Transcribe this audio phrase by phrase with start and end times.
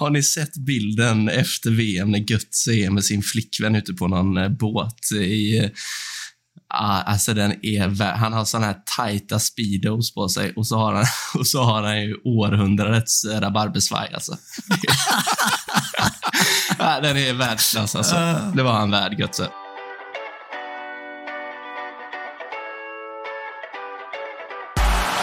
[0.00, 4.36] Har ni sett bilden efter VM när Götze är med sin flickvän ute på någon
[4.36, 5.70] eh, båt i
[6.74, 10.94] Ah, alltså den är Han har såna här tajta speedos på sig och så har
[10.94, 14.32] han, och så har han ju århundradets rabarbersvaj alltså.
[16.78, 18.14] ah, den är världsklass alltså.
[18.54, 19.48] Det var han värd, Götze.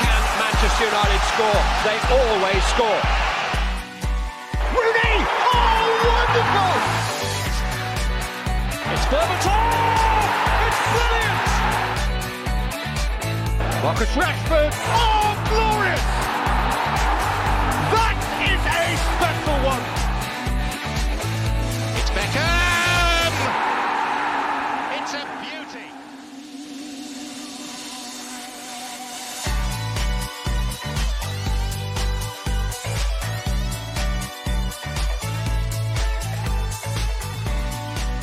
[0.02, 1.62] Can Manchester United score?
[1.84, 3.37] They always score.
[9.10, 9.56] Berbatov!
[10.68, 11.40] It's brilliant!
[13.82, 14.74] Marcus Rashford!
[14.76, 15.27] Oh,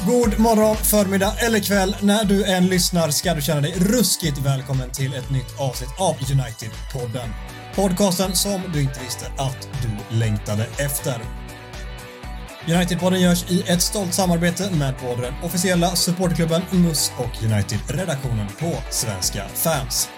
[0.06, 1.96] God morgon, förmiddag eller kväll.
[2.00, 6.16] När du än lyssnar ska du känna dig ruskigt välkommen till ett nytt avsnitt av
[6.16, 7.28] United-podden.
[7.74, 11.20] Podcasten som du inte visste att du längtade efter.
[12.66, 18.72] United-podden görs i ett stolt samarbete med både den officiella supporterklubben MUS och United-redaktionen på
[18.90, 20.08] Svenska fans.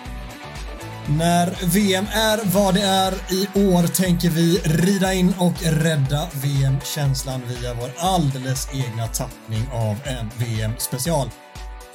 [1.09, 7.43] När VM är vad det är i år tänker vi rida in och rädda VM-känslan
[7.49, 11.29] via vår alldeles egna tappning av en VM-special.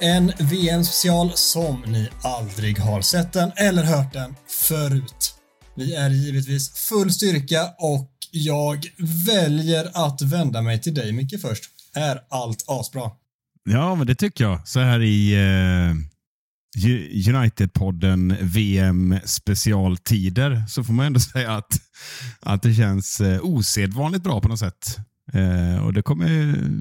[0.00, 4.34] En VM-special som ni aldrig har sett den eller hört den
[4.68, 5.34] förut.
[5.76, 8.86] Vi är givetvis full styrka och jag
[9.26, 11.64] väljer att vända mig till dig Micke först.
[11.94, 13.10] Är allt asbra?
[13.64, 14.68] Ja, men det tycker jag.
[14.68, 16.11] Så här i eh,
[16.76, 21.80] United-podden VM specialtider så får man ändå säga att,
[22.40, 24.98] att det känns eh, osedvanligt bra på något sätt.
[25.32, 26.80] Eh, och det kommer, jag-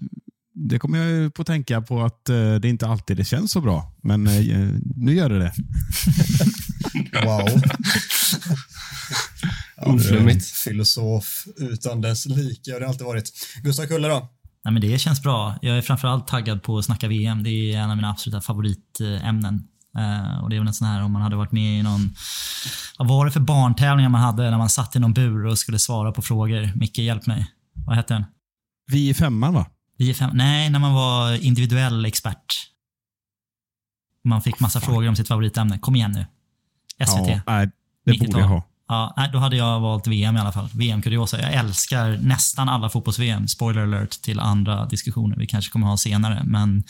[0.54, 3.52] det kommer jag ju på att tänka på att eh, det inte alltid det känns
[3.52, 3.94] så bra.
[4.04, 5.54] Men eh, nu gör det det.
[7.26, 7.62] Wow.
[9.78, 10.46] Ja, Oflummigt.
[10.46, 13.32] Filosof utan dess like har det alltid varit.
[13.64, 14.30] Gustav Kulle då?
[14.66, 15.56] Nej, men det känns bra.
[15.62, 17.44] Jag är framförallt taggad på att snacka VM.
[17.44, 19.64] Det är en av mina absoluta favoritämnen.
[19.98, 22.16] Eh, och det är väl en sån här om man hade varit med i någon...
[22.98, 25.80] Vad var det för barntävlingar man hade när man satt i någon bur och skulle
[25.80, 26.72] svara på frågor?
[26.76, 27.48] Micke, hjälp mig.
[27.86, 28.26] Vad hette den?
[28.88, 29.66] Vi i femman va?
[29.98, 32.12] Vi är fem, nej, när man var individuell
[34.24, 35.80] Man fick massa frågor om sitt favoritämne.
[35.80, 36.26] Kom igen nu.
[37.06, 37.28] SVT.
[37.28, 37.72] Ja, nej,
[38.06, 38.28] det 90-tal.
[38.28, 38.64] borde jag ha.
[38.88, 40.70] Ja, nej, då hade jag valt VM i alla fall.
[40.74, 41.42] VM-kuriosa.
[41.42, 43.48] Jag älskar nästan alla fotbolls-VM.
[43.48, 46.42] Spoiler alert till andra diskussioner vi kanske kommer ha senare.
[46.46, 46.84] Men,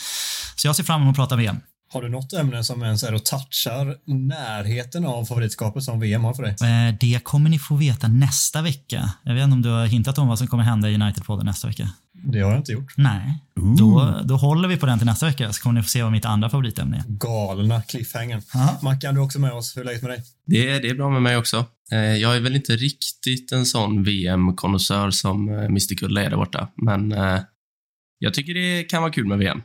[0.56, 1.62] så jag ser fram emot att prata VM.
[1.94, 6.34] Har du något ämne som ens är och touchar närheten av favoritskapet som VM har
[6.34, 6.52] för dig?
[6.90, 9.14] Eh, Det kommer ni få veta nästa vecka.
[9.24, 11.68] Jag vet inte om du har hintat om vad som kommer hända i United-podden nästa
[11.68, 11.90] vecka?
[12.24, 12.94] Det har jag inte gjort.
[12.98, 13.38] Nej.
[13.78, 16.12] Då, då håller vi på den till nästa vecka så kommer ni få se vad
[16.12, 17.04] mitt andra favoritämne är.
[17.08, 18.42] Galna cliffhangern.
[18.82, 19.78] Mackan, du är också med oss.
[19.78, 20.24] Hur är läget med dig?
[20.46, 21.66] Det, det är bra med mig också.
[21.92, 26.68] Eh, Jag är väl inte riktigt en sån VM-konnässör som Mr Kulle är där borta,
[26.76, 27.40] men eh,
[28.20, 29.62] jag tycker det kan vara kul med VM.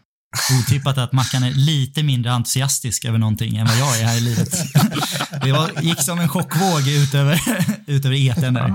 [0.60, 4.20] Otippat att Mackan är lite mindre entusiastisk över någonting än vad jag är här i
[4.20, 4.48] livet.
[5.42, 7.40] Det var, gick som en chockvåg ut över,
[7.86, 8.68] ut över etern där.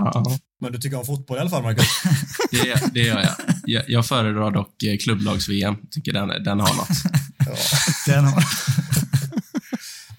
[0.61, 1.87] Men du tycker om fotboll i alla fall, Marcus?
[2.51, 3.35] det, det gör jag.
[3.63, 3.83] jag.
[3.87, 5.75] Jag föredrar dock eh, klubblags-VM.
[5.91, 6.89] Tycker den, den har något.
[7.45, 7.55] Ja.
[8.13, 8.43] Den har,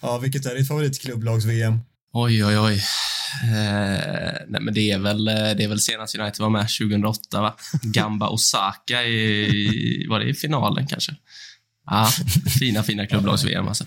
[0.00, 1.78] ja, vilket är ditt favoritklubblags-VM?
[2.12, 2.82] Oj, oj, oj.
[3.42, 7.40] Eh, nej, men det är, väl, eh, det är väl senast United var med 2008,
[7.40, 7.54] va?
[7.82, 11.14] Gamba Osaka i, var det i finalen kanske?
[11.86, 12.08] Ja,
[12.58, 13.84] fina, fina klubblags-VM alltså.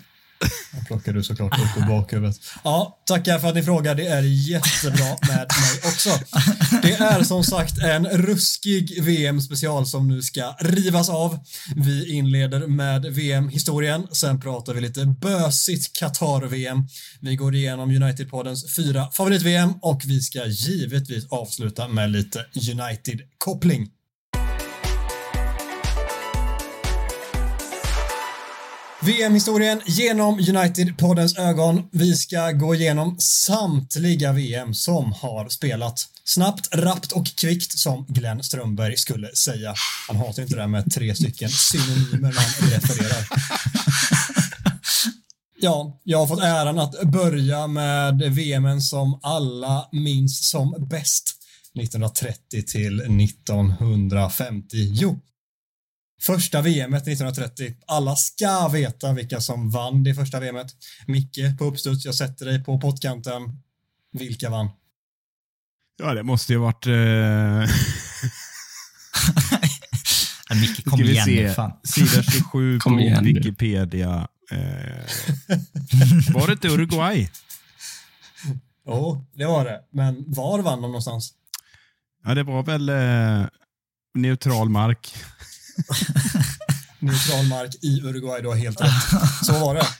[0.75, 2.40] Jag plockar du såklart upp ur bakhuvudet.
[2.63, 3.96] Ja, tackar för att ni frågar.
[3.96, 6.09] Det är jättebra med mig också.
[6.81, 11.40] Det är som sagt en ruskig VM-special som nu ska rivas av.
[11.75, 16.88] Vi inleder med VM-historien, sen pratar vi lite bösigt Qatar-VM.
[17.19, 23.88] Vi går igenom United-poddens fyra favorit-VM och vi ska givetvis avsluta med lite United-koppling.
[29.05, 31.84] VM-historien genom United-poddens ögon.
[31.91, 36.07] Vi ska gå igenom samtliga VM som har spelat.
[36.23, 39.75] Snabbt, rappt och kvickt som Glenn Strömberg skulle säga.
[40.07, 43.28] Han hatar inte det där med tre stycken synonymer när han refererar.
[45.59, 51.31] Ja, jag har fått äran att börja med VMen som alla minns som bäst.
[51.79, 54.67] 1930 till 1950.
[54.73, 55.19] Jo,
[56.22, 57.76] Första VMet 1930.
[57.88, 60.67] Alla ska veta vilka som vann det första VMet.
[61.08, 63.41] Micke på uppstuds, jag sätter dig på pottkanten.
[64.12, 64.70] Vilka vann?
[65.97, 66.88] Ja, det måste ju ha varit...
[66.88, 67.76] Eh,
[70.85, 71.44] Kom Ska vi igen se.
[71.44, 71.72] nu fan.
[71.84, 73.22] Sida 27 Kom på.
[73.23, 74.28] Wikipedia.
[74.52, 74.58] Eh,
[76.34, 77.29] var det inte Uruguay?
[78.88, 79.82] Jo, det var det.
[79.91, 81.34] Men var vann de någonstans?
[82.23, 83.47] Ja, det var väl eh,
[84.14, 85.16] neutral mark.
[87.00, 89.46] Neutral mark i Uruguay, du har helt rätt.
[89.46, 89.86] Så var det.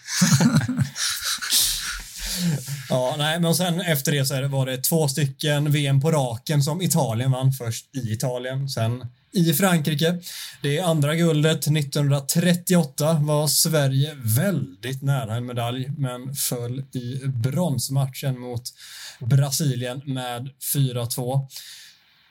[2.90, 6.82] Ja, nej, men sen efter det så var det två stycken VM på raken som
[6.82, 7.52] Italien vann.
[7.52, 9.06] Först i Italien, sen
[9.36, 10.20] i Frankrike.
[10.62, 18.64] Det andra guldet 1938 var Sverige väldigt nära en medalj men föll i bronsmatchen mot
[19.20, 21.48] Brasilien med 4-2.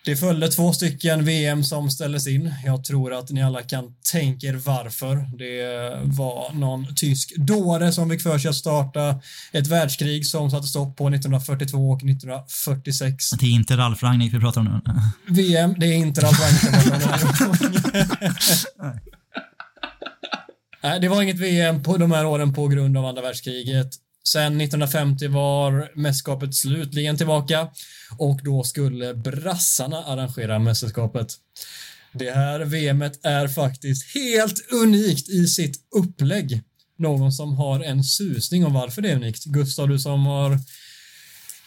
[0.04, 2.54] Det följde två stycken VM som ställdes in.
[2.64, 5.16] Jag tror att ni alla kan tänka er varför.
[5.38, 9.20] Det var någon tysk dåre som fick för sig att starta
[9.52, 13.30] ett världskrig som satte stopp på 1942 och 1946.
[13.30, 14.80] Det är inte Ralf Rangnick vi pratar om nu.
[15.34, 16.92] VM, det är inte Ralf Rangnick.
[21.00, 24.03] Det var inget VM på de här åren på grund av andra världskriget.
[24.28, 27.68] Sen 1950 var mästerskapet slutligen tillbaka
[28.18, 31.32] och då skulle brassarna arrangera mästerskapet.
[32.12, 36.62] Det här VMet är faktiskt helt unikt i sitt upplägg.
[36.98, 39.44] Någon som har en susning om varför det är unikt.
[39.44, 40.58] Gustav, du som har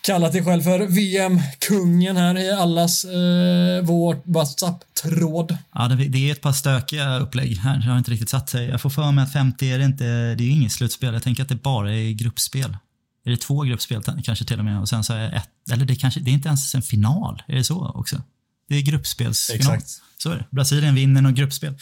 [0.08, 5.58] kallat dig själv för VM-kungen här i allas eh, vår WhatsApp-tråd.
[5.74, 7.82] Ja, det, det är ett par stökiga upplägg här.
[7.84, 8.68] Jag har inte riktigt satt sig.
[8.70, 10.04] Jag får för mig att 50 är det inte,
[10.36, 11.14] det är inget slutspel.
[11.14, 12.78] Jag tänker att det bara är gruppspel.
[13.26, 15.96] Är det två gruppspel kanske till och med och sen så är ett, eller det
[15.96, 17.44] kanske, det är inte ens en final.
[17.48, 18.22] Är det så också?
[18.70, 19.76] Det är gruppspelsfinal.
[19.76, 20.02] Exakt.
[20.18, 20.46] Så är det.
[20.52, 21.78] Brasilien vinner något gruppspel.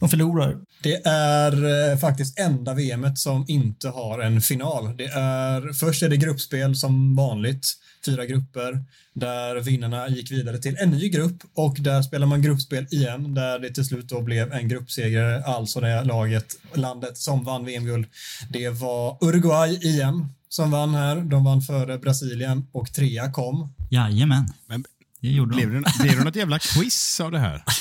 [0.00, 0.56] De förlorar.
[0.82, 4.96] Det är eh, faktiskt enda VMet som inte har en final.
[4.96, 7.66] Det är, först är det gruppspel som vanligt,
[8.06, 8.84] fyra grupper,
[9.14, 13.58] där vinnarna gick vidare till en ny grupp och där spelar man gruppspel igen, där
[13.58, 18.06] det till slut då blev en gruppseger, alltså det laget, landet som vann VM-guld.
[18.50, 21.16] Det var Uruguay igen som vann här.
[21.16, 23.74] De vann före Brasilien och trea kom.
[23.90, 24.48] Jajamän.
[24.66, 24.84] Men
[25.20, 25.80] Det gjorde blev, de.
[25.82, 27.64] det, blev det något jävla quiz av det här?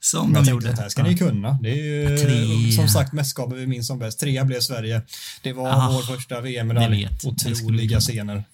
[0.00, 0.70] Som Jag de tänkte gjorde.
[0.76, 1.58] det här ska ni kunna.
[1.62, 1.74] Det är
[2.10, 2.72] ju Trea.
[2.76, 4.20] som sagt mästerskapet vi minns som bäst.
[4.20, 5.02] Trea blev Sverige.
[5.42, 7.08] Det var Ah, vår första VM-medalj.
[7.24, 8.44] Otroliga scener.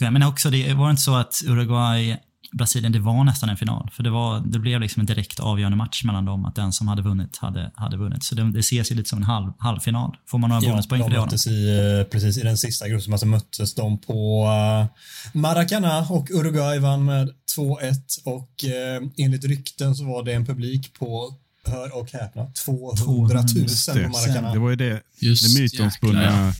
[0.00, 2.16] Men också, det var inte så att Uruguay
[2.52, 3.90] Brasilien, det var nästan en final.
[3.92, 6.88] För det, var, det blev liksom en direkt avgörande match mellan dem, att den som
[6.88, 8.24] hade vunnit hade, hade vunnit.
[8.24, 10.16] Så det, det ses ju lite som en halv, halvfinal.
[10.26, 11.20] Får man några Ja, bonuspoäng för de det?
[11.20, 11.26] Adam?
[11.26, 16.30] möttes i, eh, precis i den sista gruppen, så möttes de på uh, Maracana och
[16.30, 17.94] Uruguay vann med 2-1
[18.24, 21.34] och eh, enligt rykten så var det en publik på,
[21.66, 24.52] hör och häpna, 200 000 Just på Maracana.
[24.52, 26.52] Det var ju det, Just det mytomspunna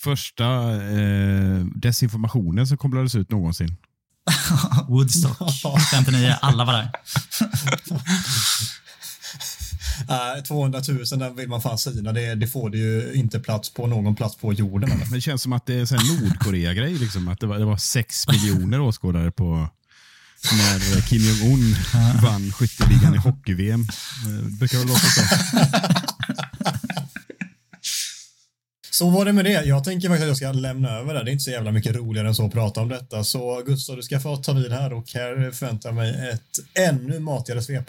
[0.00, 3.76] första eh, desinformationen som kopplades ut någonsin.
[4.88, 6.90] Woodstock 59, alla var där.
[10.08, 12.12] Nej, 200 000, den vill man fan syna.
[12.12, 14.92] Det, det får det ju inte plats på någon plats på jorden.
[14.92, 15.04] Eller?
[15.04, 16.94] Men det känns som att det är en Nordkorea-grej.
[16.94, 19.68] Liksom, att det var, det var sex miljoner åskådare på
[20.52, 21.76] när Kim Jong-Un
[22.22, 23.80] vann skytteligan i hockey-VM.
[24.26, 25.22] Eh, Det brukar väl låta så.
[29.00, 29.64] Så var det med det.
[29.64, 31.24] Jag tänker faktiskt att jag ska lämna över det.
[31.24, 33.24] Det är inte så jävla mycket roligare än så att prata om detta.
[33.24, 37.20] Så Gustav, du ska få ta vid här och här förväntar jag mig ett ännu
[37.20, 37.84] matigare svep.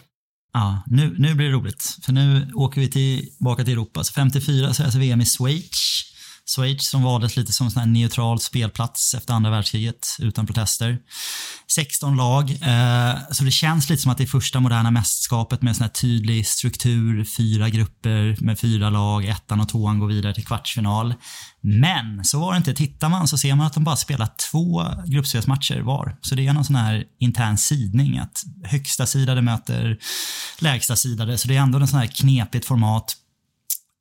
[0.52, 1.96] Ja, nu, nu blir det roligt.
[2.02, 4.04] För nu åker vi tillbaka till Europa.
[4.04, 6.11] Så 54 så är alltså VM i Schweiz.
[6.46, 10.98] Schweiz som valdes lite som en neutral spelplats efter andra världskriget utan protester.
[11.74, 12.50] 16 lag.
[12.50, 15.82] Eh, så det känns lite som att det är första moderna mästerskapet med en sån
[15.82, 17.24] här tydlig struktur.
[17.24, 19.24] Fyra grupper med fyra lag.
[19.24, 21.14] Ettan och tvåan går vidare till kvartsfinal.
[21.60, 22.74] Men så var det inte.
[22.74, 26.16] Tittar man så ser man att de bara spelar två gruppspelsmatcher var.
[26.20, 29.98] Så det är någon sån här intern sidning att högsta sidade möter
[30.58, 31.38] lägsta sidade.
[31.38, 33.16] Så det är ändå en sån här knepigt format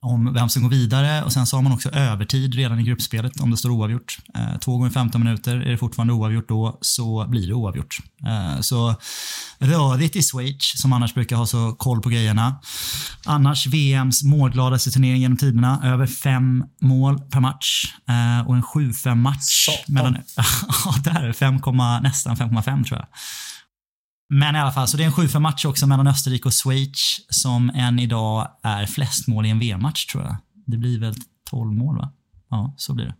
[0.01, 3.39] om vem som går vidare och sen så har man också övertid redan i gruppspelet
[3.39, 4.17] om det står oavgjort.
[4.35, 7.97] Eh, två gånger 15 minuter, är det fortfarande oavgjort då så blir det oavgjort.
[8.25, 8.95] Eh, så
[9.59, 12.55] rörigt i Schweiz som annars brukar ha så koll på grejerna.
[13.25, 19.15] Annars VMs målgladaste turnering genom tiderna, över fem mål per match eh, och en 7-5
[19.15, 19.65] match.
[19.65, 19.93] Satan.
[19.93, 20.17] Mellan,
[20.85, 21.55] ja, där, 5,
[22.03, 23.07] nästan 5,5 tror jag.
[24.33, 27.19] Men i alla fall, så det är en 7-5 match också mellan Österrike och Schweiz
[27.29, 30.35] som än idag är flest mål i en VM-match tror jag.
[30.65, 31.15] Det blir väl
[31.49, 32.11] 12 mål va?
[32.49, 33.15] Ja, så blir det.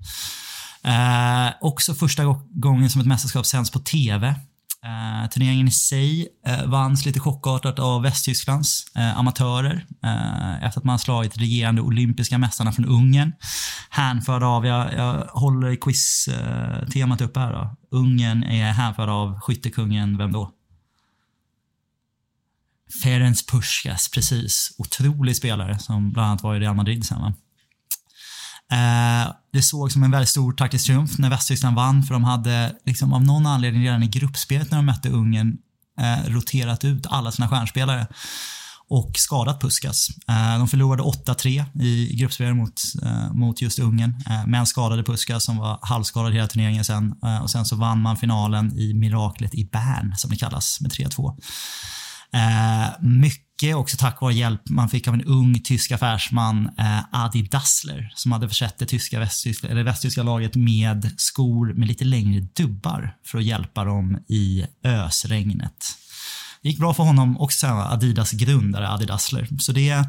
[0.89, 4.27] Eh, också första gången som ett mästerskap sänds på TV.
[4.85, 10.85] Eh, turneringen i sig eh, vanns lite chockartat av Västtysklands eh, amatörer eh, efter att
[10.85, 13.33] man slagit regerande olympiska mästarna från Ungern.
[13.89, 17.97] Hänförda av, jag, jag håller quiz-temat eh, uppe här då.
[17.97, 20.51] Ungern är hänförd av skyttekungen, vem då?
[23.03, 24.71] Ferenc Puskas, precis.
[24.77, 27.21] Otrolig spelare som bland annat var i Real Madrid sen.
[27.21, 27.33] Va?
[28.71, 32.75] Eh, det såg som en väldigt stor taktisk triumf när Västtyskland vann för de hade
[32.85, 35.57] liksom av någon anledning redan i gruppspelet när de mötte Ungern
[35.99, 38.07] eh, roterat ut alla sina stjärnspelare
[38.89, 40.07] och skadat Puskas.
[40.27, 45.43] Eh, de förlorade 8-3 i gruppspelet mot, eh, mot just Ungern, eh, men skadade Puskas
[45.43, 47.15] som var halvskadad hela turneringen sen.
[47.23, 50.91] Eh, och sen så vann man finalen i miraklet i Bern, som det kallas, med
[50.91, 51.37] 3-2.
[52.33, 57.41] Eh, mycket också tack vare hjälp man fick av en ung tysk affärsman, eh, Adi
[57.41, 62.39] Dassler, som hade försett det tyska västtyska, eller västtyska laget med skor med lite längre
[62.39, 65.97] dubbar för att hjälpa dem i ösregnet.
[66.63, 69.47] Det gick bra för honom och sen Adidas grundare Adi Dassler.
[69.59, 70.03] Så det,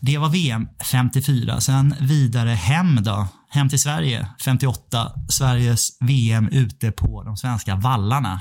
[0.00, 1.60] det var VM 54.
[1.60, 3.28] Sen vidare hem då.
[3.48, 5.12] Hem till Sverige 58.
[5.28, 8.40] Sveriges VM ute på de svenska vallarna.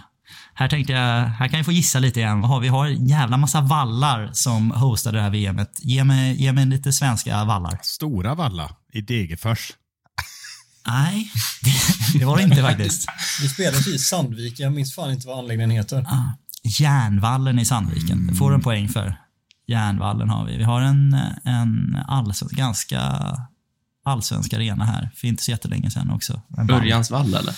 [0.54, 2.42] Här tänkte jag, här kan jag få gissa lite igen.
[2.42, 2.68] Vad har vi?
[2.68, 5.72] har en jävla massa vallar som hostade det här VMet.
[5.80, 7.80] Ge mig, ge mig lite svenska vallar.
[7.82, 9.72] Stora Valla i Degerfors.
[10.88, 11.32] Nej,
[11.62, 13.06] det, det var det inte faktiskt.
[13.42, 14.60] Vi spelade i Sandvik.
[14.60, 16.06] Jag minns fan inte vad anläggningen heter.
[16.08, 16.24] Ah,
[16.64, 18.28] Järnvallen i Sandviken.
[18.28, 19.16] Det får du en poäng för.
[19.68, 20.58] Järnvallen har vi.
[20.58, 23.02] Vi har en, en allsvensk, ganska
[24.06, 26.42] allsvensk arena här för inte så jättelänge sedan också.
[26.70, 27.56] Örjans vall eller?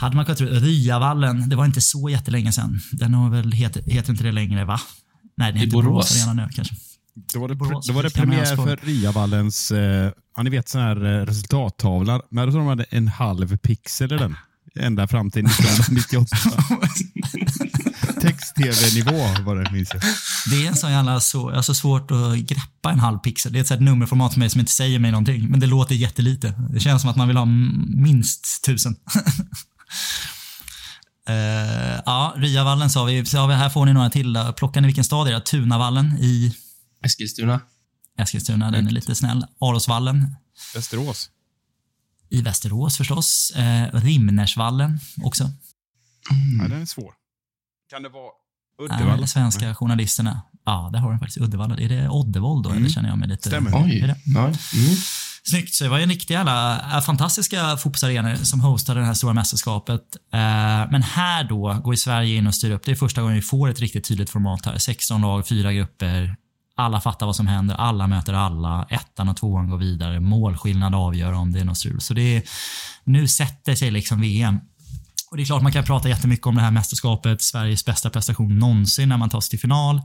[0.00, 0.46] Hade man kunnat tro.
[0.46, 2.80] Ryavallen, det var inte så jättelänge sedan.
[2.92, 4.80] Den har väl heter, heter inte det längre va?
[5.36, 5.86] Nej, det heter Borås.
[5.86, 6.74] Borås Arena nu kanske.
[7.34, 10.80] Då var det, Borås, då var det premiär för Ryavallens, eh, ja, ni vet sån
[10.80, 12.20] här eh, resultattavla.
[12.30, 14.36] Men jag tror de hade en halv pixel i den.
[14.74, 16.36] Ända fram till 1998.
[18.20, 20.02] Text-tv-nivå var det, minns jag.
[20.50, 23.52] Det är en sån jävla så, alltså svårt att greppa en halv pixel.
[23.52, 25.48] Det är ett nummerformat för mig som inte säger mig någonting.
[25.50, 26.54] Men det låter jättelite.
[26.70, 27.44] Det känns som att man vill ha
[27.96, 28.96] minst tusen.
[31.28, 33.24] Uh, ja, Ryavallen sa vi.
[33.24, 33.54] Så har vi.
[33.54, 34.32] Här får ni några till.
[34.32, 34.52] då.
[34.52, 35.40] Plocka ni vilken stad är det?
[35.40, 36.56] Tunavallen i
[37.04, 37.60] Eskilstuna.
[38.18, 38.70] Eskilstuna.
[38.70, 39.46] Den är lite snäll.
[39.60, 40.36] Arosvallen
[40.74, 41.30] Västerås.
[42.32, 43.52] I Västerås förstås.
[43.56, 45.44] Uh, Rimnersvallen också.
[46.60, 47.12] Ja, den är svår.
[47.90, 48.30] Kan det vara
[48.90, 49.26] Alla Uddevalla?
[49.26, 50.42] svenska journalisterna.
[50.64, 51.40] Ja, där har den faktiskt.
[51.40, 51.76] Uddevalla.
[51.78, 52.70] Är det Oddevold då?
[52.70, 53.48] Eller känner jag mig lite...
[53.48, 53.82] Stämmer.
[53.84, 54.00] Oj.
[54.00, 54.16] Är det?
[54.24, 54.40] Ja.
[54.40, 54.54] Mm.
[55.44, 55.74] Snyggt.
[55.74, 59.32] Så det var ju en riktig jävla äh, fantastiska fotbollsarenor som hostade det här stora
[59.32, 60.00] mästerskapet.
[60.32, 60.38] Eh,
[60.90, 62.84] Men här då går ju Sverige in och styr upp.
[62.84, 64.78] Det är första gången vi får ett riktigt tydligt format här.
[64.78, 66.36] 16 lag, fyra grupper.
[66.76, 68.86] Alla fattar vad som händer, alla möter alla.
[68.90, 70.20] Ettan och tvåan går vidare.
[70.20, 72.00] Målskillnad avgör om det är något strul.
[72.00, 72.42] Så det är,
[73.04, 74.58] nu sätter sig liksom VM.
[75.30, 78.58] Och Det är klart man kan prata jättemycket om det här mästerskapet, Sveriges bästa prestation
[78.58, 80.00] någonsin när man tar sig till final.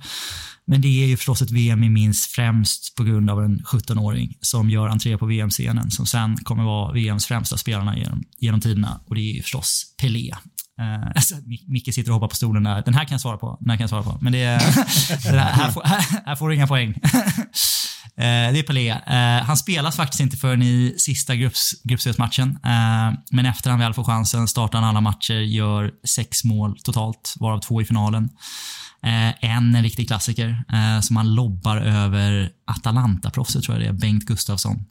[0.66, 4.38] Men det är ju förstås ett VM vi minns främst på grund av en 17-åring
[4.42, 9.02] som gör entré på VM-scenen som sen kommer vara VMs främsta spelarna genom, genom tiderna
[9.06, 10.32] och det är ju förstås Pelé.
[10.80, 11.36] Uh, alltså,
[11.68, 12.82] Micke sitter och hoppar på stolen där.
[12.86, 13.58] Den här kan jag svara på.
[13.60, 14.18] Den här kan jag svara på.
[14.22, 14.60] Men det är,
[15.32, 16.90] det här, här, får, här, här får du inga poäng.
[16.90, 16.96] uh,
[18.18, 18.94] det är Pelé.
[18.94, 22.60] Uh, han spelas faktiskt inte förrän i sista grupps, gruppspelsmatchen.
[23.32, 27.60] Men efter han väl får chansen startar han alla matcher, gör sex mål totalt, varav
[27.60, 28.30] två i finalen.
[29.04, 30.64] Eh, en en riktig klassiker
[31.02, 34.86] som han lobbar över Atalanta-proffset, tror jag det är, Bengt Gustafsson.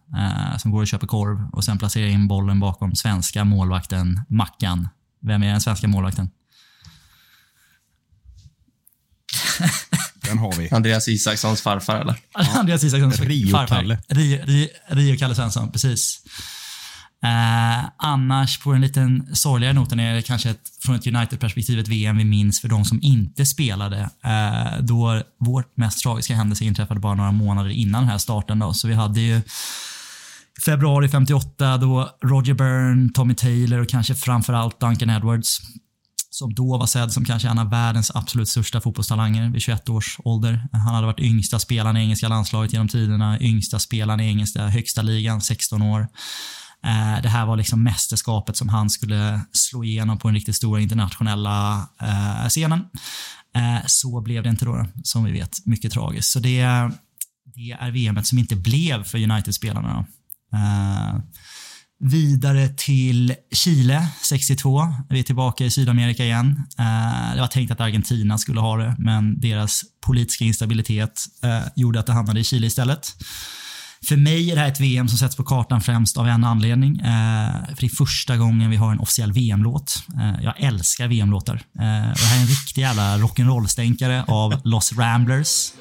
[0.59, 4.89] Som går och köper korv och sen placerar in bollen bakom svenska målvakten Mackan.
[5.27, 6.31] Vem är den svenska målvakten?
[10.21, 10.71] Den har vi.
[10.71, 12.17] Andreas Isakssons farfar eller?
[12.59, 13.97] Andreas Isakssons Rio-Kalle.
[13.97, 14.15] farfar.
[14.15, 16.23] Rio, Rio, Rio-Kalle Svensson, precis.
[17.25, 21.89] Eh, annars, på en liten sorgligare noten, är det kanske ett, från ett United-perspektiv ett
[21.89, 24.11] VM vi minns för de som inte spelade.
[24.25, 28.59] Eh, då vår mest tragiska händelse inträffade bara några månader innan den här starten.
[28.59, 28.75] Då.
[28.75, 29.43] Så vi hade ju
[30.65, 35.61] februari 58 då Roger Byrne, Tommy Taylor och kanske framförallt Duncan Edwards
[36.31, 40.21] som då var sedd som kanske en av världens absolut största fotbollstalanger vid 21 års
[40.25, 40.69] ålder.
[40.73, 45.03] Han hade varit yngsta spelaren i engelska landslaget genom tiderna, yngsta spelaren i engelska högsta
[45.03, 46.01] ligan, 16 år.
[46.85, 50.81] Eh, det här var liksom mästerskapet som han skulle slå igenom på den riktigt stora
[50.81, 52.81] internationella eh, scenen.
[53.55, 55.67] Eh, så blev det inte då, som vi vet.
[55.67, 56.31] Mycket tragiskt.
[56.31, 56.63] Så det,
[57.55, 60.07] det är VMet som inte blev för United-spelarna.
[60.53, 61.21] Eh,
[61.99, 64.89] Vidare till Chile 62.
[65.09, 66.63] Vi är tillbaka i Sydamerika igen.
[66.79, 72.01] Eh, det var tänkt att Argentina skulle ha det, men deras politiska instabilitet eh, gjorde
[72.01, 73.17] att det hamnade i Chile istället.
[74.09, 76.99] För mig är det här ett VM som sätts på kartan främst av en anledning.
[76.99, 80.03] Eh, för det är första gången vi har en officiell VM-låt.
[80.21, 81.55] Eh, jag älskar VM-låtar.
[81.55, 85.73] Eh, och det här är en riktig jävla rock'n'roll-stänkare av Los Ramblers.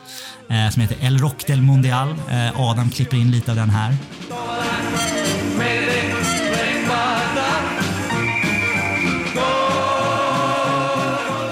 [0.50, 2.16] Eh, som heter El Rock del Mundial.
[2.30, 3.98] Eh, Adam klipper in lite av den här.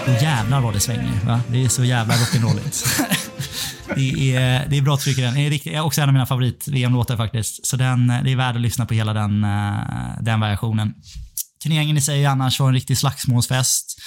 [0.06, 1.26] Och jävlar jävlar vad det svänger.
[1.26, 1.42] Va?
[1.48, 3.04] Det är så jävla rock'n'rolligt.
[3.96, 5.34] det, är, det är bra tryck i den.
[5.34, 7.68] Det är, riktigt, också en av mina favorit-VM-låtar faktiskt.
[7.68, 10.94] Så den, det är värd att lyssna på hela den, eh, den versionen.
[11.64, 14.00] Turneringen i sig annars var en riktig slagsmålsfest.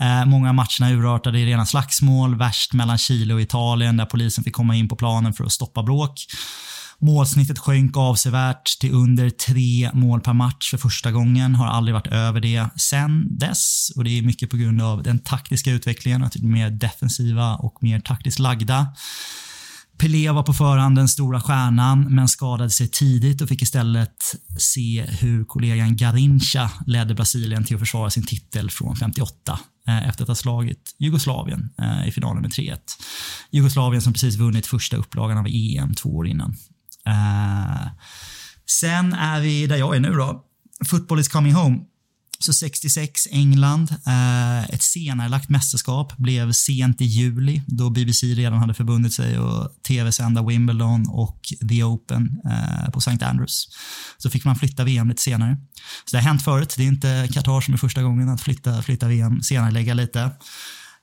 [0.00, 2.38] Eh, många av matcherna urartade i rena slagsmål.
[2.38, 5.82] Värst mellan Chile och Italien där polisen fick komma in på planen för att stoppa
[5.82, 6.26] bråk.
[7.02, 11.54] Målsnittet sjönk avsevärt till under tre mål per match för första gången.
[11.54, 13.92] Har aldrig varit över det sen dess.
[13.96, 17.56] Och Det är mycket på grund av den taktiska utvecklingen, att vi är mer defensiva
[17.56, 18.86] och mer taktiskt lagda.
[19.98, 24.16] Pelé var på förhand den stora stjärnan, men skadade sig tidigt och fick istället
[24.58, 30.24] se hur kollegan Garincha ledde Brasilien till att försvara sin titel från 58 eh, efter
[30.24, 32.78] att ha slagit Jugoslavien eh, i finalen med 3-1.
[33.50, 36.56] Jugoslavien som precis vunnit första upplagan av EM två år innan.
[37.08, 37.88] Uh,
[38.70, 40.44] sen är vi där jag är nu då.
[40.84, 41.78] Football is coming home.
[42.44, 43.94] Så 66, England.
[44.06, 49.82] Eh, ett senarelagt mästerskap blev sent i juli då BBC redan hade förbundit sig att
[49.82, 53.24] tv-sända Wimbledon och The Open eh, på St.
[53.24, 53.68] Andrews.
[54.18, 55.56] Så fick man flytta VM lite senare.
[56.04, 56.74] Så det har hänt förut.
[56.76, 60.30] Det är inte Qatar som är första gången att flytta, flytta VM, senare lägga lite.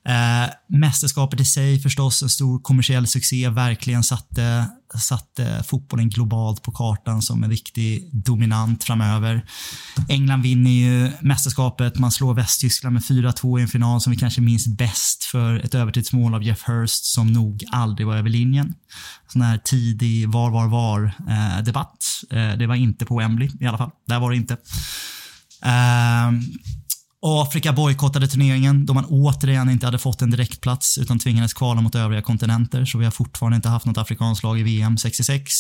[0.08, 6.72] Eh, mästerskapet i sig förstås en stor kommersiell succé, verkligen satte, satte fotbollen globalt på
[6.72, 9.46] kartan som en riktig dominant framöver.
[10.10, 14.42] England vinner ju mästerskapet, man slår Västtyskland med 4-2 i en final som vi kanske
[14.42, 18.74] minns bäst för ett övertidsmål av Jeff Hurst som nog aldrig var över linjen.
[19.28, 22.06] Sån här tidig var, var, var eh, debatt.
[22.32, 23.92] Eh, det var inte på Wembley i alla fall.
[24.08, 24.54] Där var det inte.
[25.64, 26.32] Eh,
[27.22, 31.96] Afrika bojkottade turneringen då man återigen inte hade fått en direktplats utan tvingades kvala mot
[31.96, 32.86] övriga kontinenter.
[32.86, 35.54] Så vi har fortfarande inte haft något afrikanskt lag i VM 66.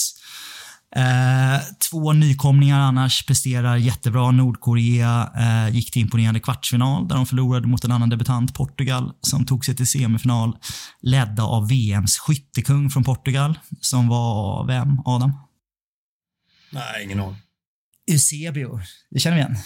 [0.95, 4.31] Eh, två nykomlingar annars presterar jättebra.
[4.31, 9.45] Nordkorea eh, gick till imponerande kvartsfinal där de förlorade mot en annan debutant, Portugal, som
[9.45, 10.57] tog sig till semifinal
[11.01, 15.31] ledda av VMs skyttekung från Portugal, som var vem, Adam?
[16.71, 17.37] Nej, ingen aning.
[18.11, 18.79] Eusebio.
[19.09, 19.57] Det känner vi igen.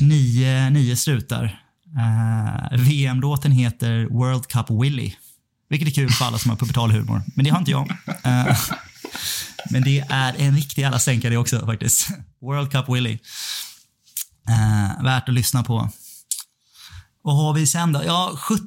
[0.00, 1.62] Nio, nio slutar.
[1.96, 5.12] Uh, eh, VM-låten heter World Cup Willy.
[5.68, 7.22] Vilket är kul för alla som har pubertal humor.
[7.34, 7.90] Men det har inte jag.
[8.26, 8.58] Uh,
[9.70, 12.08] men det är en riktig alla sänkare det också faktiskt.
[12.40, 13.18] World Cup Willy.
[14.48, 15.90] Uh, värt att lyssna på.
[17.22, 18.02] Vad har vi sen då?
[18.06, 18.66] Ja, 70,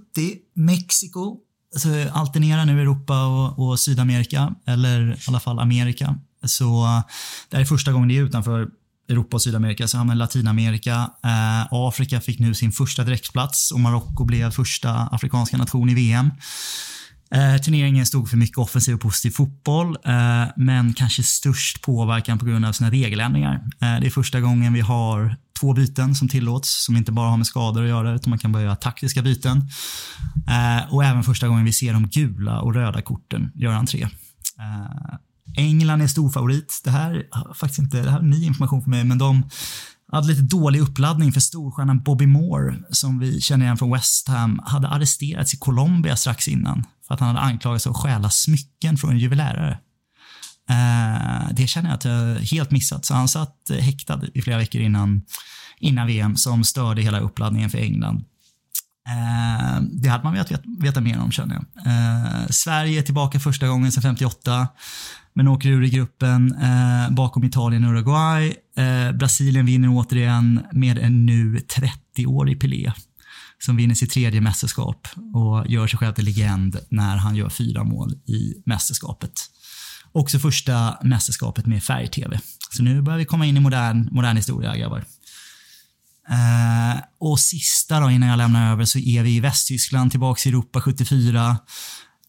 [0.55, 1.38] Mexiko.
[1.73, 6.15] Alltså, alternera nu Europa och, och Sydamerika, eller i alla fall Amerika.
[6.45, 7.03] Så
[7.49, 8.69] det här är första gången det är utanför
[9.10, 11.10] Europa och Sydamerika, så hamnade Latinamerika.
[11.24, 16.32] Eh, Afrika fick nu sin första direktplats och Marocko blev första afrikanska nation i VM.
[17.32, 22.45] Eh, turneringen stod för mycket offensiv och positiv fotboll, eh, men kanske störst påverkan på
[22.45, 23.56] grund av sina regeländringar.
[23.56, 27.38] Eh, det är första gången vi har två byten som tillåts, som inte bara har
[27.38, 29.69] med skador att göra, utan man kan börja göra taktiska byten.
[30.48, 34.02] Eh, och även första gången vi ser de gula och röda korten göra entré.
[34.02, 35.15] Eh,
[35.55, 36.81] England är storfavorit.
[36.83, 39.49] Det här är faktiskt inte det här är ny information för mig, men de
[40.12, 44.59] hade lite dålig uppladdning för storstjärnan Bobby Moore, som vi känner igen från West Ham,
[44.65, 48.97] hade arresterats i Colombia strax innan för att han hade anklagats för att stjäla smycken
[48.97, 49.79] från en juvelärare.
[50.69, 54.81] Eh, det känner jag att jag helt missat, så han satt häktad i flera veckor
[54.81, 55.21] innan,
[55.79, 58.23] innan VM som störde hela uppladdningen för England.
[59.10, 61.88] Eh, det hade man velat veta, veta mer om känner jag.
[61.88, 64.67] Eh, Sverige är tillbaka första gången sedan 58
[65.34, 68.54] men åker ur i gruppen eh, bakom Italien och Uruguay.
[68.78, 72.91] Eh, Brasilien vinner återigen med en nu 30-årig Pelé
[73.60, 77.84] som vinner sitt tredje mästerskap och gör sig själv till legend när han gör fyra
[77.84, 79.32] mål i mästerskapet.
[80.12, 82.39] Också första mästerskapet med färg-tv.
[82.72, 85.06] Så nu börjar vi komma in i modern, modern historia, grabbar.
[86.29, 90.51] Eh, och sista då, innan jag lämnar över, så är vi i Västtyskland, tillbaka i
[90.51, 91.57] Europa 74.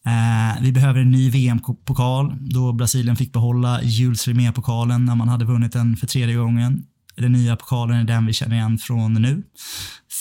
[0.07, 5.45] Eh, vi behöver en ny VM-pokal då Brasilien fick behålla Jules Rimet-pokalen när man hade
[5.45, 6.83] vunnit den för tredje gången.
[7.17, 9.43] Den nya pokalen är den vi känner igen från nu.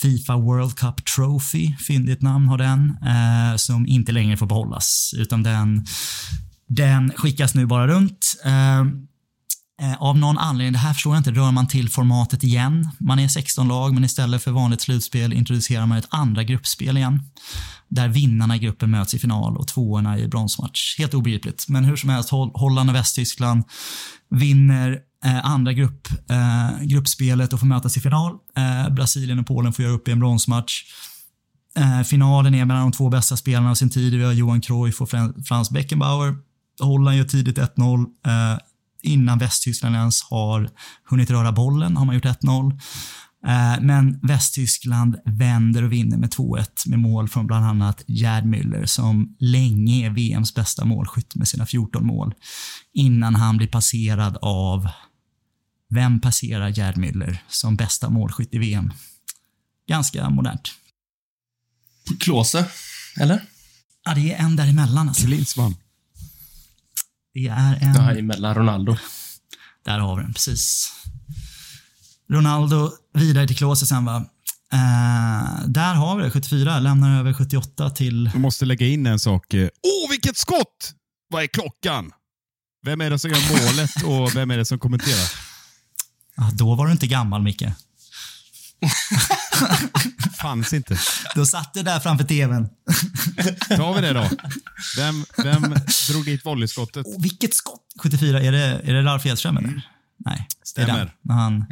[0.02, 5.14] Fifa World Cup Trophy, fyndigt namn har den, eh, som inte längre får behållas.
[5.16, 5.86] Utan den,
[6.68, 8.36] den skickas nu bara runt.
[8.44, 8.84] Eh, eh
[9.80, 12.88] Eh, av någon anledning, det här förstår jag inte, rör man till formatet igen.
[12.98, 17.22] Man är 16 lag, men istället för vanligt slutspel introducerar man ett andra gruppspel igen
[17.88, 20.98] där vinnarna i gruppen möts i final och tvåorna i bronsmatch.
[20.98, 21.68] Helt obegripligt.
[21.68, 23.64] Men hur som helst, Holland och Västtyskland
[24.30, 28.32] vinner eh, andra grupp, eh, gruppspelet och får mötas i final.
[28.56, 30.82] Eh, Brasilien och Polen får göra upp i en bronsmatch.
[31.76, 34.14] Eh, finalen är mellan de två bästa spelarna av sin tid.
[34.14, 35.10] Vi har Johan Cruyff och
[35.44, 36.36] Franz Beckenbauer.
[36.80, 38.06] Holland gör tidigt 1-0.
[39.02, 40.70] Innan Västtyskland ens har
[41.10, 42.80] hunnit röra bollen har man gjort 1-0.
[43.46, 48.86] Eh, Men Västtyskland vänder och vinner med 2-1 med mål från bland annat Gerd Müller
[48.86, 52.34] som länge är VMs bästa målskytt med sina 14 mål.
[52.92, 54.88] Innan han blir passerad av...
[55.92, 58.92] Vem passerar Gerd Müller som bästa målskytt i VM?
[59.88, 60.70] Ganska modernt.
[62.20, 62.66] Klose,
[63.20, 63.42] eller?
[64.04, 65.26] Ja, det är en däremellan alltså.
[65.26, 65.74] Klinsmann.
[67.42, 67.92] Det är en...
[67.92, 68.96] Det här är mellan Ronaldo.
[69.84, 70.92] Där har vi den, precis.
[72.32, 74.16] Ronaldo vidare till Klose sen va.
[74.72, 76.78] Eh, där har vi det, 74.
[76.78, 78.30] Lämnar över 78 till...
[78.34, 79.54] Vi måste lägga in en sak.
[79.54, 80.92] eh, Åh, vilket skott!
[81.30, 82.10] Vad är klockan?
[82.86, 85.28] Vem är det som gör målet och vem är det som kommenterar?
[86.36, 87.62] Ja, då var du inte gammal, Micke.
[90.40, 90.98] Fanns inte.
[91.34, 92.68] Då satt du där framför tvn.
[93.76, 94.28] Tar vi det då.
[94.96, 95.74] Vem, vem
[96.10, 97.06] drog dit volleyskottet?
[97.08, 97.80] Åh, vilket skott!
[98.02, 99.68] 74, är det, är det Ralf Edström eller?
[100.24, 100.48] Nej.
[100.74, 101.12] Det är Stämmer.
[101.22, 101.36] den.
[101.36, 101.62] Han,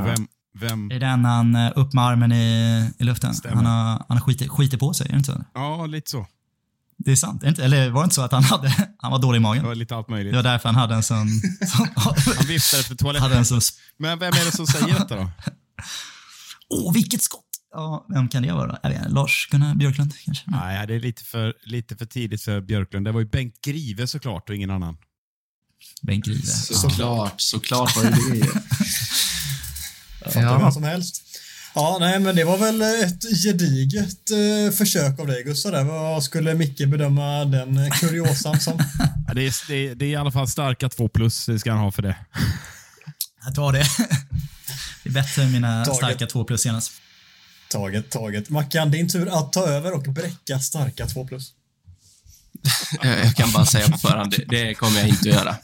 [0.00, 0.88] Och vem, vem?
[0.88, 3.34] det är den han upp med armen i, i luften.
[3.34, 3.56] Stämmer.
[3.56, 5.44] Han har, han har skitit, skitit på sig, är det inte så?
[5.54, 6.26] Ja, lite så.
[7.00, 7.42] Det är sant.
[7.44, 9.62] Eller var det inte så att han, hade, han var dålig i magen?
[9.62, 10.32] Det var lite allt möjligt.
[10.32, 11.28] Det var därför han hade en sån...
[11.66, 12.14] sån Han
[12.46, 13.32] viftar efter hade toaletten.
[13.32, 13.60] en sån
[13.98, 15.30] Men vem är det som säger detta då?
[16.70, 17.44] Åh, vilket skott!
[17.72, 18.78] Ja, vem kan det vara?
[18.82, 20.44] Jag vet inte, Lars-Gunnar Björklund kanske?
[20.50, 23.06] Nej, det är lite för, lite för tidigt för Björklund.
[23.06, 24.96] Det var ju Bengt Grive såklart och ingen annan.
[26.02, 26.42] Bengt Grive.
[26.46, 26.78] Så, Ja.
[26.78, 28.46] såklart, såklart var det det.
[30.24, 30.58] Fattar Ja.
[30.58, 31.24] vem som helst.
[31.74, 35.72] Ja, nej, men det var väl ett gediget eh, försök av dig, Gustav.
[35.72, 35.84] Där.
[35.84, 38.78] Vad skulle Micke bedöma den kuriosan som?
[39.28, 41.70] Ja, det, är, det, är, det är i alla fall starka två plus, det ska
[41.72, 42.16] han ha för det.
[43.44, 43.84] Jag tar det.
[45.08, 45.96] Det är bättre än mina Taget.
[45.96, 46.92] starka två plus senast.
[47.70, 48.50] Taget, taget.
[48.50, 51.52] Mackan, din tur att ta över och bräcka starka 2 plus.
[53.02, 55.56] Jag kan bara säga på förhand, det, det kommer jag inte att göra.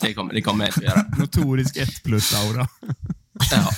[0.00, 1.06] Det kommer, det kommer jag inte att göra.
[1.18, 2.68] Notorisk 1 plus-aura.
[3.50, 3.70] Ja.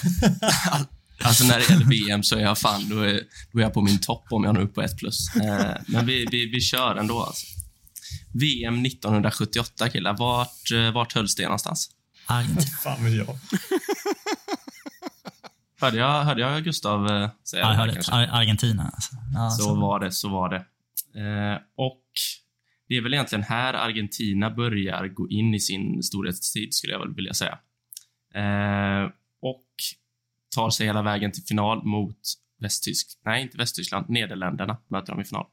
[1.22, 3.20] Alltså när det gäller VM så är jag fan, då är,
[3.52, 5.36] då är jag på min topp om jag når upp på ett plus.
[5.36, 7.46] Eh, Men vi, vi, vi kör ändå alltså.
[8.32, 11.90] VM 1978 killar, vart, eh, vart hölls det någonstans?
[12.26, 12.76] Argentina.
[12.82, 13.38] Fan vet jag.
[15.80, 18.08] Hörde jag, hörde jag Gustav eh, säga Ja, jag hörde det.
[18.12, 18.82] Ar- Argentina.
[18.94, 19.16] Alltså.
[19.34, 19.74] Ja, Så så.
[19.74, 20.56] var det, så var det.
[21.20, 22.02] Eh, och
[22.88, 27.14] det är väl egentligen här Argentina börjar gå in i sin storhetstid, skulle jag väl
[27.14, 27.58] vilja säga.
[28.34, 29.10] Eh,
[29.42, 29.64] och
[30.54, 32.18] tar sig hela vägen till final mot
[32.60, 33.18] Västtysk...
[33.24, 34.08] Nej, inte Västtyskland.
[34.08, 35.46] Nederländerna möter de i final.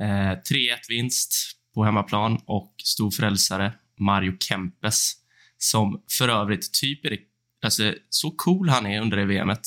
[0.00, 0.40] Eh, 3-1
[0.88, 1.34] vinst
[1.74, 5.12] på hemmaplan och stor frälsare Mario Kempes,
[5.58, 7.18] som för övrigt typ är det,
[7.64, 9.66] alltså, så cool han är under det VMet.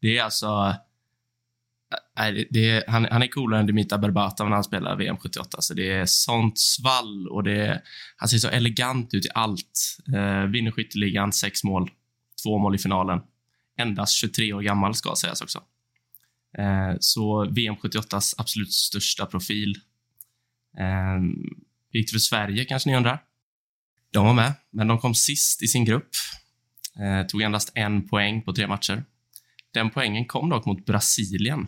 [0.00, 0.46] Det är alltså...
[0.46, 5.16] Eh, nej, det, är, han, han är coolare än Dimitar Berbatov när han spelar VM
[5.16, 5.56] 78.
[5.60, 7.80] Så det är sånt svall och det är,
[8.16, 9.98] han ser så elegant ut i allt.
[10.14, 11.90] Eh, vinner skytteligan, sex mål,
[12.42, 13.20] två mål i finalen.
[13.78, 15.62] Endast 23 år gammal ska sägas också.
[16.58, 19.76] Eh, så VM 78s absolut största profil.
[20.78, 21.20] Eh,
[21.92, 23.22] hur gick det för Sverige kanske ni undrar?
[24.12, 26.10] De var med, men de kom sist i sin grupp.
[27.00, 29.04] Eh, tog endast en poäng på tre matcher.
[29.74, 31.66] Den poängen kom dock mot Brasilien.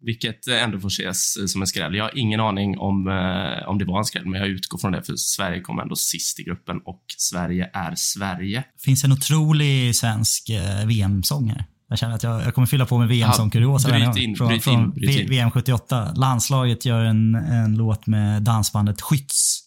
[0.00, 1.94] Vilket ändå får ses som en skräll.
[1.94, 4.92] Jag har ingen aning om, eh, om det var en skräll, men jag utgår från
[4.92, 8.64] det, för Sverige kom ändå sist i gruppen och Sverige är Sverige.
[8.84, 11.64] finns en otrolig svensk eh, VM-sång här.
[11.88, 13.88] Jag känner att jag, jag kommer fylla på med VM-sång kuriosa.
[13.88, 15.30] bryt in, från, bryt in, bryt in.
[15.30, 16.12] VM 78.
[16.16, 19.57] Landslaget gör en, en låt med dansbandet Skytts.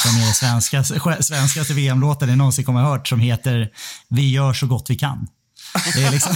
[0.00, 3.70] Som är svenskaste, svenskaste VM-låten jag någonsin kommer ha hört som heter
[4.08, 5.26] Vi gör så gott vi kan.
[5.94, 6.34] Det är liksom,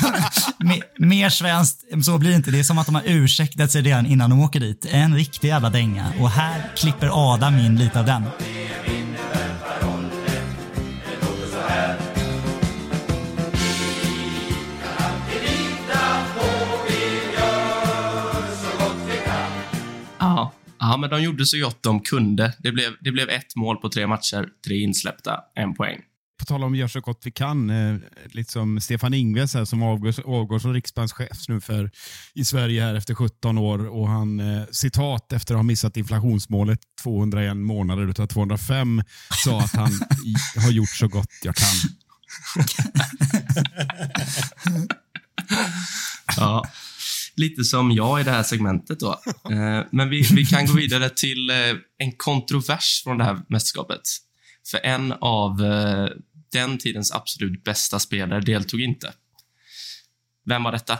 [0.98, 2.50] mer svenskt än så blir det inte.
[2.50, 4.86] Det är som att de har ursäktat sig redan innan de åker dit.
[4.90, 6.12] En riktig jävla dänga.
[6.20, 8.22] Och här klipper Adam in lite av den.
[20.82, 20.96] Ja.
[20.96, 22.52] men de gjorde så gott de kunde.
[22.58, 26.00] Det blev, det blev ett mål på tre matcher, tre insläppta, en poäng.
[26.38, 29.82] På tal om gör så gott vi kan, eh, lite som Stefan Ingves här, som
[29.82, 31.90] avgår, avgår som riksbankschef nu för,
[32.34, 33.86] i Sverige här efter 17 år.
[33.88, 39.02] Och han, eh, citat efter att ha missat inflationsmålet 201 månader utav 205,
[39.44, 39.92] sa att han
[40.26, 41.76] i, har gjort så gott jag kan.
[46.36, 46.64] Ja.
[47.36, 49.20] Lite som jag i det här segmentet då.
[49.50, 51.56] Eh, Men vi, vi kan gå vidare till eh,
[51.98, 54.00] en kontrovers från det här mästerskapet.
[54.70, 56.08] För en av eh,
[56.52, 59.12] den tidens absolut bästa spelare deltog inte.
[60.46, 60.98] Vem var detta?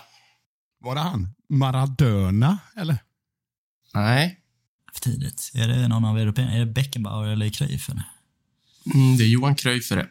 [0.81, 1.29] Var det han?
[1.49, 2.99] Maradona, eller?
[3.95, 4.39] Nej,
[4.93, 5.51] För tidigt.
[5.55, 6.53] Är det någon av européerna?
[6.53, 7.89] Är det Beckenbauer eller Cruyff?
[7.91, 8.03] Eller?
[8.95, 10.09] mm, det är Johan Cruyff det.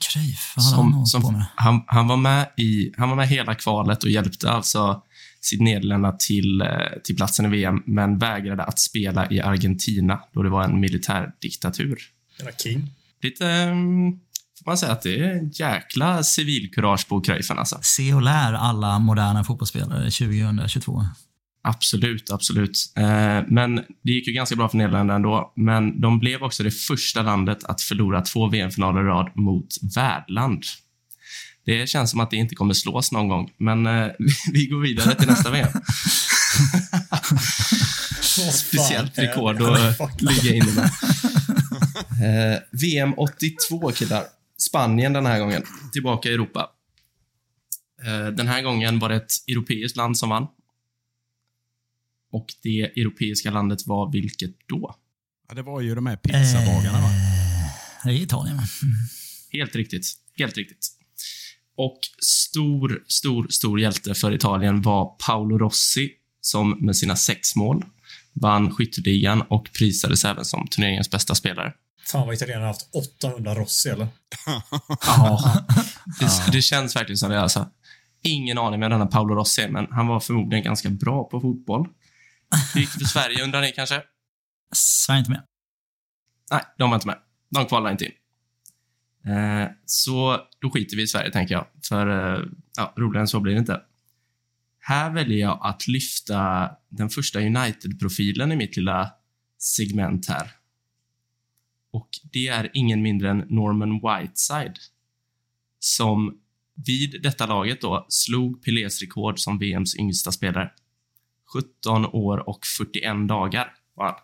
[0.00, 1.44] Cruyff, vad hade han Som, på som, med?
[1.56, 5.02] han, han, var med i, han var med hela kvalet och hjälpte alltså
[5.42, 6.68] sitt Nederländerna till, eh,
[7.04, 11.98] till platsen i VM, men vägrade att spela i Argentina då det var en militärdiktatur.
[12.58, 12.90] King.
[13.22, 14.20] Lite, um,
[14.58, 17.78] får man säga att det är en jäkla civilkurage på Cruyffen alltså.
[17.82, 21.02] Se och lär alla moderna fotbollsspelare 2022.
[21.64, 22.92] Absolut, absolut.
[22.96, 25.52] Eh, men det gick ju ganska bra för Nederländerna ändå.
[25.56, 30.62] Men de blev också det första landet att förlora två VM-finaler i rad mot värdland.
[31.64, 34.08] Det känns som att det inte kommer slås någon gång, men eh,
[34.52, 35.72] vi går vidare till nästa VM.
[38.52, 40.90] Speciellt rekord att ligga inne med.
[42.22, 44.24] Eh, VM 82, killar.
[44.58, 45.62] Spanien den här gången.
[45.92, 46.70] Tillbaka i Europa.
[48.04, 50.46] Eh, den här gången var det ett europeiskt land som vann.
[52.32, 54.96] Och det europeiska landet var vilket då?
[55.48, 57.08] Ja, det var ju de här pizzabagarna va?
[58.04, 58.62] Det är Italien, va?
[59.52, 60.06] Helt riktigt.
[60.38, 60.91] Helt riktigt.
[61.76, 67.84] Och stor, stor, stor hjälte för Italien var Paolo Rossi, som med sina sex mål
[68.32, 71.72] vann skytteligan och prisades även som turneringens bästa spelare.
[72.06, 74.08] Fan vad italienarna har haft 800 Rossi eller?
[75.06, 75.64] Ja.
[76.20, 77.40] Det, det känns verkligen som det.
[77.40, 77.68] Alltså.
[78.22, 81.88] Ingen aning med denna Paolo Rossi, men han var förmodligen ganska bra på fotboll.
[82.74, 84.02] Hur gick det för Sverige, undrar ni kanske?
[84.74, 85.42] Sverige är inte med.
[86.50, 87.18] Nej, de var inte med.
[87.50, 88.12] De kvalade inte in.
[89.26, 91.66] Eh, så då skiter vi i Sverige, tänker jag.
[91.88, 92.44] För eh,
[92.76, 93.80] ja, roligare än så blir det inte.
[94.78, 99.10] Här väljer jag att lyfta den första United-profilen i mitt lilla
[99.58, 100.50] segment här.
[101.92, 104.78] Och det är ingen mindre än Norman Whiteside.
[105.78, 106.38] Som
[106.86, 110.70] vid detta laget då slog Pelés rekord som VMs yngsta spelare.
[111.52, 114.14] 17 år och 41 dagar var han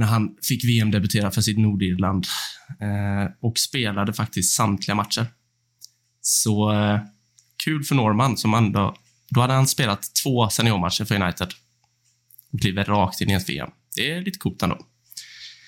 [0.00, 2.26] när han fick VM-debutera för sitt Nordirland
[2.80, 5.26] eh, och spelade faktiskt samtliga matcher.
[6.20, 7.00] Så eh,
[7.64, 8.96] kul för Norman som ändå...
[9.28, 11.48] Då hade han spelat två seniormatcher för United
[12.52, 13.70] och kliver rakt in i ett VM.
[13.96, 14.78] Det är lite coolt ändå.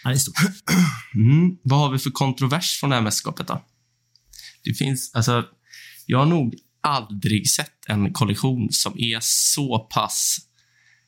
[0.04, 0.34] Ja, det är stort.
[1.14, 1.56] Mm.
[1.62, 3.64] Vad har vi för kontrovers från det här mästerskapet då?
[4.64, 5.44] Det finns, alltså,
[6.06, 10.38] jag har nog aldrig sett en kollektion som är så pass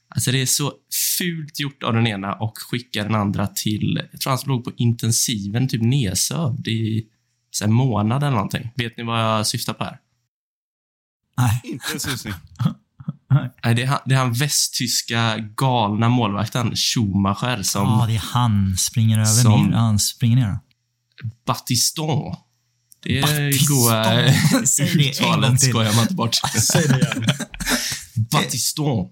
[0.08, 0.72] Alltså det är så
[1.18, 4.72] fult gjort av den ena och skickar den andra till, jag tror han låg på
[4.76, 7.06] intensiven, typ nedsövd i
[7.64, 8.70] en månad eller någonting.
[8.76, 9.98] Vet ni vad jag syftar på här?
[11.36, 11.60] Nej.
[11.64, 12.34] Inte en susning.
[13.64, 18.18] Nej, det, är han, det är han västtyska galna målvakten Schumacher som Ja, det är
[18.32, 18.76] han.
[18.76, 19.76] Springer över Som- ner.
[19.76, 20.58] Han springer ner.
[21.46, 22.36] Batiston.
[23.02, 24.22] Det är goa
[25.10, 26.34] uttalet skojar man inte bort.
[26.60, 27.24] Säg det igen.
[28.30, 29.08] Batiston.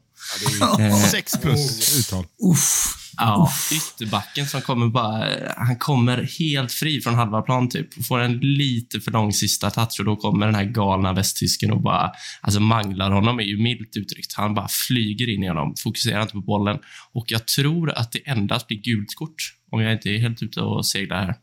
[0.80, 2.24] Eh, sex plus uttal.
[2.52, 2.98] Uff.
[3.16, 5.28] Ja, ytterbacken som kommer bara...
[5.56, 8.06] Han kommer helt fri från halva plan typ.
[8.06, 11.82] Får en lite för lång sista touch och då kommer den här galna västtysken och
[11.82, 12.12] bara...
[12.40, 14.34] Alltså manglar honom är ju milt uttryckt.
[14.34, 16.78] Han bara flyger in i honom, fokuserar inte på bollen.
[17.12, 20.60] Och jag tror att det endast blir gult kort om jag inte är helt ute
[20.60, 21.34] och seglar här.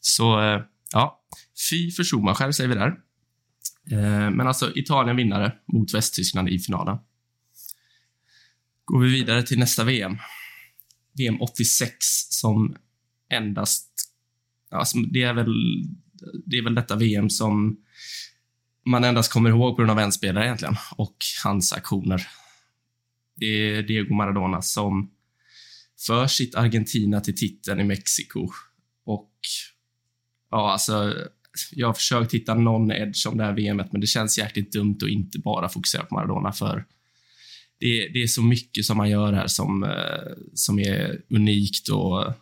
[0.00, 0.60] Så, eh,
[0.92, 1.20] ja.
[1.70, 2.94] Fy för Schumacher säger vi där.
[3.92, 6.96] Eh, Men alltså, Italien vinnare mot Västtyskland i finalen.
[8.90, 10.16] Går vi vidare till nästa VM.
[11.12, 11.96] VM 86
[12.30, 12.76] som
[13.32, 13.88] endast...
[14.70, 15.54] Alltså det, är väl,
[16.46, 17.76] det är väl detta VM som
[18.86, 22.26] man endast kommer ihåg på grund av en spelare egentligen och hans aktioner.
[23.36, 25.10] Det är Diego Maradona som
[26.06, 28.48] för sitt Argentina till titeln i Mexiko.
[29.04, 29.34] Och
[30.50, 31.14] ja, alltså
[31.72, 34.98] jag har försökt hitta någon edge om det här VMet, men det känns jäkligt dumt
[35.02, 36.86] att inte bara fokusera på Maradona för
[37.80, 42.32] det, det är så mycket som man gör här som, eh, som är unikt och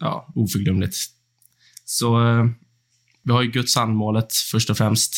[0.00, 0.96] ja, oförglömligt.
[1.84, 2.46] Så eh,
[3.22, 5.14] vi har ju Guds handmålet först och främst.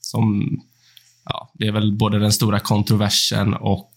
[0.00, 0.56] Som,
[1.24, 3.94] ja, det är väl både den stora kontroversen och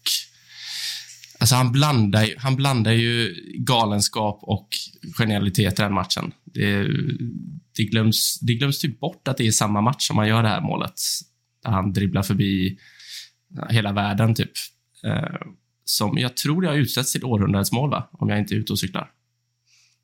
[1.40, 4.68] Alltså han blandar, ju- han blandar ju galenskap och
[5.18, 6.32] genialitet i den matchen.
[6.46, 6.88] Det,
[7.76, 10.50] det, glöms, det glöms typ bort att det är samma match som man gör det
[10.50, 10.94] här målet.
[11.64, 12.78] Där han dribblar förbi
[13.70, 14.52] hela världen, typ.
[15.06, 15.24] Eh,
[15.86, 18.10] som jag tror jag har utsetts till århundradets mål, va?
[18.12, 19.08] Om jag inte är ute och cyklar.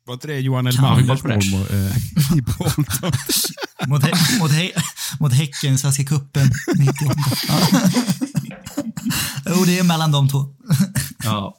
[0.06, 2.84] Var inte det Johan Elmanders mål eh, i Bolton?
[3.86, 4.70] Mot, hä- mot, hä-
[5.20, 7.14] mot Häcken, Svenska cupen 98.
[7.48, 7.58] Ja.
[9.56, 10.38] Jo, det är mellan de två.
[11.24, 11.56] Ja.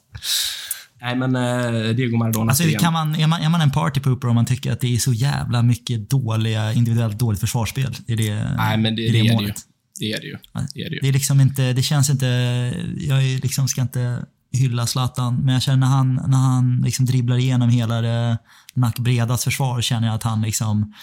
[1.00, 2.50] Nej, men eh, Diego Maradona.
[2.50, 4.94] Alltså, kan man, är, man, är man en party pooper om man tycker att det
[4.94, 7.96] är så jävla mycket dåliga, individuellt dåligt försvarsspel?
[8.06, 9.32] Är det, Nej, men det, är det, det ju.
[9.32, 9.56] målet.
[9.98, 10.36] Det är det ju.
[10.74, 11.00] Det är det ju.
[11.00, 12.26] Det är liksom inte, det känns inte,
[12.96, 17.06] jag är liksom ska inte hylla Zlatan, men jag känner när han, när han liksom
[17.06, 18.38] dribblar igenom hela det
[18.74, 20.94] nackbredas försvar känner jag att han liksom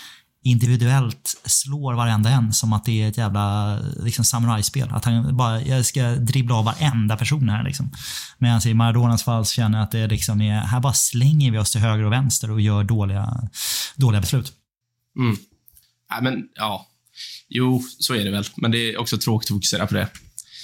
[0.43, 4.89] individuellt slår varenda en som att det är ett jävla liksom, samurajspel.
[4.91, 7.91] Att han bara, jag ska dribbla av varenda person här liksom.
[8.37, 11.57] Medan i Maradonas fall så känner jag att det liksom är, här bara slänger vi
[11.57, 13.49] oss till höger och vänster och gör dåliga,
[13.95, 14.53] dåliga beslut.
[15.17, 15.37] Mm.
[16.09, 16.85] Ja, men ja.
[17.49, 18.43] Jo, så är det väl.
[18.55, 20.07] Men det är också tråkigt att fokusera på det.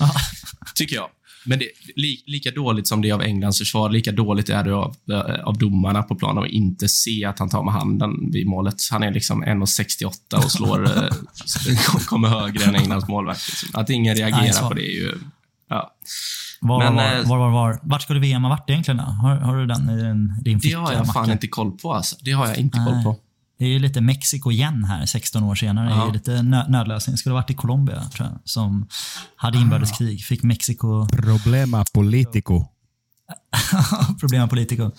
[0.76, 1.08] Tycker jag.
[1.46, 4.76] Men det, li, lika dåligt som det är av Englands försvar, lika dåligt är det
[4.76, 8.48] av, eh, av domarna på planen att inte se att han tar med handen vid
[8.48, 8.76] målet.
[8.92, 11.10] Han är liksom 1,68 och slår, eh,
[12.06, 13.50] kommer högre än Englands målvakt.
[13.50, 13.80] Liksom.
[13.82, 15.14] Att ingen reagerar Nej, på det är ju...
[15.70, 15.92] Ja.
[16.62, 19.00] Var, Men, var, eh, var, var, var, Vart skulle VM ha varit egentligen?
[19.00, 20.80] Har, har du den i din, din Det ficka?
[20.80, 21.32] har jag fan Macke?
[21.32, 21.94] inte koll på.
[21.94, 22.16] Alltså.
[22.22, 23.04] Det har jag inte koll Nej.
[23.04, 23.16] på.
[23.58, 25.88] Det är ju lite Mexiko igen här 16 år senare.
[25.90, 26.08] Det är Ja.
[26.08, 27.14] ju lite nö- nödlösning.
[27.14, 28.88] Det skulle ha varit i Colombia, tror jag, som
[29.36, 30.24] hade inbördeskrig.
[30.26, 32.66] Fick Mexiko Problema politico.
[34.20, 34.92] problem med politiker.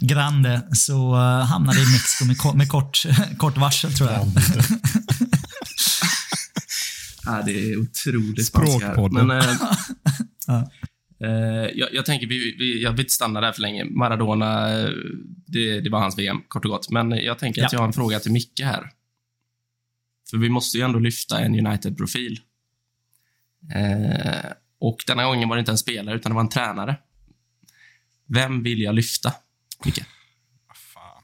[0.00, 3.02] Grande, så uh, hamnade i Mexiko med, ko- med kort,
[3.38, 4.26] kort varsel, tror jag.
[7.28, 8.86] Ja, det är otroligt spanska.
[8.86, 8.92] här.
[8.92, 9.26] Språkpodden.
[9.26, 9.44] Men,
[10.46, 10.70] Ja.
[11.20, 11.28] Eh,
[11.74, 13.84] jag, jag tänker, vi, vi, jag vill inte stanna där för länge.
[13.84, 14.90] Maradona, eh,
[15.46, 16.90] det, det var hans VM, kort och gott.
[16.90, 17.76] Men jag tänker att Ja.
[17.76, 18.90] jag har en fråga till Micke här.
[20.30, 22.40] För vi måste ju ändå lyfta en United-profil.
[23.74, 26.96] Eh, och denna gången var det inte en spelare, utan det var en tränare.
[28.28, 29.32] Vem vill jag lyfta,
[29.84, 30.04] Micke?
[30.94, 31.22] Fan.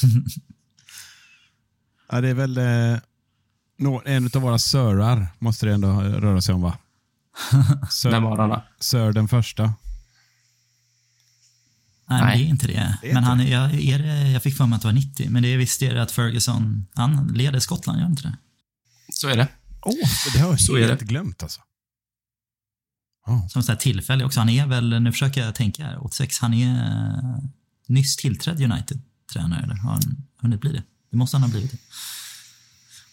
[2.10, 2.98] ja, det är väl eh,
[4.04, 6.78] en av våra sörar, måste det ändå röra sig om, va?
[7.90, 8.64] Sir, Vem var han då?
[8.80, 9.62] Sir den första.
[12.10, 12.38] Nej, Nej.
[12.38, 12.98] det är inte det.
[13.02, 14.92] Det är men inte han, jag, är det, jag fick för mig att det var
[14.92, 18.22] 90, men det är visst är det att Ferguson, han leder Skottland, gör han inte
[18.22, 18.36] det?
[19.12, 19.48] Så är det.
[19.82, 19.94] Åh,
[20.32, 21.04] det har jag Så är helt det.
[21.06, 21.60] glömt alltså.
[23.26, 23.48] Ja.
[23.48, 24.40] Som så här tillfälle också.
[24.40, 27.38] Han är väl, nu försöker jag tänka här, 86, han är eh,
[27.86, 30.02] nyss tillträdd United-tränare, eller har han
[30.40, 30.82] hunnit bli det?
[31.10, 31.78] Det måste han ha blivit det.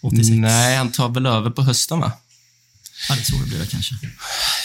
[0.06, 0.30] 86.
[0.30, 2.12] Nej, han tar väl över på hösten, va?
[3.10, 3.96] Ja, det är så det blir kanske.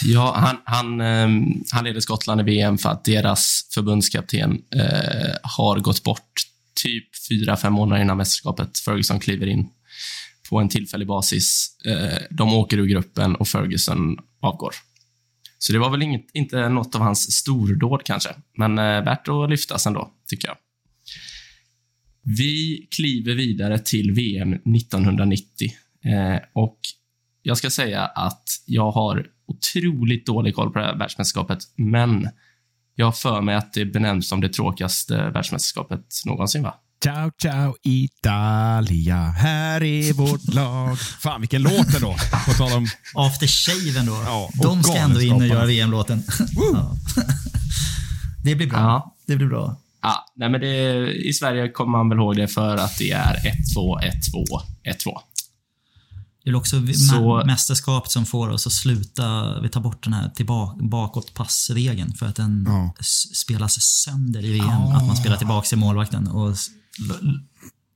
[0.03, 5.79] Ja, han, han, ehm, han leder Skottland i VM för att deras förbundskapten eh, har
[5.79, 6.33] gått bort
[6.83, 8.79] typ fyra, fem månader innan mästerskapet.
[8.79, 9.69] Ferguson kliver in
[10.51, 11.77] på en tillfällig basis.
[11.87, 14.75] Eh, de åker ur gruppen och Ferguson avgår.
[15.59, 19.51] Så det var väl inget, inte något av hans stordåd kanske, men eh, värt att
[19.51, 20.57] lyftas ändå, tycker jag.
[22.39, 25.73] Vi kliver vidare till VM 1990
[26.05, 26.79] eh, och
[27.43, 32.29] jag ska säga att jag har otroligt dålig koll på det här världsmästerskapet, men
[32.95, 36.75] jag har för mig att det benämns som det tråkigaste världsmästerskapet någonsin, va?
[37.05, 39.17] Ciao, ciao, Italia.
[39.17, 40.99] Här är vårt lag.
[40.99, 42.17] Fan, vilken låt det då.
[42.47, 42.87] På tal om...
[43.15, 44.13] After Shave ändå.
[44.13, 46.23] Ja, De ska ändå in och göra VM-låten.
[46.73, 46.97] ja.
[48.45, 48.79] Det blir bra.
[48.79, 49.17] Ja.
[49.27, 49.77] Det blir bra.
[50.03, 53.35] Ja, nej men det, I Sverige kommer man väl ihåg det för att det är
[53.77, 54.45] 1-2, 1-2,
[54.85, 55.19] 1-2.
[56.45, 56.83] Det är också Så-
[57.15, 62.27] mä- mästerskapet som får oss att sluta, vi tar bort den här tillbaka, bakåtpassregeln för
[62.27, 62.95] att den Ja.
[63.35, 64.69] spelas sönder i VM.
[64.69, 66.57] Att man spelar tillbaka till målvakten och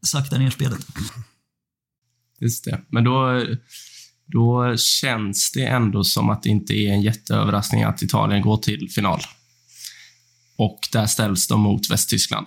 [0.06, 0.86] saktar ner spelet.
[2.40, 2.80] Just det.
[2.88, 3.44] Men då,
[4.26, 8.88] då känns det ändå som att det inte är en jätteöverraskning att Italien går till
[8.94, 9.20] final.
[10.56, 12.46] Och där ställs de mot Västtyskland.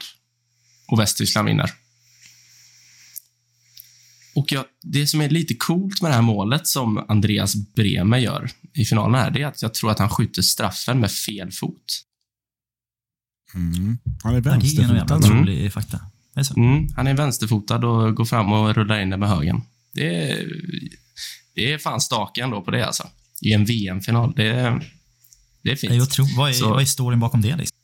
[0.88, 1.72] Och Västtyskland vinner.
[4.36, 8.50] Och jag, det som är lite coolt med det här målet som Andreas Bremer gör
[8.74, 12.04] i finalen här, det är att jag tror att han skjuter straffen med fel fot.
[13.56, 13.98] Mm.
[14.24, 15.52] Han är Ja, det är en jävla vänsterfotad.
[15.52, 15.72] Mm.
[15.72, 16.00] fakta.
[16.34, 16.54] Det är så.
[16.60, 19.62] Mm, han är vänsterfotad och går fram och rullar in den med högen.
[19.94, 20.48] Det är,
[21.56, 23.08] det är fan stake ändå på det alltså.
[23.42, 24.34] I en VM-final.
[24.36, 24.94] Det, är-
[25.64, 25.92] det är fint.
[25.92, 27.56] Det är otro, vad, är, Så- vad är storyn bakom det?
[27.56, 27.77] Liksom?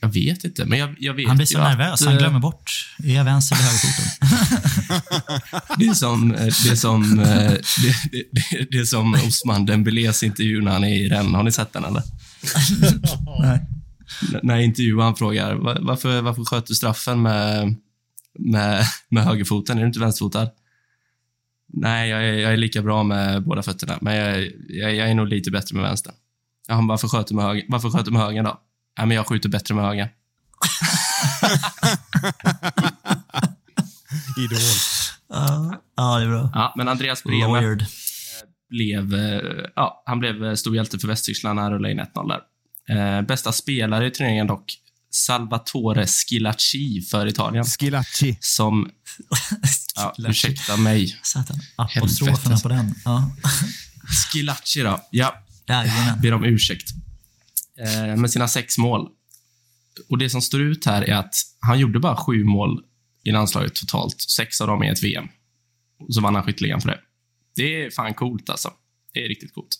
[0.00, 2.38] Jag vet inte, men jag, jag vet Han blir så ju att, nervös, han glömmer
[2.40, 2.94] bort.
[3.04, 5.74] Är jag vänster eller högerfotad?
[5.78, 7.60] Det är som, eh, det är som, eh, det,
[8.12, 11.32] det, det, det är som Osman Dembélés intervju när han är i Rennes.
[11.34, 12.02] Har ni sett den eller?
[13.42, 13.60] Nej.
[14.42, 17.74] När intervjuaren frågar "Va- varför, varför sköt du straffen med,
[18.38, 19.76] med, med högerfoten?
[19.78, 20.50] Är du inte vänsterfotad?
[21.72, 25.14] Nej, jag är, jag är lika bra med båda fötterna, men jag, jag, jag är
[25.14, 26.12] nog lite bättre med vänster.
[26.68, 27.64] Ja, varför sköt du med höger?
[27.68, 28.60] Varför sköt du med höger då?
[28.96, 30.08] Ja, men jag skjuter bättre med höger.
[34.38, 34.58] Idol.
[35.28, 36.50] Ja, ja, det är bra.
[36.54, 37.86] Ja, men Andreas Bremer
[38.68, 39.40] blev, eh,
[39.76, 42.40] ja, han blev eh, stor hjälte för Västtyskland när han rullade in 1-0 där.
[42.88, 44.78] Eh, bästa spelare i turneringen dock,
[45.10, 47.64] Salvatore Schilacci för Italien.
[47.64, 48.38] Skilacci.
[48.40, 48.90] Som,
[49.96, 51.56] ja, ursäkta mig, Satan.
[51.76, 52.94] Apostroferna på den.
[53.04, 53.30] Ja.
[54.32, 55.00] Schilacci då.
[55.10, 56.20] Ja, Jajamän.
[56.20, 57.03] ber om ursäkt.
[57.78, 59.08] Eh, med sina sex mål
[60.08, 62.84] och det som står ut här är att han gjorde bara sju mål
[63.24, 64.20] i landslaget totalt.
[64.20, 65.28] Sex av dem i ett VM.
[65.98, 67.00] Och så vann han skytteligan för det.
[67.56, 68.72] Det är fan coolt alltså.
[69.12, 69.76] Det är riktigt coolt.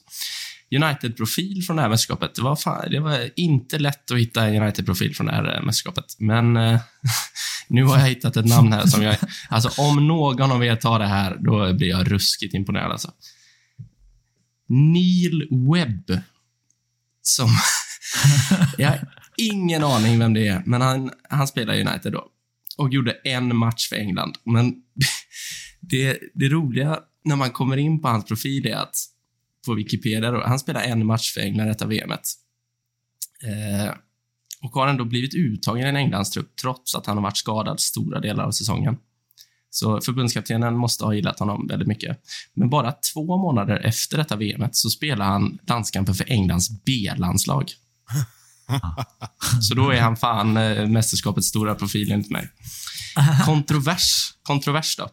[0.70, 2.34] United-profil från det här mästerskapet.
[2.34, 5.62] Det var, fan, det var inte lätt att hitta en United-profil från det här eh,
[5.62, 6.04] mästerskapet.
[6.18, 6.80] Men eh,
[7.68, 9.16] nu har jag hittat ett namn här som jag...
[9.48, 13.12] Alltså, om någon av er tar det här, då blir jag ruskigt imponerad alltså.
[14.68, 16.20] Neil Webb.
[17.22, 17.48] Som...
[18.78, 22.24] jag har ingen aning vem det är, men han, han spelar i United då.
[22.78, 24.38] Och gjorde en match för England.
[24.44, 24.74] Men
[25.80, 28.96] det, det roliga när man kommer in på hans profil är att
[29.66, 32.20] på Wikipedia då, han spelar en match för England detta VMet.
[33.42, 33.94] Eh,
[34.62, 38.20] och har ändå blivit uttagen i en Englandstrupp trots att han har varit skadad stora
[38.20, 38.96] delar av säsongen.
[39.70, 42.18] Så förbundskaptenen måste ha gillat honom väldigt mycket.
[42.54, 47.72] Men bara två månader efter detta VM så spelar han landskamper för Englands B-landslag.
[49.60, 52.48] Så då är han fan eh, mästerskapets stora profil enligt mig.
[53.44, 54.34] Kontrovers.
[54.42, 55.10] Kontrovers då.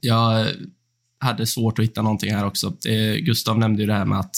[0.00, 0.48] Jag
[1.20, 2.88] hade svårt att hitta någonting här också.
[2.88, 4.36] Eh, Gustav nämnde ju det här med att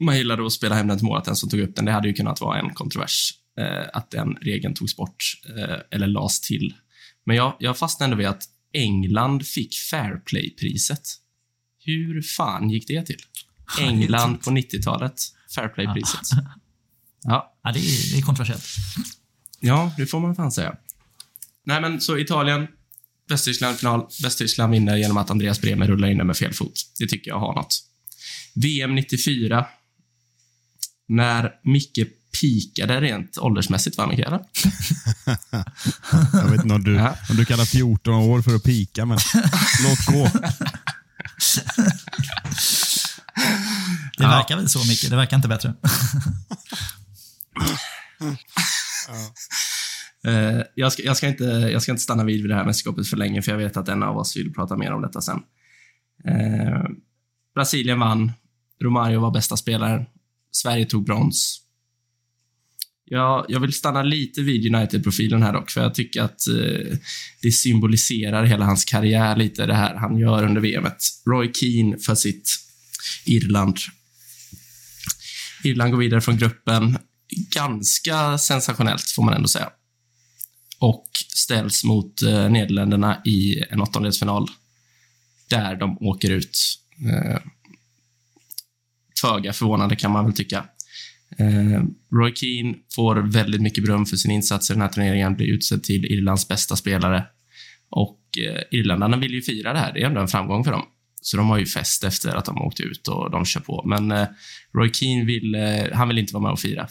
[0.00, 1.84] man gillade att spela hem den till målet, den som tog upp den.
[1.84, 3.30] Det hade ju kunnat vara en kontrovers.
[3.58, 5.24] Eh, att den regeln togs bort
[5.58, 6.74] eh, eller lades till.
[7.26, 8.42] Men jag, jag fastnade ändå vid att
[8.72, 11.02] England fick Fair Play-priset.
[11.84, 13.20] Hur fan gick det till?
[13.80, 15.14] England på 90-talet.
[15.54, 16.20] Fair Play-priset.
[17.26, 17.54] Ja.
[17.62, 18.64] Ja, det är, det är kontroversiellt.
[19.60, 20.74] Ja, det får man fan säga.
[21.66, 22.66] Nej, men så Italien,
[23.28, 24.06] Västtyskland final.
[24.22, 26.72] Västtyskland vinner genom att Andreas Bremer rullar in den med fel fot.
[26.98, 27.76] Det tycker jag har något.
[28.54, 29.66] VM 94.
[31.08, 31.98] När Micke
[32.40, 34.32] pikade rent åldersmässigt, va, Mikael?
[36.32, 37.16] Jag vet inte om du, Ja.
[37.30, 39.18] om du kallar 14 år för att pika, men
[39.82, 40.30] låt gå.
[44.18, 45.10] Det verkar väl så mycket.
[45.10, 45.74] Det verkar inte bättre.
[50.26, 53.16] Eh, jag, ska, jag, ska inte, jag ska inte stanna vid det här mästerskapet för
[53.16, 55.40] länge, för jag vet att en av oss vill prata mer om detta sen.
[56.24, 56.84] Eh,
[57.54, 58.32] Brasilien vann.
[58.82, 60.04] Romario var bästa spelaren.
[60.50, 61.60] Sverige tog brons.
[63.04, 66.98] Jag, jag vill stanna lite vid United-profilen här dock, för jag tycker att eh,
[67.42, 70.96] det symboliserar hela hans karriär lite, det här han gör under VMet.
[71.26, 72.50] Roy Keane för sitt
[73.26, 73.78] Irland.
[75.64, 76.98] Irland går vidare från gruppen.
[77.54, 79.70] Ganska sensationellt, får man ändå säga.
[80.78, 84.48] Och ställs mot eh, Nederländerna i en åttondelsfinal,
[85.50, 86.58] där de åker ut.
[87.08, 87.38] Eh,
[89.20, 90.64] föga förvånande kan man väl tycka.
[91.38, 91.82] Eh,
[92.12, 95.82] Roy Keane får väldigt mycket beröm för sin insats i den här turneringen, blir utsedd
[95.82, 97.26] till Irlands bästa spelare.
[97.90, 99.92] Och eh, irländarna vill ju fira det här.
[99.92, 100.84] Det är ändå en framgång för dem.
[101.26, 103.82] Så de har ju fest efter att de har åkt ut och de kör på.
[103.86, 104.26] Men eh,
[104.74, 106.88] Roy Keane vill, eh, han vill inte vara med och fira.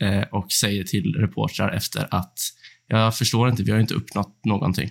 [0.00, 2.38] Eh, och säger till reportrar efter att
[2.86, 4.90] jag förstår inte, vi har ju inte uppnått någonting.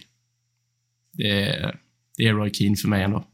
[1.13, 1.79] Det är,
[2.17, 3.27] det är Roy Keane för mig ändå.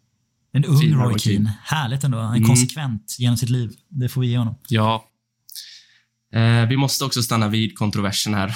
[0.51, 1.19] En ung Roy Roy Keane.
[1.19, 1.57] Keane.
[1.63, 2.17] Härligt ändå.
[2.17, 2.47] Han är Mm.
[2.47, 3.71] konsekvent genom sitt liv.
[3.89, 4.55] Det får vi ge honom.
[4.69, 5.07] Ja.
[6.33, 8.55] Eh, vi måste också stanna vid kontroversen här.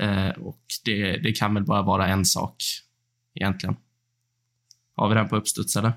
[0.00, 2.56] Eh, och det, det kan väl bara vara en sak,
[3.34, 3.76] egentligen.
[4.96, 5.92] Har vi den på uppstuds, eller?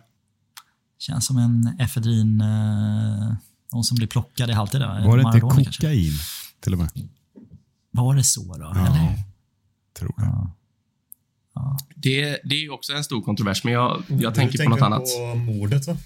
[1.00, 2.42] Känns som en efedrin...
[2.42, 3.34] Eh,
[3.74, 4.82] någon som blir plockad i halvtid.
[4.82, 5.82] Var det inte Maradona kanske.
[5.82, 6.12] kokain
[6.62, 6.90] till och med?
[7.92, 8.72] Var det så då?
[8.76, 9.14] Ja, Eller?
[9.98, 10.52] tror jag.
[11.96, 14.82] Det, det är ju också en stor kontrovers, men jag, jag Du tänker på något
[14.82, 15.04] annat.
[15.04, 15.98] på mordet, va?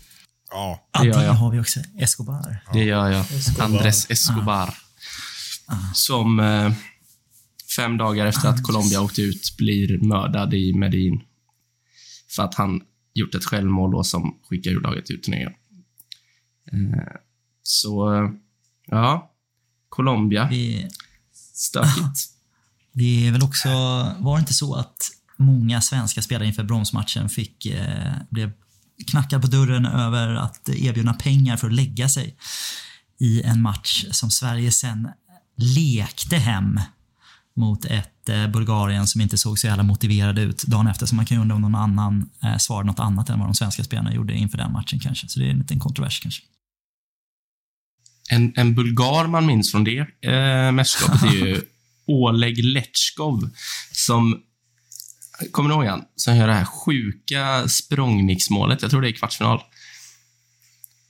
[0.51, 0.89] Ja.
[0.93, 1.33] Ja, Det gör det jag.
[1.33, 1.79] har vi också.
[1.97, 2.63] Escobar.
[2.73, 3.21] Det gör jag.
[3.31, 3.65] Escobar.
[3.65, 4.73] Andres Escobar.
[5.93, 6.71] Som eh,
[7.75, 11.21] fem dagar efter att Colombia åkte ut blir mördad i Medellin.
[12.35, 12.81] För att han
[13.19, 15.53] gjort ett självmål då som skickar ur laget ut turneringen.
[16.71, 17.15] Eh,
[17.63, 18.09] så,
[18.87, 19.31] ja.
[19.89, 20.47] Colombia.
[20.51, 20.89] Det,
[21.53, 22.29] Stökigt.
[22.91, 23.69] det är väl också...
[24.19, 28.51] Var det inte så att många svenska spelare inför bronsmatchen fick, eh, blev
[29.11, 32.37] knackade på dörren över att erbjuda pengar för att lägga sig
[33.19, 35.09] i en match som Sverige sen
[35.55, 36.79] lekte hem
[37.59, 41.05] mot ett eh, Bulgarien som inte såg så jävla motiverade ut dagen efter.
[41.05, 43.55] Så man kan ju undra om någon annan eh, svarade något annat än vad de
[43.55, 45.27] svenska spelarna gjorde inför den matchen kanske.
[45.27, 46.43] Så det är en liten kontrovers kanske.
[48.31, 51.61] En, en bulgar man minns från det eh, mästerskapet är ju
[52.05, 53.49] Oleg Letchkov
[53.91, 54.41] som
[55.51, 56.03] Kommer ni ihåg han?
[56.15, 58.81] Som gör det här sjuka språngmixmålet.
[58.81, 59.61] Jag tror det är kvartsfinal.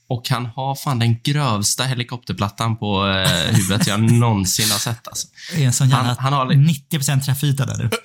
[0.10, 5.08] Och han har fan den grövsta helikopterplattan på eh, huvudet jag någonsin har sett.
[5.08, 5.28] Alltså.
[5.56, 7.90] Det är en sån jävla Han- han har li- 90% träffyta där du.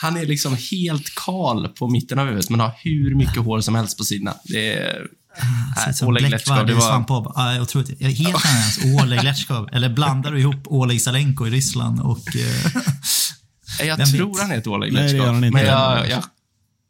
[0.00, 3.74] Han är liksom helt kal på mitten av huvudet, men har hur mycket hår som
[3.74, 4.34] helst på sidorna.
[4.44, 7.32] Det är som Oleg Letchkov, det var- svampbob.
[7.36, 8.00] Ja, otroligt.
[8.00, 9.68] Är helt ens Oleg Letchkov.
[9.72, 12.36] Eller blandar du ihop Oleg Salenko i Ryssland och...
[12.36, 14.40] eh, Jag Vem tror vet?
[14.42, 15.26] han heter Oleg Nej, det Letchkov.
[15.26, 15.56] gör han inte.
[15.56, 16.22] Men jag, jag,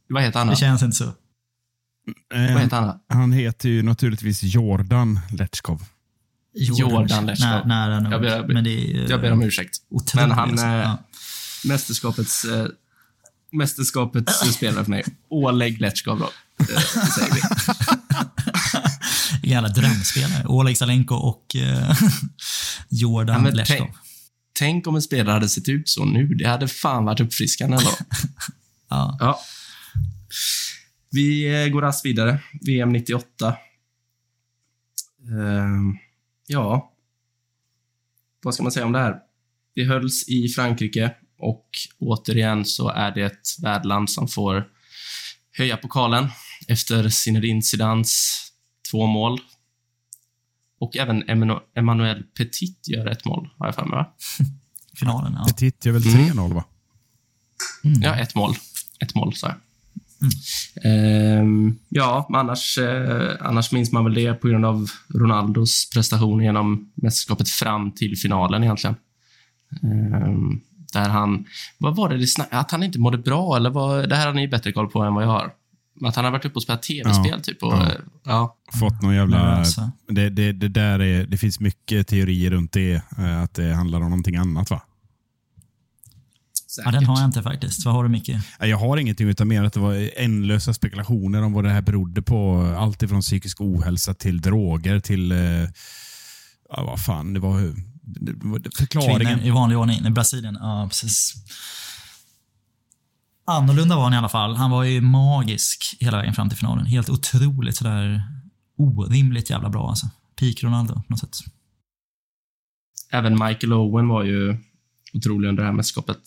[0.08, 0.52] vad heter han då?
[0.54, 1.12] det känns inte så.
[2.34, 3.00] Eh, Vad heter han då?
[3.08, 5.84] han heter ju naturligtvis Jordan Letchkov.
[6.54, 7.48] Jordan Letchkov.
[7.50, 8.12] Nä, nära nog.
[8.12, 9.76] Jag ber- Men det är, Jag ber om ursäkt.
[9.90, 10.28] Otroligt.
[10.28, 10.98] Men han eh, Ja.
[11.64, 12.66] mästerskapets, eh,
[13.52, 15.04] mästerskapets spelare för mig.
[15.28, 16.30] Oleg Letchkov då,
[16.60, 16.80] eh,
[17.16, 17.40] säger vi.
[19.42, 20.46] Jävla drömspelare.
[20.46, 21.96] Oleg Salenko och eh,
[22.88, 23.76] Jordan Ja, Letchkov.
[23.78, 23.94] tänk,
[24.58, 26.26] tänk om en spelare hade sett ut så nu.
[26.34, 27.90] Det hade fan varit uppfriskande ändå.
[28.90, 29.16] Ja.
[29.20, 29.40] Ja.
[31.10, 32.38] Vi eh, går raskt vidare.
[32.66, 33.56] VM 98.
[35.28, 35.96] Ehm,
[36.46, 36.92] ja.
[38.42, 39.16] Vad ska man säga om det här?
[39.74, 44.68] Det hölls i Frankrike och återigen så är det ett värdland som får
[45.52, 46.28] höja pokalen
[46.68, 48.42] efter Zinedine Zidans
[48.90, 49.40] två mål.
[50.80, 51.22] Och även
[51.74, 54.12] Emmanuel- Petit gör ett mål, har jag för mig, va?
[54.98, 55.44] Finalen, ja.
[55.48, 56.26] Petit gör väl Mm.
[56.32, 56.64] 3-0 va?
[58.02, 58.54] Ja, ett mål.
[59.00, 59.56] Ett mål, sa jag.
[60.84, 66.92] Ehm, ja, annars, eh, annars minns man väl det på grund av Ronaldos prestation genom
[66.94, 68.96] mästerskapet fram till finalen egentligen.
[69.82, 70.60] Ehm,
[70.92, 71.44] där han,
[71.78, 74.34] vad var det det snack, att han inte mådde bra eller vad, det här har
[74.34, 75.52] ni bättre koll på än vad jag har.
[76.04, 77.90] Att han har varit uppe och spelat tv-spel Ja, typ och, ja.
[78.24, 78.56] ja.
[78.80, 79.64] Fått någon jävla...
[79.76, 79.92] Va?
[80.08, 82.94] Det, det, det, där är, det finns mycket teorier runt det.
[83.18, 84.82] eh, Att det handlar om någonting annat va?
[86.84, 87.84] Ja, den har jag inte faktiskt.
[87.84, 88.30] Vad har du, Micke?
[88.60, 92.22] Jag har ingenting utan mer att det var ändlösa spekulationer om vad det här berodde
[92.22, 92.60] på.
[92.78, 95.32] Allt ifrån psykisk ohälsa till droger till...
[95.32, 95.38] eh,
[96.70, 97.60] Ja, vad fan, det var...
[98.02, 99.26] Det, var- förklaringen.
[99.26, 100.06] Kvinnor i vanlig ordning.
[100.06, 100.58] I Brasilien.
[100.60, 101.34] Ja, precis.
[103.44, 104.56] Annorlunda var han i alla fall.
[104.56, 106.86] Han var ju magisk hela vägen fram till finalen.
[106.86, 108.22] Helt otroligt sådär
[108.78, 110.06] orimligt jävla bra alltså.
[110.40, 111.36] Peak Ronaldo på något sätt.
[113.10, 114.56] Även Michael Owen var ju
[115.14, 116.18] otrolig under det här mästerskapet.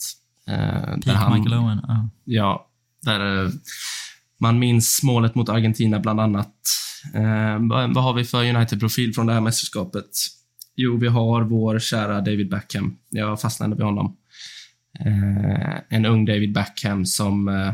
[0.48, 1.80] Eh, där Peak han- Michael Owen.
[1.88, 2.08] Ja.
[2.24, 2.70] Ja,
[3.02, 3.50] där eh,
[4.40, 6.54] man minns målet mot Argentina bland annat.
[7.14, 10.10] Eh, vad, har vi för United-profil från det här mästerskapet?
[10.76, 12.96] Jo, vi har vår kära David Beckham.
[13.08, 14.16] Jag fastnade vid honom.
[15.88, 17.72] En ung David Beckham som,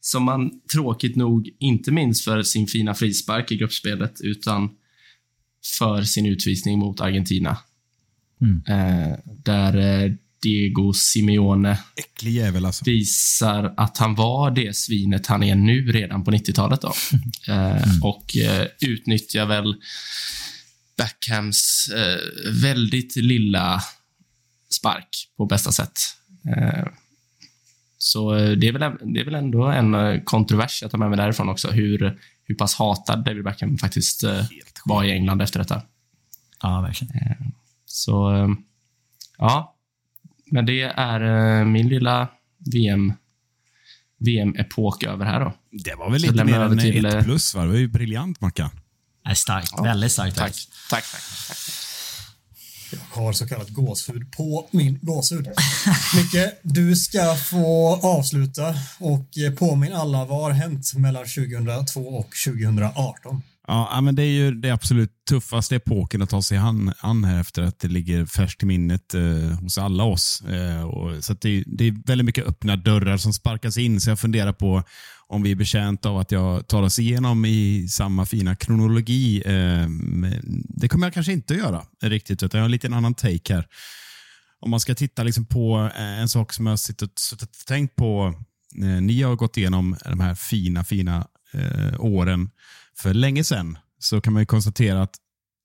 [0.00, 4.70] som man tråkigt nog inte minns för sin fina frispark i gruppspelet, utan
[5.78, 7.56] för sin utvisning mot Argentina.
[8.40, 8.62] Mm.
[8.68, 10.12] Eh, där eh,
[10.42, 12.84] Diego Simeone Äcklig jävel alltså.
[12.84, 16.80] visar att han var det svinet han är nu redan på 90-talet.
[16.80, 16.92] Då.
[17.48, 19.74] Eh, och eh, utnyttjar väl
[20.96, 23.82] Beckhams eh, väldigt lilla
[24.70, 25.98] spark på bästa sätt.
[27.98, 31.48] Så det är, väl, det är väl ändå en kontrovers jag tar med mig därifrån
[31.48, 34.24] också, hur, hur pass hatad David Beckham faktiskt
[34.84, 35.82] var i England efter detta.
[36.62, 37.52] ja, verkligen.
[37.86, 38.48] Så,
[39.38, 39.76] ja.
[40.52, 41.20] Men det är
[41.60, 42.28] eh, min lilla
[42.72, 43.12] VM,
[44.18, 45.54] VM-epok över här då.
[45.70, 47.62] Det var väl Så lite mer än till, ett eh, plus va?
[47.62, 48.70] Det var ju briljant Mackan.
[49.24, 49.72] Nej, starkt.
[49.84, 50.52] Väldigt starkt Tack.
[50.90, 51.58] Tack, tack, tack.
[52.92, 55.46] Jag har så kallat gåshud på min gåshud.
[56.16, 62.30] Micke, du ska få avsluta och eh, påminn alla vad har hänt mellan 2002 och
[62.46, 63.42] 2018?
[63.68, 67.40] Ja, men det är ju det absolut tuffaste epoken att ta sig an, an här
[67.40, 70.42] efter att det ligger färskt i minnet eh, hos alla oss.
[70.48, 74.10] Eh, och, så att det, det är väldigt mycket öppna dörrar som sparkas in, så
[74.10, 74.82] jag funderar på
[75.26, 79.42] om vi är betjänta av att jag tar oss igenom i samma fina kronologi.
[79.46, 79.86] Eh,
[80.68, 83.54] det kommer jag kanske inte att göra riktigt, utan jag har en liten annan take
[83.54, 83.66] här.
[84.60, 87.66] Om man ska titta liksom på eh, en sak som jag har suttit suttit och
[87.66, 88.34] tänkt på.
[88.82, 92.50] Eh, ni har gått igenom de här fina, fina eh, åren
[92.98, 95.14] för länge sedan så kan man ju konstatera att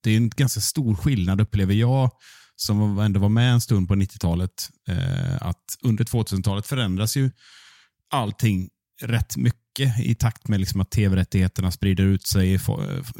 [0.03, 2.11] det är en ganska stor skillnad upplever jag
[2.55, 4.69] som ändå var med en stund på 90-talet.
[4.87, 7.31] Eh, att under 2000-talet förändras ju
[8.09, 8.69] allting
[9.01, 12.53] rätt mycket i takt med liksom att tv-rättigheterna sprider ut sig.
[12.53, 12.61] Eh,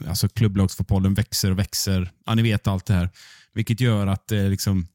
[0.08, 2.12] alltså klubblagsfotbollen växer och växer.
[2.26, 3.10] Ja, ni vet allt det här.
[3.54, 4.88] Vilket gör att eh, liksom,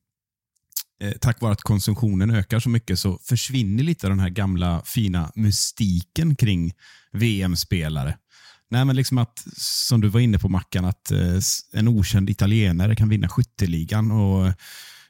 [1.01, 4.83] eh, tack vare att konsumtionen ökar så mycket så försvinner lite av den här gamla
[4.85, 6.73] fina mystiken kring
[7.13, 8.17] VM-spelare.
[8.73, 11.39] Nej, men liksom att, som du var inne på Mackan, att eh,
[11.73, 14.47] en okänd italienare kan vinna skytteligan och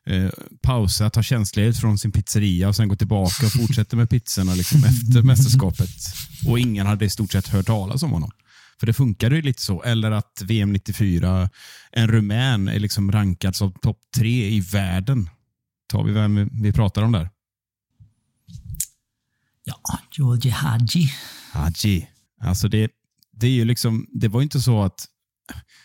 [0.07, 0.31] eh,
[0.63, 4.85] pausa, ta tjänstledigt från sin pizzeria och sen gå tillbaka och fortsätta med pizzorna liksom
[4.85, 5.91] efter mästerskapet.
[6.49, 8.31] Och ingen hade i stort sett hört talas om honom.
[8.81, 9.83] För det funkade ju lite så.
[9.83, 11.51] Eller att VM 94,
[11.93, 15.31] en rumän är liksom rankad som topp tre i världen.
[15.87, 17.31] Tar vi vem vi pratar om där?
[19.65, 21.13] Ja, Georgi Hadji.
[21.53, 22.09] Hadji.
[22.41, 22.91] Alltså det,
[23.43, 25.07] det är ju liksom, det var inte så att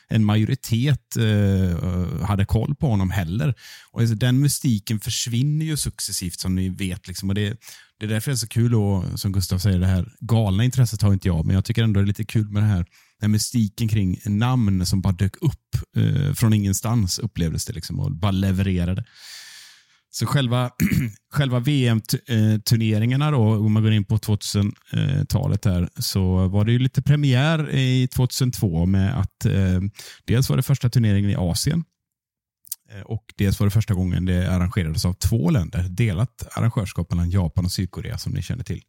[0.08, 3.56] en majoritet eh, hade koll på honom heller.
[3.92, 7.08] Och alltså, den mystiken försvinner ju successivt som ni vet.
[7.08, 7.30] Liksom.
[7.30, 7.58] Och det,
[8.00, 11.02] det är därför det är så kul, och, som Gustav säger, det här galna intresset
[11.02, 12.86] har inte jag, men jag tycker ändå det är lite kul med det här
[13.20, 18.12] den mystiken kring namn som bara dök upp eh, från ingenstans upplevdes det liksom och
[18.12, 19.06] bara levererade.
[20.20, 20.72] Så själva,
[21.34, 26.80] själva VM-turneringarna eh, då, om man går in på 2000-talet här, så var det ju
[26.80, 29.80] lite premiär i 2002 med att eh,
[30.26, 31.84] dels var det första turneringen i Asien
[32.92, 37.30] eh, och dels var det första gången det arrangerades av två länder, delat arrangörskap mellan
[37.30, 38.82] Japan och Sydkorea som ni känner till.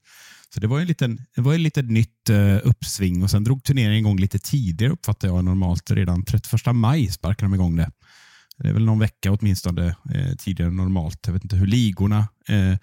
[0.55, 3.45] Så det var ju en liten, det var ett litet nytt eh, uppsving och sen
[3.45, 5.91] drog turneringen igång lite tidigare uppfattar jag normalt.
[5.91, 7.91] Redan 31 maj sparkade de igång det.
[8.59, 11.21] Det är väl någon vecka åtminstone eh, tidigare än normalt.
[11.27, 12.77] Jag vet inte hur ligorna eh,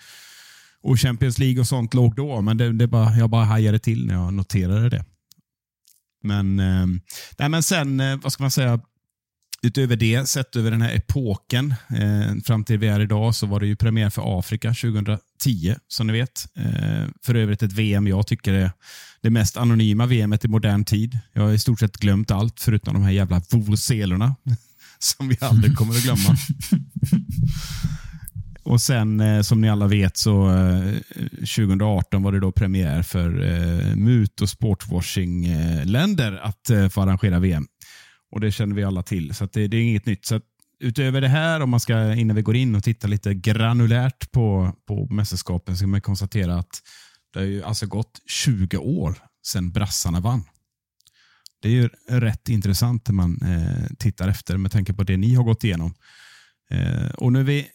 [0.81, 4.07] och Champions League och sånt låg då, men det, det bara, jag bara hajade till
[4.07, 5.05] när jag noterade det.
[6.23, 6.85] Men, eh,
[7.37, 8.79] nej, men sen, eh, vad ska man säga,
[9.63, 13.59] utöver det, sett över den här epoken eh, fram till vi är idag, så var
[13.59, 16.47] det ju premiär för Afrika 2010, som ni vet.
[16.57, 18.71] Eh, för övrigt ett VM jag tycker är
[19.21, 21.19] det mest anonyma VMet i modern tid.
[21.33, 24.35] Jag har i stort sett glömt allt förutom de här jävla vovvoselorna.
[24.99, 26.37] som vi aldrig kommer att glömma.
[28.65, 30.93] Och sen eh, som ni alla vet så eh,
[31.39, 37.67] 2018 var det då premiär för eh, mut och sportwashing-länder att eh, få arrangera VM.
[38.31, 40.25] Och Det känner vi alla till, så det, det, är inget nytt.
[40.25, 40.39] Så
[40.79, 44.73] utöver det här, om man ska, innan vi går in och tittar lite granulärt på,
[44.87, 46.81] på mästerskapen, så kan man konstatera att
[47.33, 49.15] det har ju alltså gått 20 år
[49.47, 50.43] sedan brassarna vann.
[51.65, 55.35] Det är ju rätt intressant när man eh, tittar efter med tanke på det ni
[55.35, 55.93] har gått igenom.
[56.71, 57.67] Eh, och nu är vi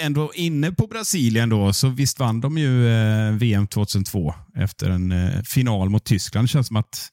[0.00, 5.12] ändå inne på Brasilien då, så visst vann de ju eh, VM 2002 efter en
[5.12, 6.44] eh, final mot Tyskland.
[6.44, 7.08] Det känns som att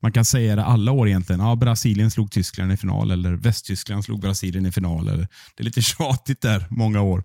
[0.00, 1.40] man kan säga det alla år egentligen.
[1.40, 5.08] Ja, Brasilien slog Tyskland i final eller Västtyskland slog Brasilien i final.
[5.08, 7.24] Eller, det är lite tjatigt där många år.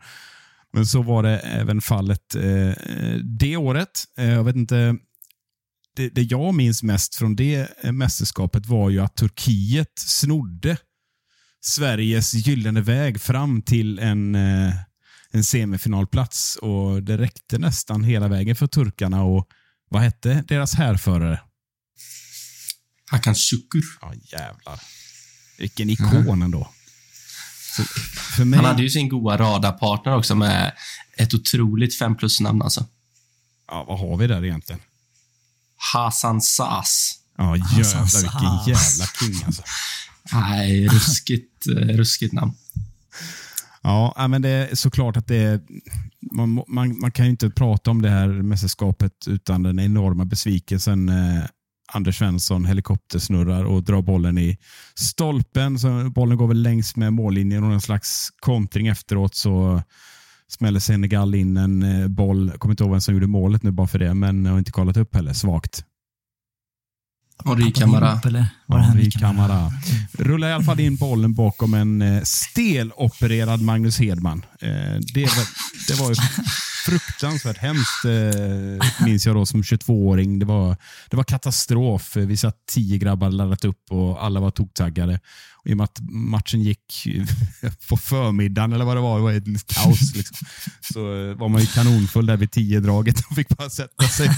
[0.74, 4.04] Men så var det även fallet eh, eh det året.
[4.18, 4.98] Eh, jag vet inte
[5.96, 10.78] det, det jag minns mest från det eh, mästerskapet var ju att Turkiet snodde
[11.64, 14.74] Sveriges gyllene väg fram till en, eh,
[15.32, 16.56] en semifinalplats.
[16.56, 19.24] Och Det räckte nästan hela vägen för turkarna.
[19.24, 19.48] Och
[19.90, 21.42] Vad hette deras härförare?
[23.12, 23.84] Hakan Şükür.
[24.02, 24.80] Ja, jävlar.
[25.58, 26.42] Vilken ikon mm.
[26.42, 26.70] ändå.
[28.46, 28.58] mig...
[28.60, 30.74] Han hade ju sin goa radarpartner också med
[31.18, 32.62] ett otroligt 5 plus-namn.
[32.62, 32.86] Alltså.
[33.68, 34.82] Ja, vad har vi där egentligen?
[35.94, 37.16] Hasan Sas.
[37.38, 39.64] Ja, jävlar vilken jävla king alltså.
[40.34, 42.54] Nej, ruskigt, eh, ruskigt namn.
[43.82, 45.62] Ja, men det är såklart att det är,
[46.32, 51.10] man, man, man kan ju inte prata om det här mästerskapet utan den enorma besvikelsen.
[51.10, 51.44] Eh,
[51.94, 54.58] Anders Svensson helikoptersnurrar och drar bollen i
[54.96, 55.80] stolpen.
[55.80, 59.84] Så bollen går väl längs med mållinjen och en slags kontring efteråt så
[60.52, 62.52] smäller Senegal in en eh, boll.
[62.58, 64.72] Kommer inte ihåg vem som gjorde målet nu bara för det, men jag har inte
[64.72, 65.34] kollat upp heller.
[65.34, 65.86] Svagt.
[67.46, 68.22] Henri Camara.
[68.68, 69.72] Henri Camara.
[70.14, 74.46] Rullar i alla fall in bollen bakom en eh, stelopererad Magnus Hedman.
[74.62, 74.70] Eh,
[75.14, 75.48] det, var,
[75.88, 76.16] det var
[76.86, 78.06] fruktansvärt hemskt,
[79.06, 80.40] minns jag då som 22-åring.
[80.40, 80.78] Det var,
[81.10, 82.16] det var katastrof.
[82.16, 85.20] Vi satt tio grabbar laddat upp och alla var toktaggade.
[85.64, 87.08] I och med att matchen gick
[87.90, 90.16] på förmiddagen eller vad det var, det var ett kaos.
[90.16, 90.48] Liksom.
[90.94, 94.30] Så eh, var man ju kanonfull där vid tio-draget och fick bara sätta sig.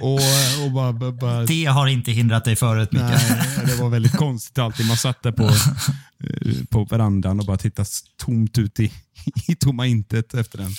[0.00, 0.20] Och, och,
[0.64, 3.20] och bara, bara, bara, Det har inte hindrat dig förut, Mikael.
[3.30, 4.86] Nej, det var väldigt konstigt alltid.
[4.86, 8.92] Man satt där på, eh, på verandan och bara tittade tomt ut i,
[9.48, 10.70] i tomma intet efter den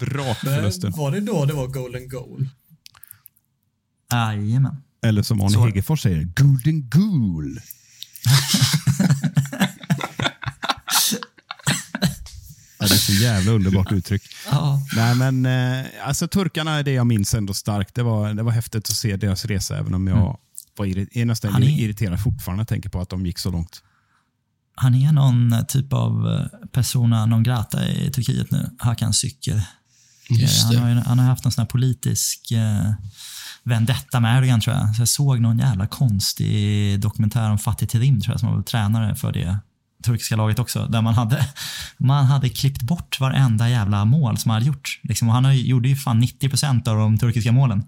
[0.00, 0.92] brakförlusten.
[0.92, 2.48] Var det då det var golden goal?
[4.12, 4.76] Jajamän.
[5.02, 7.60] Eller som Arne Hegerfors säger, golden goal.
[12.80, 14.22] Ja, det är så jävla underbart uttryck.
[14.50, 14.82] Ja.
[14.96, 17.94] Nej, men, eh, alltså, turkarna är det jag minns ändå starkt.
[17.94, 20.36] Det var, det var häftigt att se deras resa, även om jag mm.
[20.76, 21.80] var irri är nästan är...
[21.80, 23.82] irriterad fortfarande jag tänker på att de gick så långt.
[24.74, 29.60] Han är någon typ av eh, persona non grata i Turkiet nu, Hakan Cykel.
[30.64, 32.92] Han har, han har haft någon sån här politisk eh,
[33.64, 34.94] vendetta med Erdogan tror jag.
[34.94, 39.14] Så jag såg någon jävla konstig dokumentär om Fatih Terim tror jag, som var tränare
[39.14, 39.58] för det
[40.04, 41.46] turkiska laget också, där man hade,
[41.96, 45.00] man hade klippt bort varenda jävla mål som han hade gjort.
[45.02, 47.84] Liksom, och han gjorde ju fan 90 procent av de turkiska målen.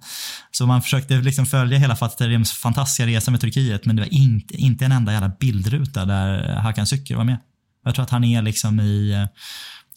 [0.51, 4.15] Så man försökte liksom följa hela Fatih Terims fantastiska resa med Turkiet, men det var
[4.15, 7.39] inte, inte en enda jävla bildruta där Hakan Şükür var med.
[7.85, 9.27] Jag tror att han är liksom i eh,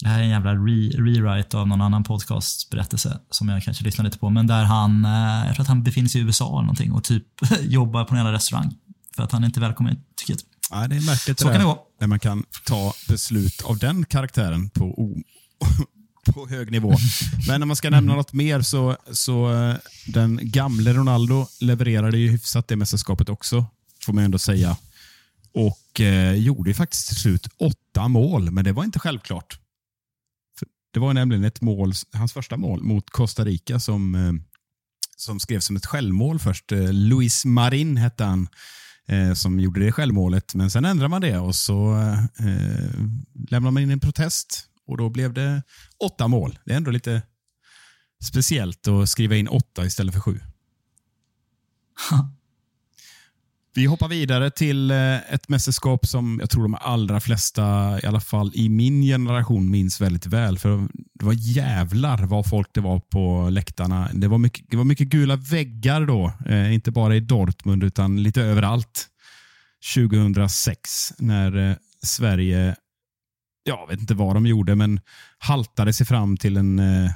[0.00, 4.04] det här är en jävla re rewrite av någon annan podcastberättelse som jag kanske lyssnar
[4.04, 6.62] lite på, men där han, eh, jag tror att han befinner sig i USA eller
[6.62, 7.26] någonting och typ
[7.62, 8.74] jobbar på en jävla restaurang
[9.16, 10.38] för att han är inte välkommen i tycket.
[10.70, 11.86] Ja, det är märkligt Så kan det gå.
[12.00, 15.22] När man kan ta beslut av den karaktären på, o-
[16.34, 16.94] på hög nivå.
[17.48, 19.76] Men när man ska nämna något mer så, så eh,
[20.06, 23.66] den gamle Ronaldo levererade ju hyfsat det mästerskapet också,
[24.06, 24.76] får man ändå säga.
[25.54, 29.58] Och eh, gjorde ju faktiskt till slut åtta mål, men det var inte självklart.
[30.94, 34.32] Det var nämligen ett mål, hans första mål mot Costa Rica som, eh,
[35.16, 36.72] som skrevs som ett självmål först.
[36.72, 38.48] Eh, Luis Marin hette han
[39.06, 40.54] eh, som gjorde det självmålet.
[40.54, 41.96] Men sen ändrade man det och så
[42.38, 42.90] eh,
[43.48, 45.62] lämnade man in en protest och då blev det
[45.98, 46.58] åtta mål.
[46.64, 47.22] Det är ändå lite
[48.24, 50.40] speciellt att skriva in åtta istället för sju.
[53.76, 57.62] Vi hoppar vidare till eh, ett mästerskap som jag tror de allra flesta,
[58.02, 60.58] i alla fall i min generation, minns väldigt väl.
[60.58, 64.08] För Det var jävlar vad folk det var på läktarna.
[64.12, 66.32] Det var mycket, det var mycket gula väggar då.
[66.46, 69.06] Eh, inte bara i Dortmund, utan lite överallt.
[69.94, 72.76] 2006, när eh, Sverige,
[73.64, 75.00] jag vet inte vad de gjorde, men
[75.38, 77.10] haltade sig fram till en eh,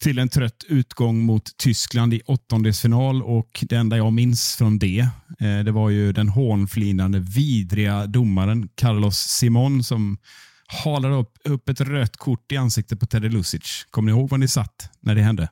[0.00, 5.08] till en trött utgång mot Tyskland i åttondelsfinal och det enda jag minns från det,
[5.40, 10.18] eh, det var ju den hånflinande, vidriga domaren Carlos Simon som
[10.66, 13.86] halade upp, upp ett rött kort i ansiktet på Teddy Lucic.
[13.90, 15.48] Kommer ni ihåg var ni satt när det hände?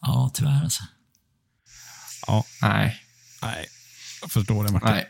[0.00, 0.82] Ja, tyvärr alltså.
[2.26, 2.96] Ja, Nej,
[3.42, 3.66] nej.
[4.20, 4.88] Jag förstår det Martin.
[4.90, 5.06] nej.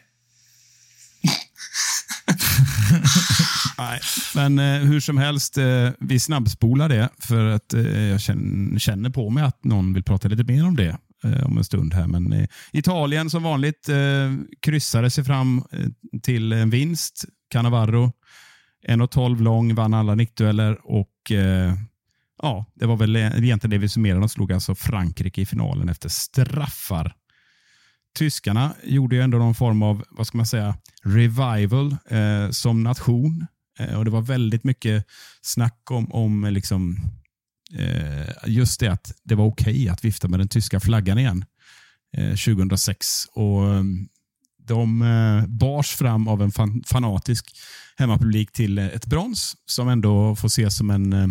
[3.78, 4.00] Nej,
[4.34, 9.10] men eh, hur som helst, eh, vi snabbspolar det för att eh, jag känner, känner
[9.10, 11.94] på mig att någon vill prata lite mer om det eh, om en stund.
[11.94, 12.06] här.
[12.06, 15.86] Men eh, Italien som vanligt eh, kryssade sig fram eh,
[16.22, 17.24] till en vinst.
[17.50, 18.12] Cannavaro,
[18.88, 21.74] 1,12 lång, vann alla nickdueller och eh,
[22.42, 24.20] ja, det var väl egentligen det vi summerade.
[24.20, 27.14] De slog alltså Frankrike i finalen efter straffar
[28.16, 33.46] tyskarna gjorde ju ändå någon form av, vad ska man säga, revival eh, som nation.
[33.78, 35.06] Eh, och Det var väldigt mycket
[35.42, 36.98] snack om, om eh, liksom,
[37.78, 41.44] eh, just det att det var okej att vifta med den tyska flaggan igen
[42.16, 43.06] eh, 2006.
[43.32, 44.08] Och mm,
[44.58, 47.56] De eh, bars fram av en fan, fanatisk
[47.96, 51.26] hemmapublik till eh, ett brons som ändå får ses som en eh,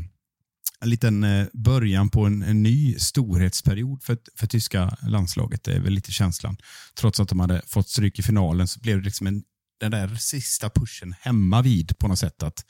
[0.79, 5.63] en liten eh, början på en, en ny storhetsperiod för, för tyska landslaget.
[5.63, 6.57] Det är väl lite känslan.
[6.95, 9.43] Trots att de hade fått stryk i finalen så blev det liksom en,
[9.79, 12.43] den där sista pushen hemma vid på något sätt.
[12.43, 12.65] att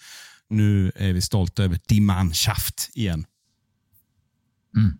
[0.49, 3.25] Nu är vi stolta över Die Mannschaft igen.
[4.77, 4.97] Mm.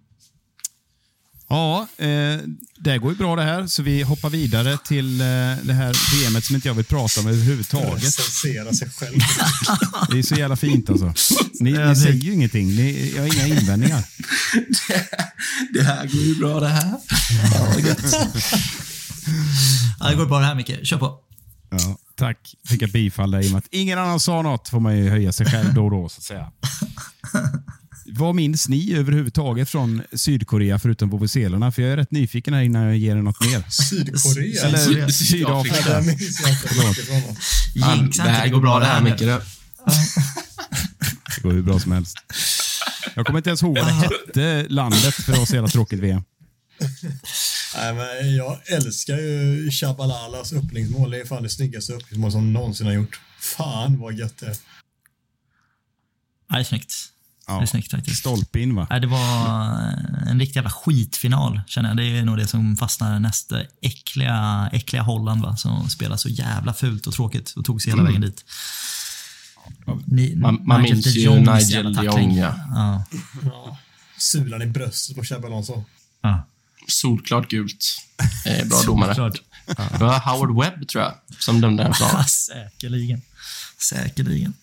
[1.56, 2.40] Ja, eh,
[2.78, 5.26] det går ju bra det här, så vi hoppar vidare till eh,
[5.64, 5.94] det här
[6.28, 8.04] VMet som inte jag vill prata om överhuvudtaget.
[8.04, 9.20] Recensera sig själv.
[10.10, 11.14] Det är så jävla fint alltså.
[11.60, 12.68] Ni, ni säger ju ingenting.
[12.68, 14.04] Ni, jag har inga invändningar.
[15.74, 16.94] Det här går ju bra det här.
[17.54, 18.16] Ja, vad gött.
[20.00, 20.86] Ja, det går bra det här Micke.
[20.88, 21.20] Kör på.
[21.70, 22.56] Ja, tack.
[22.68, 24.70] Fick jag bifall där i och med att ingen annan sa något.
[24.70, 26.52] får man ju höja sig själv då och då, så att säga.
[28.08, 31.72] Vad minns ni överhuvudtaget från Sydkorea förutom vuvuzelerna?
[31.72, 33.64] För jag är rätt nyfiken här innan jag ger er något mer.
[33.70, 34.64] Sydkorea.
[34.66, 35.90] Eller Sydafrika.
[35.90, 36.42] Där minns
[37.76, 39.18] jag inte det här går bra det här Micke.
[39.20, 39.42] Det
[41.42, 42.18] går hur bra som helst.
[43.16, 46.00] Jag kommer inte ens ihåg vad det hette landet för det var så jävla tråkigt
[46.00, 46.22] VM.
[47.76, 51.12] Nej, men jag älskar ju Chabalalas öppningsmål.
[51.12, 53.20] Det är fan det snyggaste öppningsmål som någonsin har gjort.
[53.40, 54.56] Fan vad gött det är.
[56.50, 56.94] Ja, det är snyggt.
[57.48, 57.68] Det är Ja.
[57.68, 58.20] snyggt faktiskt.
[58.20, 58.88] Stolpe in va?
[58.90, 59.78] Nej, det var
[60.28, 61.98] en riktig jävla skitfinal, känner jag.
[61.98, 65.56] Det är nog det som fastnar nästa äckliga, äckliga Holland, va?
[65.58, 68.46] som spelar så jävla fult och tråkigt och tog sig hela vägen dit.
[70.06, 72.06] Ni, Man- man Nigel minns ju Nigel de.
[72.06, 72.56] Jong, ja.
[72.76, 73.04] Ja.
[73.44, 73.78] Ja.
[74.18, 75.84] Sulan i bröstet på Xabi Alonso.
[76.22, 76.48] Ja.
[76.88, 77.98] Solklart gult.
[78.46, 79.32] Eh, bra domare.
[79.66, 82.28] Det var Howard Webb, tror jag, som dömde den Ja, planen.
[82.28, 83.22] säkerligen.
[83.90, 84.54] Säkerligen.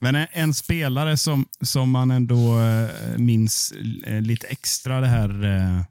[0.00, 3.72] Men en, en spelare som, som man ändå eh, minns
[4.04, 5.82] eh, lite extra det här, eh,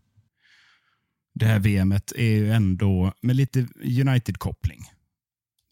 [1.34, 4.91] det här VMet är ju ändå med lite United-koppling.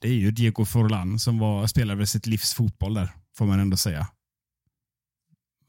[0.01, 3.77] Det är ju Diego Forlan som var, spelade sitt livs fotboll där, får man ändå
[3.77, 4.07] säga.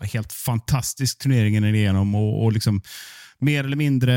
[0.00, 2.82] Helt fantastisk turneringen igenom och, och liksom
[3.38, 4.12] mer eller mindre,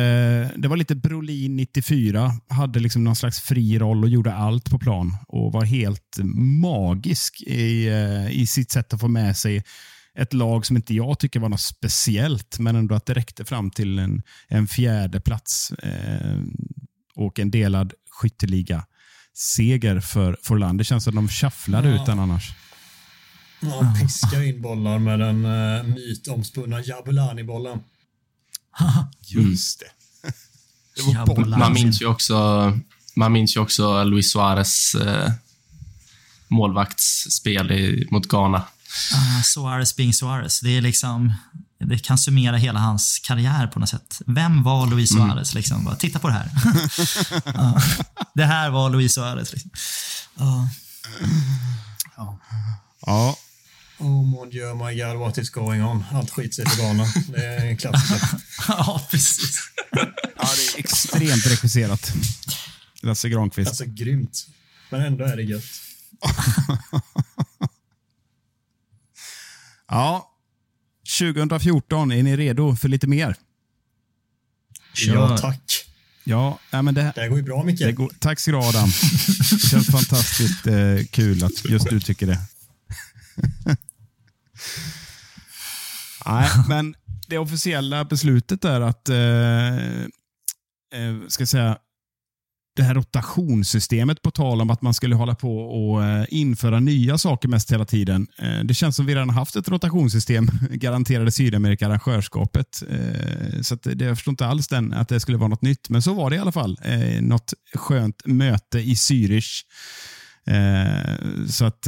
[0.56, 4.80] det var lite Brolin 94, hade liksom någon slags fri roll och gjorde allt på
[4.80, 6.18] plan och var helt
[6.62, 9.64] magisk i, eh, i sitt sätt att få med sig
[10.18, 13.72] ett lag som inte jag tycker var något speciellt, men ändå att det räckte fram
[13.72, 16.38] till en, en fjärde plats eh,
[17.16, 18.86] och en delad skytteliga
[19.34, 20.78] seger för Forlan.
[20.78, 21.96] Det känns som de shufflade Ja.
[21.96, 22.52] ut den annars.
[23.62, 27.80] Ja, piskar in bollar med den uh, mytomspunna Jabulani-bollen.
[29.22, 29.86] Just det.
[30.96, 31.36] det var Jävlar.
[31.36, 31.60] bollen.
[31.60, 32.38] Man minns ju också,
[33.16, 35.32] man minns ju också Luis Suarez eh,
[36.48, 38.58] målvaktsspel i, mot Ghana.
[39.14, 40.60] Ah, Suarez being Suarez.
[40.60, 41.34] Det är liksom...
[41.80, 44.22] Det kan summera hela hans karriär på något sätt.
[44.26, 45.54] Vem var Luis Suarez?
[45.54, 45.84] Liksom?
[45.86, 46.52] Bara, titta på det här.
[47.46, 47.82] Ja.
[48.34, 49.54] Det här var Luis Suarez.
[49.54, 49.72] Liksom.
[50.36, 50.70] Ja.
[53.06, 53.38] Ja,
[54.00, 56.04] Oh mon dieu, my god, what is going on?
[56.14, 57.06] Allt skit sig för Ghana.
[57.28, 58.42] Det är en klassiker.
[58.68, 59.60] ja, precis.
[59.92, 62.14] ja, det är extremt regisserat.
[63.02, 63.68] Lasse Granqvist.
[63.70, 64.48] Alltså grymt.
[64.90, 65.64] Men ändå är det gött.
[69.90, 70.32] Ja,
[71.20, 73.36] 2014, är ni redo för lite mer?
[75.08, 75.86] Ja, tack.
[76.24, 77.80] Ja, nej, men det, Det här går ju bra, Micke.
[77.80, 78.90] det går, tack ska du ha Adam.
[79.52, 82.40] Det känns fantastiskt eh, kul att just du tycker det
[86.28, 86.96] nej, men
[87.28, 89.18] det officiella beslutet är att eh,
[90.94, 91.78] eh, ska jag säga,
[92.78, 97.18] det här rotationssystemet på tal om att man skulle hålla på och eh, införa nya
[97.18, 98.28] saker mest hela tiden.
[98.38, 102.84] Eh, det känns som vi redan haft ett rotationssystem, garanterade Sydamerika arrangörskapet.
[102.90, 105.90] Eh, så att det, jag förstår inte alls den, att det skulle vara något nytt,
[105.90, 106.80] men så var det i alla fall.
[107.22, 109.64] Något skönt möte i Zürich.
[111.50, 111.82] Så att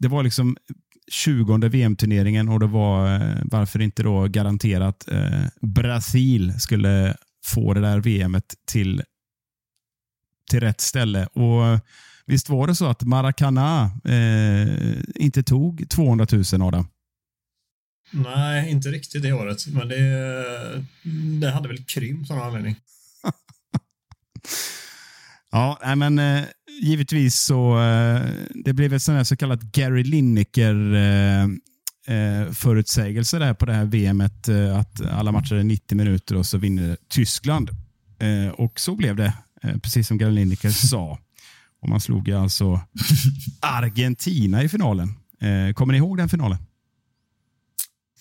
[0.00, 0.56] det var liksom
[1.10, 7.80] 20 VM-turneringen och det var eh, varför inte då garanterat eh, Brasil skulle få det
[7.80, 9.02] där VMet till
[10.50, 11.26] till rätt ställe.
[11.26, 11.80] Och
[12.30, 16.88] Visst var det så att Maracana eh, inte tog 200 000 Adam?
[18.10, 19.66] Nej, inte riktigt det året.
[19.66, 20.84] Men det,
[21.40, 22.76] det hade väl krympt av någon anledning.
[25.52, 26.44] Ja, men eh,
[26.80, 28.22] givetvis så eh,
[28.64, 31.42] det blev ett sån så kallat Gary Lineker eh,
[32.16, 36.46] eh, förutsägelse där på det här VMet eh, att alla matcher är 90 minuter och
[36.46, 37.70] så vinner Tyskland.
[38.18, 41.18] Eh, och så blev det, eh, precis som Gary Lineker sa.
[41.82, 42.80] Och man slog ju alltså
[43.60, 45.08] Argentina i finalen.
[45.40, 46.58] Eh, kommer ni ihåg den finalen?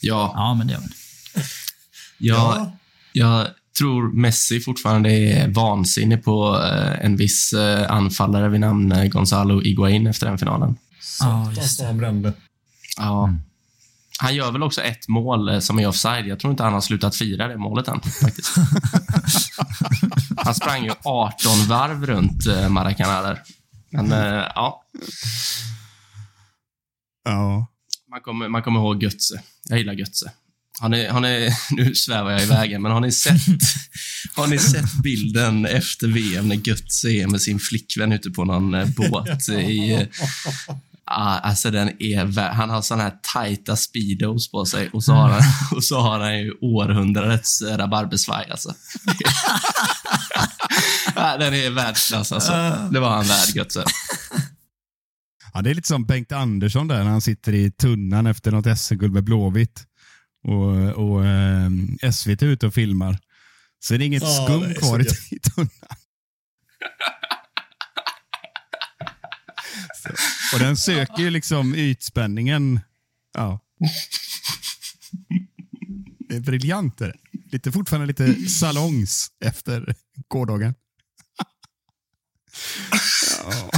[0.01, 0.89] Ja, Ja, men det gör man.
[2.17, 2.71] jag,
[3.13, 3.47] jag
[3.79, 9.61] tror Messi fortfarande är vansinnig på eh, en viss eh, anfallare vid namn eh, Gonzalo
[9.61, 10.77] Higuain efter den finalen.
[11.19, 12.33] Ja, just han brände.
[12.97, 13.33] Ja.
[14.19, 16.27] Han gör väl också ett mål som är offside.
[16.27, 18.01] Jag tror inte han har slutat fira det målet än.
[18.01, 18.55] Faktiskt.
[20.37, 23.41] han sprang ju 18 varv runt Maracana där.
[23.91, 24.09] Men
[24.55, 24.83] ja,
[27.23, 27.67] Ja.
[28.11, 29.41] man kommer, man kommer ihåg Götze.
[29.69, 30.31] Jag gillar Götze.
[30.79, 33.41] Har ni, har ni, nu svävar jag iväg, men har ni, sett,
[34.35, 38.73] har ni sett bilden efter VM när Götze är med sin flickvän ute på någon
[38.73, 39.93] eh, båt i...
[39.93, 40.07] eh,
[41.11, 45.29] Ah, alltså den är Han har såna här tajta speedos på sig och så har
[45.29, 48.73] han, och så har han ju århundradets eh, rabarbersvaj alltså.
[51.15, 52.51] Den är världsklass alltså.
[52.91, 53.83] Det var han värd, Götze.
[55.53, 58.79] Ja, det är lite som Bengt Andersson där när han sitter i tunnan efter något
[58.79, 59.85] SM-guld med Blåvitt.
[60.43, 61.69] Och, och eh,
[62.11, 63.19] SVT är ute och filmar.
[63.79, 65.05] Så är det inget Ja, skum är kvar i,
[65.39, 65.69] tunnan.
[70.53, 72.79] Och den söker ju liksom ytspänningen.
[73.33, 73.59] Ja.
[76.29, 76.97] Det är briljant.
[76.97, 77.13] det.
[77.51, 79.95] Lite, fortfarande lite salongs efter
[80.27, 80.73] gårdagen.
[83.43, 83.69] Ja,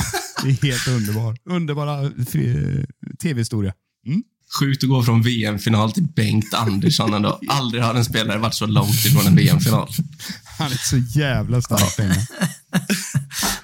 [0.43, 1.38] det är helt underbar.
[1.43, 2.86] Underbara eh,
[3.22, 3.74] tv-historia.
[4.60, 7.39] Sjukt att gå från VM-final till Bengt Andersson ändå.
[7.49, 9.89] Aldrig har en spelare varit så långt ifrån en VM-final.
[10.58, 12.28] Han är så jävla stark här.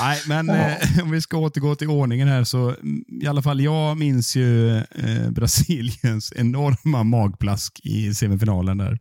[0.00, 2.74] Nej, men eh, om vi ska återgå till ordningen här så
[3.22, 8.98] i alla fall jag minns ju eh, Brasiliens enorma magplask i semifinalen där.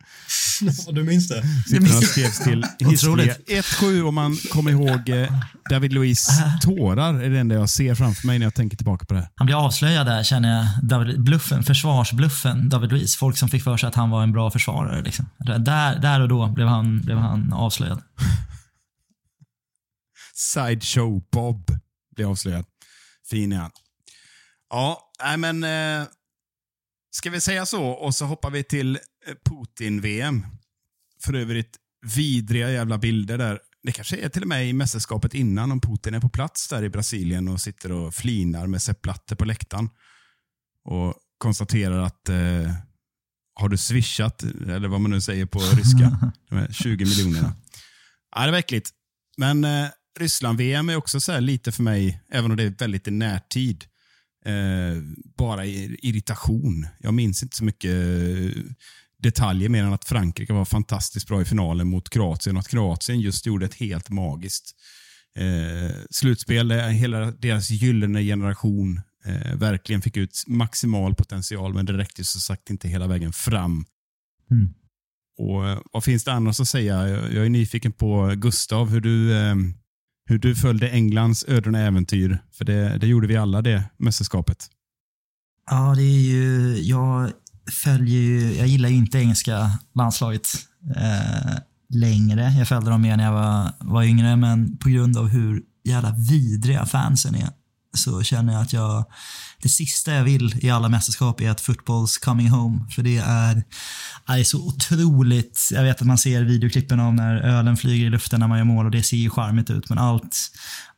[0.91, 1.44] Du minns det?
[1.68, 3.34] Siffrorna skrevs till historia.
[3.48, 4.02] Otroligt.
[4.02, 5.34] 1-7 om man kommer ihåg eh,
[5.70, 6.28] David Luiz
[6.62, 9.30] tårar är det enda jag ser framför mig när jag tänker tillbaka på det.
[9.36, 10.89] Han blir avslöjad där, känner jag.
[10.89, 13.16] David, bluffen, försvarsbluffen David Luiz.
[13.16, 15.02] Folk som fick för sig att han var en bra försvarare.
[15.02, 15.26] Liksom.
[15.39, 18.02] Där, där och då blev han, blev han avslöjad.
[20.34, 21.72] Sideshow Bob
[22.16, 22.66] blir avslöjad.
[23.30, 23.72] Fin är han.
[24.70, 25.64] Ja, nej men...
[25.64, 26.08] Eh,
[27.12, 30.46] ska vi säga så och så hoppar vi till eh, Putin-VM.
[31.24, 31.78] För övrigt
[32.16, 33.60] vidriga jävla bilder där.
[33.84, 36.84] Det kanske är till och med i mästerskapet innan om Putin är på plats där
[36.84, 39.90] i Brasilien och sitter och flinar med Sepp Blatter på läktaren.
[40.86, 42.74] Och konstaterar att eh,
[43.56, 47.56] har du swishat, eller vad man nu säger på ryska, de här 20 miljonerna.
[48.36, 48.90] Ja, det var äckligt.
[49.38, 49.88] Men eh,
[50.20, 53.86] Ryssland-VM är också så här lite för mig, även om det är väldigt i närtid,
[54.45, 55.01] eh,
[55.38, 56.88] bara irritation.
[56.99, 58.61] Jag minns inte så mycket eh,
[59.20, 63.20] detaljer mer än att Frankrike var fantastiskt bra i finalen mot Kroatien och att Kroatien
[63.20, 64.76] just gjorde ett helt magiskt
[65.36, 66.72] eh, slutspel.
[66.72, 72.70] Hela deras gyllene generation eh, verkligen fick ut maximal potential, men det räckte som sagt
[72.70, 73.86] inte hela vägen fram.
[74.51, 74.74] Mm.
[75.38, 77.07] Och eh, Vad finns det annars att säga?
[77.07, 79.55] Jag, jag är nyfiken på Gustav, hur du, eh,
[80.26, 82.39] hur du följde Englands öden och äventyr.
[82.51, 84.67] För det, det gjorde vi alla det mästerskapet.
[85.69, 86.78] Ja, det är ju...
[86.82, 87.32] Jag
[87.84, 88.53] följer ju...
[88.55, 90.47] Jag gillar ju inte engelska landslaget
[90.95, 91.57] eh,
[91.89, 92.53] längre.
[92.57, 96.11] Jag följde dem mer när jag var, var yngre, men på grund av hur jävla
[96.11, 97.49] vidriga fansen är
[97.94, 99.06] så känner jag att jag
[99.64, 102.80] det sista jag vill i alla mästerskap är att football's coming home.
[102.89, 103.64] För det är,
[104.26, 105.70] är så otroligt.
[105.72, 108.66] Jag vet att man ser videoklippen av när ölen flyger i luften när man gör
[108.66, 109.89] mål och det ser ju charmigt ut.
[109.89, 110.38] Men allt,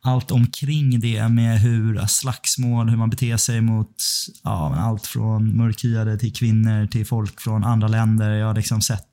[0.06, 3.96] allt omkring det med hur slagsmål, hur man beter sig mot
[4.42, 8.30] ja, allt från mörkhyade till kvinnor till folk från andra länder.
[8.30, 9.10] Jag har liksom sett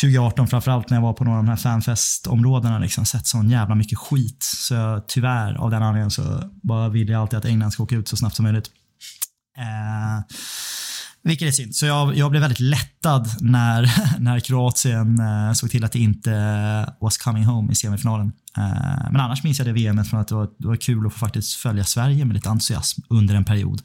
[0.00, 3.74] 2018 framförallt när jag var på några av de här fanfestområdena liksom sett sån jävla
[3.74, 4.42] mycket skit.
[4.42, 7.94] Så jag, tyvärr av den anledningen så bara vill jag alltid att England ska åka
[7.94, 8.70] ut så snabbt som möjligt.
[9.58, 10.34] Eh,
[11.24, 11.74] vilket är synd.
[11.74, 16.32] Så jag, jag blev väldigt lättad när, när Kroatien eh, såg till att det inte
[16.32, 18.32] eh, was coming home i semifinalen.
[18.58, 21.12] Eh, men annars minns jag det VM från att det var, det var kul att
[21.12, 23.82] få faktiskt följa Sverige med lite entusiasm under en period.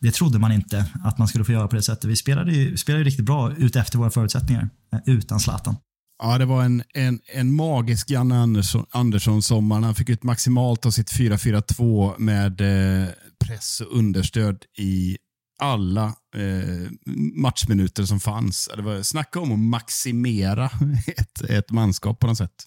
[0.00, 2.04] Det trodde man inte att man skulle få göra på det sättet.
[2.04, 5.76] Vi spelade ju, spelade ju riktigt bra ut efter våra förutsättningar, eh, utan Zlatan.
[6.22, 9.80] Ja, det var en, en, en magisk Janne Andersson, Andersson-sommar.
[9.80, 13.08] Han fick ut maximalt av sitt 4-4-2 med eh,
[13.44, 15.16] press och understöd i
[15.62, 16.04] alla
[16.34, 16.90] eh,
[17.34, 18.70] matchminuter som fanns.
[18.76, 20.66] Det var, snacka om att maximera
[21.16, 22.64] ett, ett manskap på något sätt.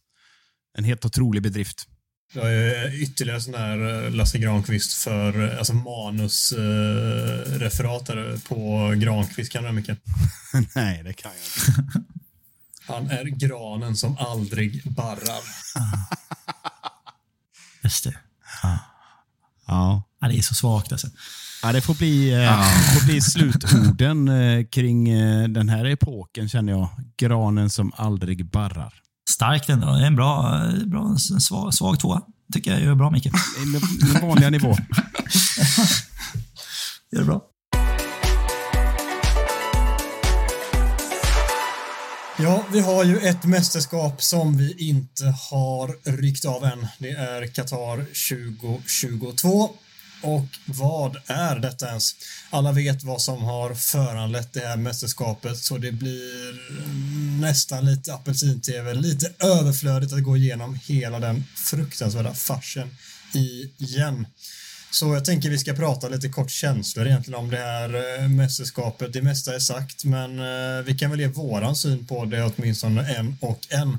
[0.78, 1.88] En helt otrolig bedrift.
[2.34, 8.16] Jag är ytterligare sån där eh, Lasse Granqvist för eh, alltså manusreferat eh,
[8.48, 9.52] på Granqvist.
[9.52, 10.00] Kan du det mycket?
[10.76, 11.52] Nej, det kan jag inte.
[12.88, 15.41] Han är granen som aldrig barrar.
[17.84, 18.18] Just det.
[18.64, 18.80] Ja.
[19.68, 20.04] Ja.
[20.20, 20.28] ja.
[20.28, 21.08] Det är så svagt alltså.
[21.66, 22.63] Ja, det får bli, eh,
[22.93, 26.89] får bli slutorden eh, kring eh, den här epoken känner jag.
[27.18, 28.93] Granen som aldrig barrar.
[29.30, 29.88] Starkt ändå.
[29.88, 32.22] Det är en bra, bra svag, svag tvåa.
[32.53, 33.28] Tycker jag gör bra, Micke.
[34.13, 34.68] Den vanliga nivå.
[37.11, 37.41] Gör det bra.
[42.39, 46.88] Ja, vi har ju ett mästerskap som vi inte har ryckt av än.
[46.99, 49.70] Det är Qatar 2022.
[50.26, 52.15] Och vad är detta ens?
[52.49, 56.59] Alla vet vad som har föranlett det här mästerskapet så det blir
[57.41, 62.95] nästan lite apelsin-tv, lite överflödigt att gå igenom hela den fruktansvärda farsen
[63.34, 64.28] igen.
[64.91, 69.13] Så jag tänker vi ska prata lite kort känslor egentligen om det här eh, mästerskapet.
[69.13, 73.15] Det mesta är sagt, men eh, vi kan väl ge våran syn på det åtminstone
[73.15, 73.97] en och en.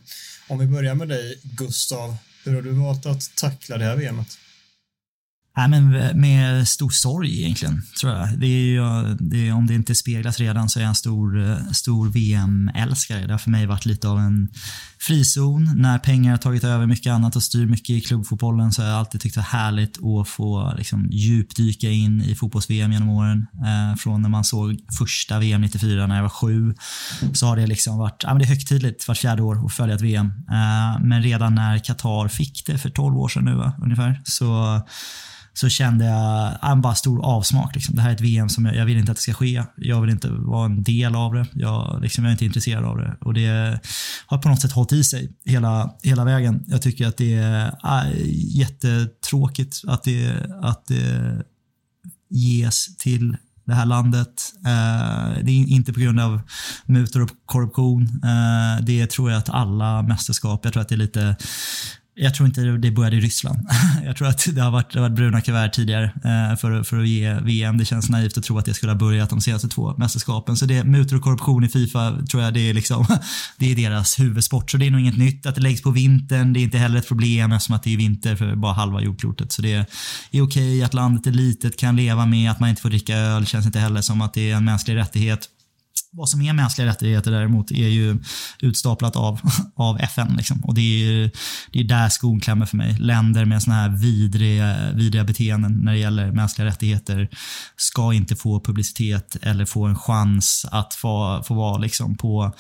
[0.49, 2.17] Om vi börjar med dig, Gustav.
[2.45, 4.39] Hur har du valt att tackla det här VMet?
[5.57, 5.91] Nej, men
[6.21, 8.39] med stor sorg egentligen, tror jag.
[8.39, 11.59] Det är ju, det är, om det inte speglas redan så är jag en stor,
[11.73, 13.27] stor VM-älskare.
[13.27, 14.49] Det har för mig varit lite av en
[14.99, 15.71] frizon.
[15.77, 18.99] När pengar har tagit över mycket annat och styr mycket i klubbfotbollen så har jag
[18.99, 23.47] alltid tyckt det var härligt att få liksom, djupdyka in i fotbolls-VM genom åren.
[23.55, 26.75] Eh, från när man såg första VM 94 när jag var sju
[27.33, 29.95] så har det liksom varit ja, men det är högtidligt vart fjärde år att följa
[29.95, 30.27] ett VM.
[30.27, 34.81] Eh, men redan när Qatar fick det för 12 år sedan nu va, ungefär så
[35.57, 37.75] så kände jag en bara stor avsmak.
[37.75, 37.97] Liksom.
[37.97, 39.65] Det här är ett VM som jag, jag, vill inte att det ska ske.
[39.77, 41.47] Jag vill inte vara en del av det.
[41.53, 43.17] Jag, liksom, jag är inte intresserad av det.
[43.21, 43.81] Och det
[44.27, 46.65] har på något sätt hållit i sig hela, hela vägen.
[46.67, 48.13] Jag tycker att det är äh,
[48.59, 51.43] jättetråkigt att det, att det
[52.31, 54.53] ges till det här landet.
[54.67, 56.41] Äh, det är inte på grund av
[56.87, 58.03] mutor och korruption.
[58.03, 61.37] Äh, det tror jag att alla mästerskap, jag tror att det är lite
[62.19, 63.59] jag tror inte det började i Ryssland.
[64.05, 66.99] Jag tror att det har varit, det har varit bruna kuvert tidigare eh, för, för
[66.99, 67.79] att ge VM.
[67.79, 70.57] Det känns naivt att tro att det skulle ha börjat de senaste två mästerskapen.
[70.57, 73.07] Så det, mutor och korruption i Fifa tror jag det är, liksom,
[73.57, 74.71] det är deras huvudsport.
[74.71, 76.53] Så det är nog inget nytt att det läggs på vintern.
[76.53, 79.53] Det är inte heller ett problem eftersom att det är vinter för bara halva jordklotet.
[79.53, 79.87] Så det är
[80.31, 83.43] okej okay att landet är litet, kan leva med att man inte får dricka öl.
[83.43, 85.49] Det känns inte heller som att det är en mänsklig rättighet.
[86.13, 88.19] Vad som är mänskliga rättigheter däremot är ju
[88.61, 89.41] utstaplat av,
[89.77, 90.35] av FN.
[90.37, 90.65] Liksom.
[90.65, 91.31] Och det är,
[91.73, 92.97] det är där skon klämmer för mig.
[92.99, 97.29] Länder med såna här vidriga, vidriga beteenden när det gäller mänskliga rättigheter
[97.77, 102.53] ska inte få publicitet eller få en chans att få, få vara liksom på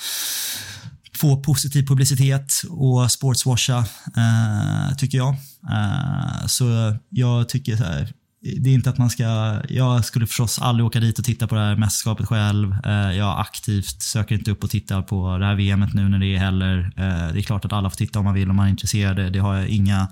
[1.16, 3.78] få positiv publicitet och sportswasha,
[4.16, 5.36] eh, tycker jag.
[5.72, 8.12] Eh, så jag tycker så här,
[8.58, 9.60] det är inte att man ska...
[9.68, 12.76] Jag skulle förstås aldrig åka dit och titta på det här mästerskapet själv.
[12.84, 16.34] Eh, jag aktivt söker inte upp och tittar på det här VMet nu när det
[16.34, 16.78] är heller.
[16.96, 19.32] Eh, det är klart att alla får titta om man vill om man är intresserad.
[19.32, 20.08] Det har jag inga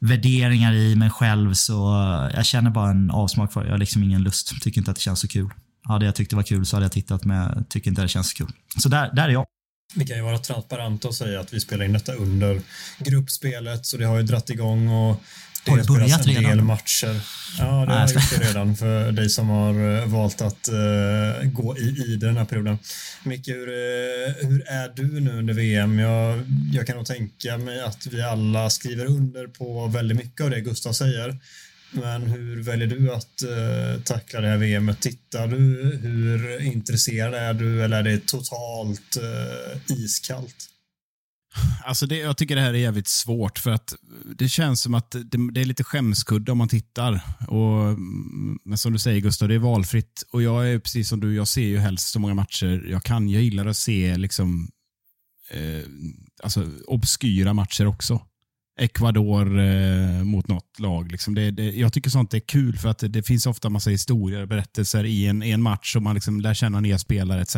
[0.00, 1.74] värderingar i mig själv så
[2.34, 3.66] jag känner bara en avsmak för det.
[3.66, 4.62] Jag har liksom ingen lust.
[4.62, 5.50] Tycker inte att det känns så kul.
[5.82, 8.04] Hade jag tyckt det var kul så hade jag tittat men jag tycker inte att
[8.04, 8.52] det känns så kul.
[8.78, 9.46] Så där, där är jag.
[9.94, 12.60] Vi kan ju vara transparenta och säga att vi spelar in detta under
[12.98, 15.22] gruppspelet så det har ju dratt igång och
[15.64, 16.66] det Har det börjat spelas en del redan?
[16.66, 17.20] matcher.
[17.58, 20.68] Ja, det Nej, har ska- gjort det redan för dig som har eh, valt att
[20.68, 22.78] eh, gå i, i den här perioden.
[23.22, 25.98] Micke, hur, eh, hur är du nu under VM?
[25.98, 26.42] Jag,
[26.72, 30.60] jag kan nog tänka mig att vi alla skriver under på väldigt mycket av det
[30.60, 31.38] Gustav säger.
[31.92, 35.00] Men hur väljer du att eh, tackla det här VMet?
[35.00, 35.56] Tittar du?
[36.02, 37.84] Hur intresserad är du?
[37.84, 40.56] Eller är det totalt eh, iskallt?
[41.84, 43.94] Alltså det, jag tycker det här är jävligt svårt för att
[44.36, 47.20] det känns som att det, det är lite skämskudde om man tittar.
[47.48, 47.98] Och,
[48.64, 50.22] men som du säger Gustav, det är valfritt.
[50.32, 53.28] Och jag är precis som du, jag ser ju helst så många matcher jag kan.
[53.28, 54.70] Jag gillar att se liksom
[55.50, 55.84] eh,
[56.42, 58.20] alltså obskyra matcher också.
[58.80, 61.12] Ecuador eh, mot något lag.
[61.12, 63.90] Liksom det, det, jag tycker sånt är kul för att det, det finns ofta massa
[63.90, 67.42] historier och berättelser i en, i en match och man liksom lär känna nya spelare
[67.42, 67.56] etc.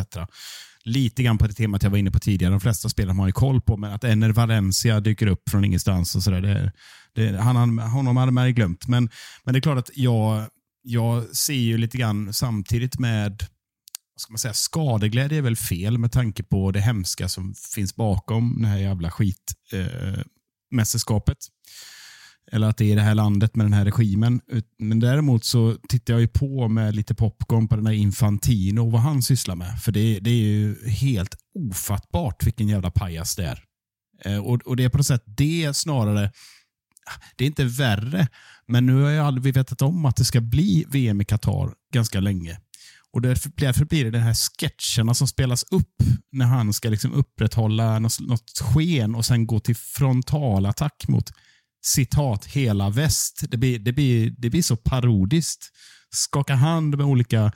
[0.84, 2.52] Lite grann på det temat jag var inne på tidigare.
[2.52, 5.64] De flesta spelare har man ju koll på, men att Ener Valencia dyker upp från
[5.64, 6.42] ingenstans och sådär.
[6.42, 6.72] Det,
[7.14, 8.88] det, han, honom hade man ju glömt.
[8.88, 9.10] Men,
[9.44, 10.46] men det är klart att jag,
[10.82, 13.46] jag ser ju lite grann samtidigt med
[14.16, 18.62] ska man säga, skadeglädje är väl fel med tanke på det hemska som finns bakom
[18.62, 21.38] det här jävla skitmästerskapet.
[21.38, 21.44] Eh.
[22.52, 24.40] Eller att det är i det här landet med den här regimen.
[24.78, 28.92] Men däremot så tittar jag ju på med lite popcorn på den här Infantino och
[28.92, 29.78] vad han sysslar med.
[29.82, 33.64] För det, det är ju helt ofattbart vilken jävla pajas det är.
[34.24, 36.32] Eh, och, och det är på något sätt det snarare,
[37.36, 38.28] det är inte värre,
[38.66, 42.20] men nu har ju aldrig vetat om att det ska bli VM i Qatar ganska
[42.20, 42.58] länge.
[43.12, 47.12] Och därför, därför blir det de här sketcherna som spelas upp när han ska liksom
[47.12, 51.32] upprätthålla något, något sken och sen gå till frontalattack mot
[51.82, 53.44] citat hela väst.
[53.48, 55.70] Det blir, det blir, det blir så parodiskt.
[56.10, 57.52] Skaka hand med olika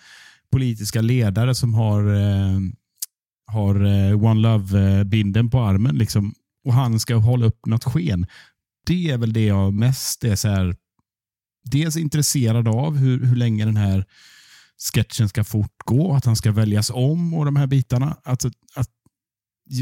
[0.52, 2.58] politiska ledare som har, eh,
[3.46, 5.96] har eh, One Love-binden på armen.
[5.96, 8.26] Liksom, och han ska hålla upp något sken.
[8.86, 10.76] Det är väl det jag mest är så här,
[11.64, 14.04] dels intresserad av, hur, hur länge den här
[14.92, 18.16] sketchen ska fortgå, att han ska väljas om och de här bitarna.
[18.24, 18.90] Alltså, att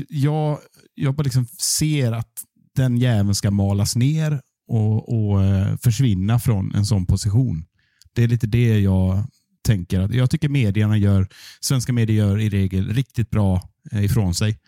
[0.09, 0.59] jag,
[0.95, 2.45] jag bara liksom ser att
[2.77, 7.65] den jäveln ska malas ner och, och eh, försvinna från en sån position.
[8.15, 9.27] Det är lite det jag
[9.65, 10.01] tänker.
[10.01, 11.29] Att jag tycker medierna gör,
[11.61, 14.59] svenska medier gör i regel riktigt bra eh, ifrån sig.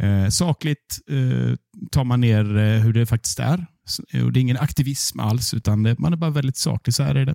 [0.00, 1.56] Eh, sakligt eh,
[1.90, 3.66] tar man ner eh, hur det faktiskt är.
[4.12, 6.94] Eh, och det är ingen aktivism alls, utan det, man är bara väldigt saklig.
[6.94, 7.34] Så här är det.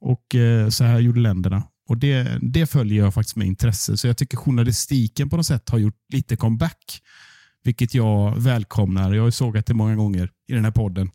[0.00, 1.62] Och eh, så här gjorde länderna.
[1.88, 3.96] Och det, det följer jag faktiskt med intresse.
[3.96, 7.02] Så jag tycker journalistiken på något sätt har gjort lite comeback.
[7.66, 9.12] Vilket jag välkomnar.
[9.12, 11.10] Jag har ju sågat det många gånger i den här podden.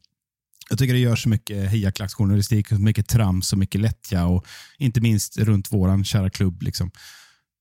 [0.69, 4.45] Jag tycker det gör så mycket hejaklacksjournalistik, så mycket trams och mycket lättja och
[4.77, 6.61] inte minst runt våran kära klubb.
[6.61, 6.91] Liksom.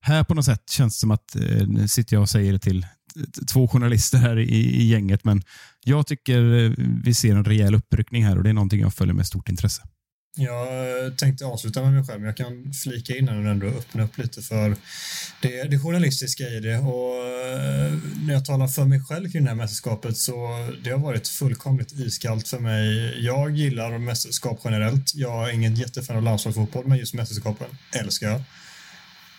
[0.00, 2.58] Här på något sätt känns det som att, eh, nu sitter jag och säger det
[2.58, 3.22] till eh,
[3.52, 5.42] två journalister här i, i gänget, men
[5.84, 6.72] jag tycker eh,
[7.04, 9.82] vi ser en rejäl uppryckning här och det är någonting jag följer med stort intresse.
[10.36, 14.02] Jag eh, tänkte avsluta med mig själv, men jag kan flika in och ändå öppna
[14.02, 14.76] upp lite för
[15.42, 16.78] det, det journalistiska i det.
[16.78, 17.92] Och eh,
[18.26, 20.34] när jag talar för mig själv kring det här mästerskapet så
[20.84, 23.14] det har varit fullkomligt iskallt för mig.
[23.24, 25.14] Jag gillar mästerskap generellt.
[25.14, 28.42] Jag är ingen jättefan av landslagsfotboll, men just mästerskapen älskar jag.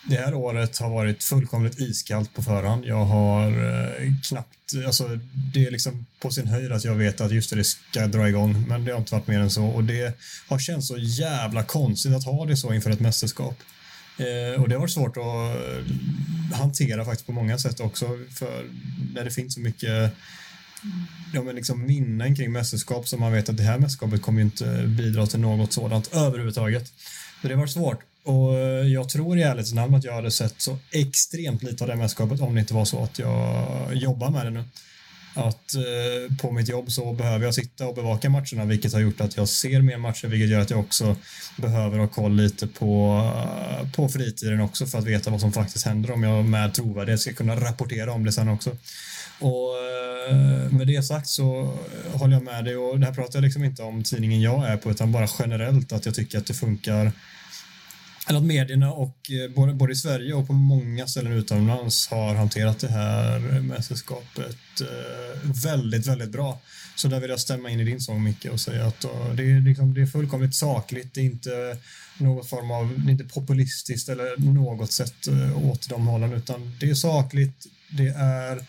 [0.04, 2.84] Det här året har varit fullkomligt iskallt på förhand.
[2.84, 5.18] Jag har eh, knappt, alltså
[5.54, 8.28] det är liksom på sin höjd att jag vet att just det, det ska dra
[8.28, 10.18] igång, men det har inte varit mer än så och det
[10.48, 13.58] har känts så jävla konstigt att ha det så inför ett mästerskap.
[14.18, 18.06] Eh, och det har varit svårt att eh, hantera faktiskt på många sätt också,
[18.38, 18.70] för
[19.14, 20.12] när det finns så mycket
[21.32, 24.44] ja, men liksom minnen kring mästerskap som man vet att det här mästerskapet kommer ju
[24.44, 26.92] inte bidra till något sådant överhuvudtaget.
[27.42, 28.11] Så det har varit svårt.
[28.24, 31.88] Och eh, jag tror i ärlighetens namn att jag hade sett så extremt lite av
[31.88, 34.64] det mästerskapet om det inte var så att jag jobbar med det nu.
[35.34, 39.20] Att eh, på mitt jobb så behöver jag sitta och bevaka matcherna vilket har gjort
[39.20, 41.16] att jag ser mer matcher vilket gör att jag också
[41.56, 45.86] behöver ha koll lite på, eh, på fritiden också för att veta vad som faktiskt
[45.86, 48.76] händer om jag med trovärdighet ska kunna rapportera om det sen också.
[49.38, 49.78] Och
[50.30, 53.44] eh, med det sagt så eh, håller jag med dig och det här pratar jag
[53.44, 56.54] liksom inte om tidningen jag är på utan bara generellt att jag tycker att det
[56.54, 57.12] funkar
[58.28, 62.34] eller att medierna och eh, både, både i Sverige och på många ställen utomlands har
[62.34, 66.60] hanterat det här mästerskapet eh, väldigt, väldigt bra.
[66.96, 69.42] Så där vill jag stämma in i din sång Micke och säga att uh, det,
[69.42, 71.14] är liksom, det är fullkomligt sakligt.
[71.14, 71.76] Det är inte
[72.18, 76.76] något form av, det är inte populistiskt eller något sätt uh, åt de hållen utan
[76.80, 77.66] det är sakligt.
[77.90, 78.64] Det är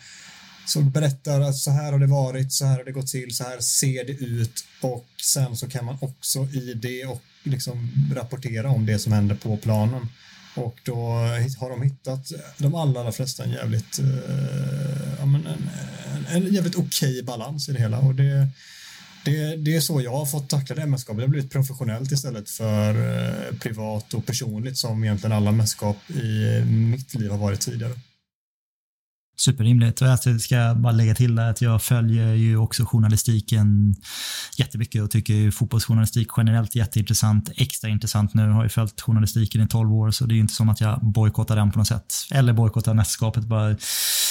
[0.66, 3.44] så berättar att så här har det varit, så här har det gått till, så
[3.44, 8.70] här ser det ut och sen så kan man också i det och liksom rapportera
[8.70, 10.08] om det som händer på planen.
[10.54, 10.96] Och då
[11.58, 15.70] har de hittat, de allra, allra flesta, en jävligt, eh, ja, men en,
[16.28, 17.98] en, en jävligt okej okay balans i det hela.
[17.98, 18.48] Och det,
[19.24, 21.18] det, det är så jag har fått tackla det mästerskapet.
[21.18, 26.60] Det har blivit professionellt istället för eh, privat och personligt som egentligen alla mästerskap i
[26.64, 27.94] mitt liv har varit tidigare.
[29.36, 30.02] Superrimligt.
[30.02, 33.94] Och jag ska bara lägga till att jag följer ju också journalistiken
[34.56, 37.50] jättemycket och tycker ju fotbollsjournalistik generellt jätteintressant.
[37.56, 38.42] Extra intressant nu.
[38.42, 40.80] Jag har ju följt journalistiken i 12 år så det är ju inte som att
[40.80, 42.14] jag bojkottar den på något sätt.
[42.30, 43.44] Eller bojkottar mästerskapet.
[43.44, 43.76] Bara.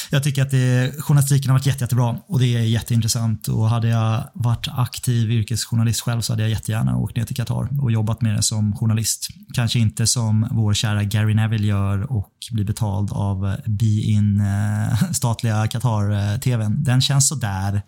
[0.09, 3.47] Jag tycker att det, journalistiken har varit jätte, jättebra och det är jätteintressant.
[3.47, 7.81] Och hade jag varit aktiv yrkesjournalist själv så hade jag jättegärna åkt ner till Qatar
[7.81, 9.27] och jobbat med det som journalist.
[9.53, 15.67] Kanske inte som vår kära Gary Neville gör och blir betald av Be-In eh, statliga
[15.67, 16.83] Qatar-tvn.
[16.83, 17.81] Den känns sådär.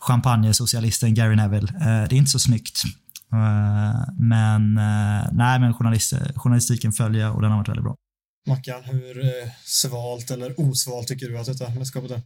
[0.00, 1.68] Champagne-socialisten Gary Neville.
[1.68, 2.82] Eh, det är inte så snyggt.
[3.32, 7.96] Eh, men eh, nej, men journalist, journalistiken följer och den har varit väldigt bra.
[8.46, 9.22] Mackan, hur
[9.64, 12.22] svalt eller osvalt tycker du att detta mästerskapet är?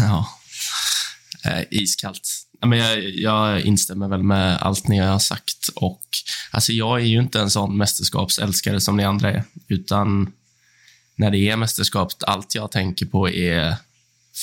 [0.00, 0.28] ja,
[1.70, 2.28] iskallt.
[2.66, 5.68] Men jag, jag instämmer väl med allt ni har sagt.
[5.74, 6.02] Och
[6.50, 10.32] alltså Jag är ju inte en sån mästerskapsälskare som ni andra är, utan
[11.18, 13.76] när det är mästerskap, allt jag tänker på är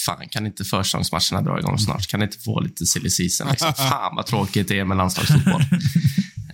[0.05, 2.07] Fan, kan inte försäsongsmatcherna dra igång snart?
[2.07, 3.47] Kan inte få lite silly season?
[3.49, 3.73] Liksom?
[3.77, 5.61] Fan vad tråkigt det är med landslagsfotboll.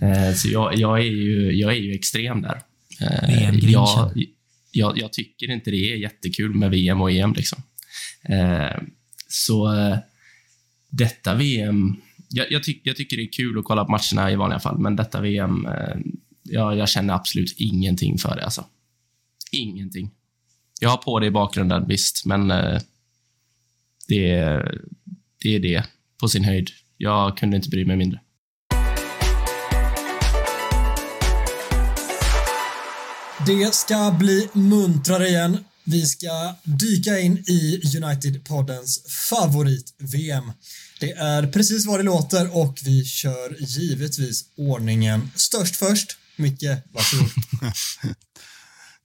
[0.00, 2.62] eh, så jag, jag, är ju, jag är ju extrem där.
[3.00, 4.12] Eh, jag,
[4.72, 7.32] jag, jag, tycker inte det är jättekul med VM och EM.
[7.32, 7.62] Liksom.
[8.28, 8.82] Eh,
[9.28, 9.74] så
[10.90, 11.96] detta VM...
[12.28, 14.78] Jag, jag, tyck, jag, tycker det är kul att kolla på matcherna i vanliga fall,
[14.78, 15.68] men detta VM...
[16.42, 18.44] Jag, jag känner absolut ingenting för det.
[18.44, 18.64] Alltså.
[19.52, 20.10] Ingenting.
[20.80, 22.80] Jag har på det i bakgrunden, visst, men eh,
[24.08, 24.34] det,
[25.42, 25.84] det är det
[26.20, 26.70] på sin höjd.
[26.96, 28.20] Jag kunde inte bry mig mindre.
[33.46, 35.64] Det ska bli muntrare igen.
[35.84, 40.52] Vi ska dyka in i United-poddens favorit-VM.
[41.00, 46.16] Det är precis vad det låter och vi kör givetvis ordningen störst först.
[46.36, 46.62] Micke,
[46.92, 47.30] varsågod.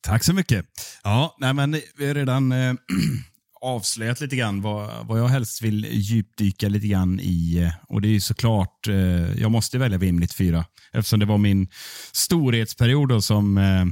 [0.08, 0.66] Tack så mycket.
[1.04, 2.74] Ja, nej men vi har redan eh,
[3.62, 7.58] avslöjat lite grann vad, vad jag helst vill djupdyka lite grann i.
[7.58, 11.68] Eh, och det är såklart, eh, jag måste välja VM 94 eftersom det var min
[12.12, 13.86] storhetsperiod då, som eh,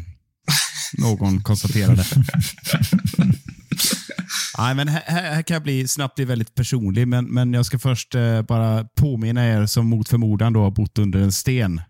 [0.98, 2.06] någon konstaterade.
[4.58, 7.80] Nej, men här, här, kan jag bli, snabbt bli väldigt personlig, men, men jag ska
[7.80, 11.82] först eh, bara påminna er som mot förmodan då har bott under en sten.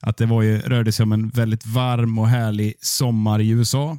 [0.00, 3.98] Att det var ju, rörde sig om en väldigt varm och härlig sommar i USA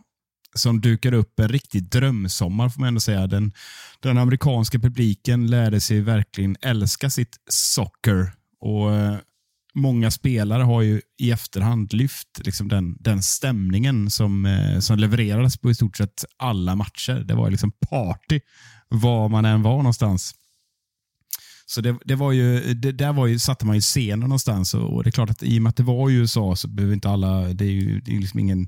[0.55, 3.27] som dukade upp en riktig drömsommar får man ändå säga.
[3.27, 3.51] Den,
[3.99, 8.31] den amerikanska publiken lärde sig verkligen älska sitt socker
[8.61, 9.17] och eh,
[9.75, 15.57] många spelare har ju i efterhand lyft liksom den, den stämningen som, eh, som levererades
[15.57, 17.23] på i stort sett alla matcher.
[17.27, 18.39] Det var liksom party
[18.89, 20.35] var man än var någonstans.
[21.69, 24.93] Så det, det var ju, det, där var ju, satte man ju scenen någonstans och,
[24.93, 26.93] och, det är klart att i och med att det var i USA så behöver
[26.93, 28.67] inte alla, det är ju det är liksom ingen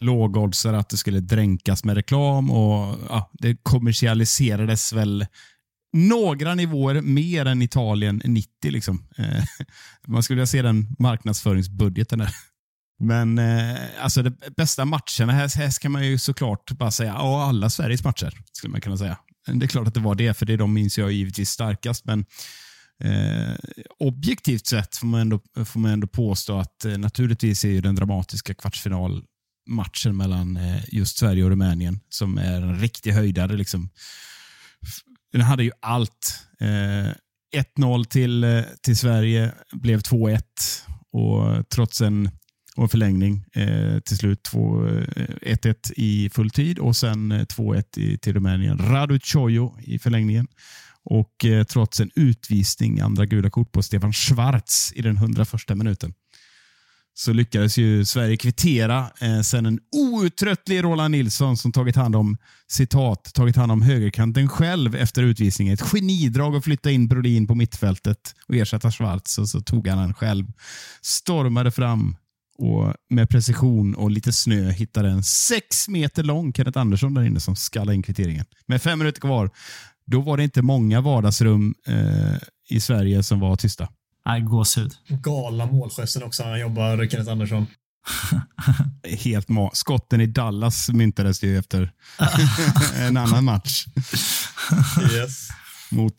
[0.00, 5.26] lågoddsare att det skulle dränkas med reklam och ja, det kommersialiserades väl
[5.92, 8.50] några nivåer mer än Italien 90.
[8.70, 9.06] Liksom.
[9.18, 9.44] Eh,
[10.06, 12.30] man skulle vilja se den marknadsföringsbudgeten där.
[12.98, 17.48] Men eh, alltså de bästa matcherna, här, här kan man ju såklart bara säga, ja,
[17.48, 19.18] alla Sveriges matcher, skulle man kunna säga.
[19.46, 22.04] Det är klart att det var det, för det de minns jag givetvis starkast.
[22.04, 22.24] Men
[23.04, 23.54] eh,
[23.98, 28.54] objektivt sett får man, ändå, får man ändå påstå att eh, naturligtvis är den dramatiska
[28.54, 33.56] kvartsfinalmatchen mellan eh, just Sverige och Rumänien, som är en riktig höjdare.
[33.56, 33.90] Liksom.
[35.32, 36.40] Den hade ju allt.
[36.60, 37.12] Eh,
[37.56, 40.42] 1-0 till, eh, till Sverige blev 2-1
[41.12, 42.30] och trots en
[42.76, 48.32] och förlängning eh, till slut 1-1 eh, i full tid och sen eh, 2-1 till
[48.32, 48.78] Rumänien.
[48.78, 50.46] Radu Chojo i förlängningen.
[51.04, 56.14] Och eh, trots en utvisning, andra gula kort på Stefan Schwarz i den 101 minuten
[57.18, 59.10] så lyckades ju Sverige kvittera.
[59.20, 62.36] Eh, sen en outtröttlig Roland Nilsson som tagit hand om
[62.68, 65.74] citat, tagit hand om högerkanten själv efter utvisningen.
[65.74, 69.98] Ett genidrag att flytta in Brodin på mittfältet och ersätta Schwarz och så tog han
[69.98, 70.46] den själv.
[71.02, 72.16] Stormade fram
[72.58, 77.40] och med precision och lite snö hittade en sex meter lång Kenneth Andersson där inne
[77.40, 78.44] som skallade in kvitteringen.
[78.66, 79.50] Med fem minuter kvar,
[80.06, 82.36] då var det inte många vardagsrum eh,
[82.68, 83.88] i Sverige som var tysta.
[84.26, 84.92] Nej, gåshud.
[85.08, 87.66] Galna målgesten också när han jobbar, Kenneth Andersson.
[89.24, 91.92] Helt ma Skotten i Dallas myntades ju efter
[93.00, 93.86] en annan match
[95.12, 95.48] Yes.
[95.90, 96.16] mot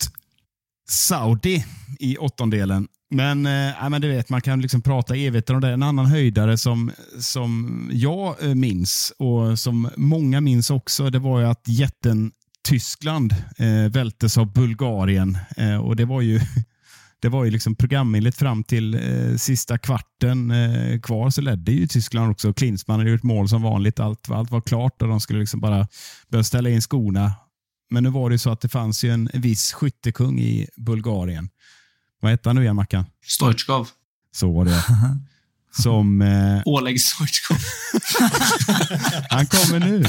[0.89, 1.65] Saudi
[1.99, 2.87] i åttondelen.
[3.09, 5.69] Men, äh, men du vet, man kan liksom prata evigt om det.
[5.69, 11.39] En annan höjdare som, som jag eh, minns och som många minns också, det var
[11.39, 12.31] ju att jätten
[12.67, 15.37] Tyskland eh, vältes av Bulgarien.
[15.57, 16.39] Eh, och Det var ju
[17.21, 21.87] det var ju liksom programenligt fram till eh, sista kvarten eh, kvar så ledde ju
[21.87, 22.53] Tyskland också.
[22.53, 23.99] Klinsmann hade gjort mål som vanligt.
[23.99, 25.87] Allt, allt var klart och de skulle liksom bara
[26.29, 27.31] börja ställa in skorna.
[27.89, 31.49] Men nu var det så att det fanns ju en viss skyttekung i Bulgarien.
[32.21, 33.05] Vad hette han nu igen, Mackan?
[33.25, 33.89] Stoichkov.
[34.35, 34.83] Så var det.
[35.81, 36.21] Som...
[36.21, 37.57] Eh, Oleg Stoichkov.
[39.29, 40.03] han kommer nu.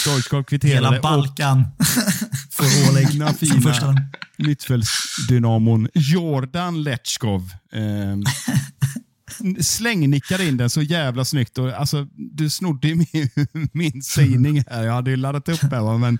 [0.00, 1.64] Stoichkov kvitterade Hela Balkan
[2.50, 3.96] får Oleg som fina första.
[4.38, 7.52] mittfältsdynamon Jordan Letchkov.
[7.72, 7.80] Eh,
[9.60, 11.58] slängnickade in den så jävla snyggt.
[11.58, 13.28] Och, alltså, du snodde ju min,
[13.72, 14.82] min sägning här.
[14.84, 15.80] Jag hade ju laddat upp här.
[15.80, 16.18] va, Men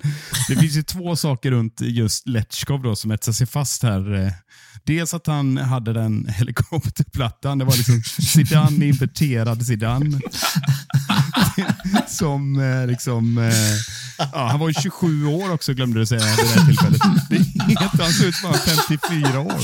[0.48, 4.14] det finns ju två saker runt just Letchkov då, som etsar sig fast här.
[4.14, 4.32] Eh,
[4.84, 7.58] dels att han hade den helikopterplattan.
[7.58, 10.20] Det var liksom Zidane, inverterad Zidane.
[12.08, 13.38] som eh, liksom...
[13.38, 13.54] Eh,
[14.32, 17.00] ja, han var ju 27 år också glömde du säga vid det här tillfället.
[17.30, 19.60] Det är helt, han ser ut som 54 år.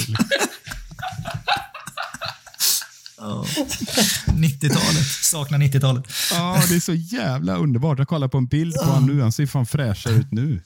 [3.20, 5.06] 90-talet.
[5.22, 6.04] Saknar 90-talet.
[6.32, 7.98] Ja, det är så jävla underbart.
[7.98, 9.22] Jag kollar på en bild på honom nu.
[9.22, 10.62] Han ser fan fräschare ut nu.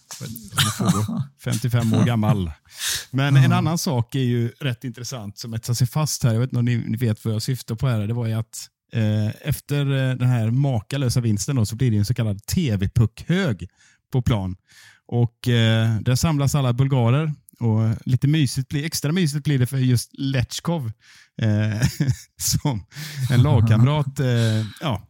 [0.54, 2.50] Han får gå 55 år gammal.
[3.10, 6.32] Men en annan sak är ju rätt intressant som etsar sig fast här.
[6.32, 8.06] Jag vet inte om ni ni vet vad jag syftar på här.
[8.06, 11.96] Det var ju att eh, efter eh, den här makalösa vinsten då, så blir det
[11.96, 13.68] en så kallad tv-puckhög
[14.12, 14.56] på plan.
[15.06, 17.32] Och eh, Där samlas alla bulgarer.
[17.60, 20.92] Och lite mysigt blir, Extra mysigt blir det för just Letchkov.
[21.42, 21.88] Eh,
[22.40, 22.86] som
[23.30, 25.08] en lagkamrat eh, ja,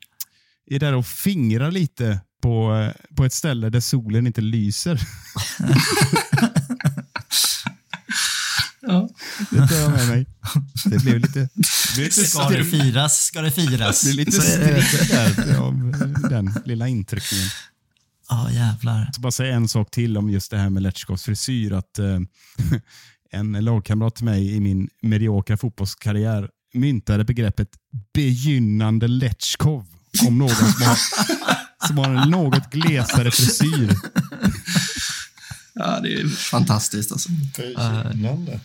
[0.71, 5.01] är där och fingrar lite på, eh, på ett ställe där solen inte lyser.
[8.87, 9.09] Ja.
[9.51, 10.27] Det tar jag med mig.
[10.85, 11.49] Det blev lite,
[11.97, 14.03] det lite, Ska det firas, ska det firas.
[14.03, 15.75] det blev lite strid av
[16.31, 17.49] den lilla intryckningen.
[18.35, 19.11] Ja, jävlar.
[19.15, 21.73] Så bara säga en sak till om just det här med Letchkovs frisyr.
[21.73, 22.21] Att, eh,
[23.31, 27.69] en lagkamrat till mig i min mediokra fotbollskarriär myntade begreppet
[28.15, 29.87] begynnande Letchkov
[30.27, 30.99] om någon som har,
[31.87, 33.91] som har en något glesare frisyr.
[35.75, 37.29] ja, det är fantastiskt alltså.
[37.53, 38.61] Spännande.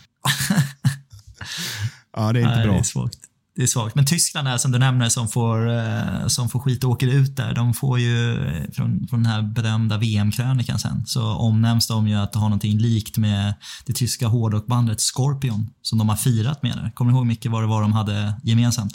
[2.16, 2.72] Ja, det är inte Nej, bra.
[2.72, 3.18] Det är svagt.
[3.60, 3.94] Det är svagt.
[3.94, 7.36] Men Tyskland är som du nämner som får, eh, som får skit och åker ut
[7.36, 7.54] där.
[7.54, 12.14] De får ju eh, från, från den här berömda VM-krönikan sen så omnämns de ju
[12.14, 13.54] att ha någonting likt med
[13.86, 16.90] det tyska hårdrockbandet Scorpion som de har firat med där.
[16.94, 18.94] Kommer du ihåg mycket vad det var de hade gemensamt?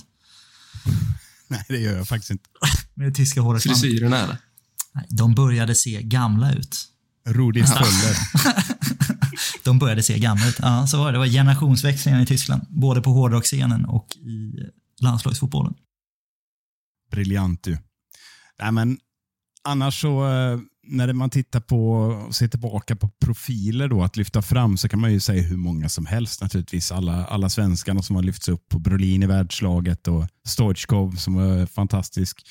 [1.47, 2.45] Nej, det gör jag faktiskt inte.
[2.93, 3.81] Med det tyska hårdrockbandet?
[3.81, 4.37] Frisyrerna eller?
[4.93, 6.85] Nej, De började se gamla ut.
[7.27, 8.15] Rudi Föller.
[9.65, 10.55] De började se gamla ut.
[10.59, 11.11] Ja, så var det.
[11.11, 12.61] Det var generationsväxlingar i Tyskland.
[12.69, 14.53] Både på hårdrocksscenen och i
[15.01, 15.73] landslagsfotbollen.
[17.11, 17.77] Briljant du.
[18.59, 18.97] Nej, men
[19.63, 24.41] annars så, eh, när man tittar på och ser tillbaka på profiler då, att lyfta
[24.41, 26.91] fram, så kan man ju säga hur många som helst naturligtvis.
[26.91, 31.65] Alla, alla svenskarna som har lyfts upp på Brolin i världslaget och Stoichkov som var
[31.65, 32.41] fantastisk.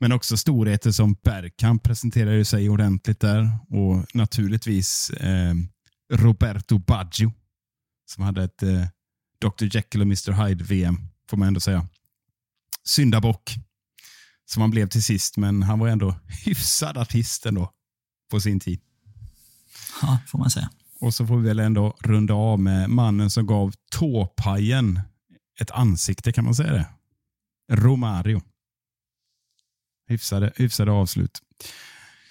[0.00, 5.54] Men också storheter som Bergkamp presenterar sig ordentligt där och naturligtvis eh,
[6.12, 7.32] Roberto Baggio
[8.06, 8.86] som hade ett eh,
[9.38, 9.76] Dr.
[9.76, 10.32] Jekyll och Mr.
[10.32, 11.88] Hyde-VM, får man ändå säga.
[12.84, 13.54] Syndabock,
[14.44, 16.14] som han blev till sist, men han var ändå
[16.44, 17.72] hyfsad artist ändå
[18.30, 18.80] på sin tid.
[20.02, 20.70] Ja, får man säga.
[21.00, 25.00] Och så får vi väl ändå runda av med mannen som gav tåpajen
[25.60, 26.88] ett ansikte, kan man säga det?
[27.72, 28.42] Romario.
[30.08, 31.42] Hyfsade, hyfsade avslut.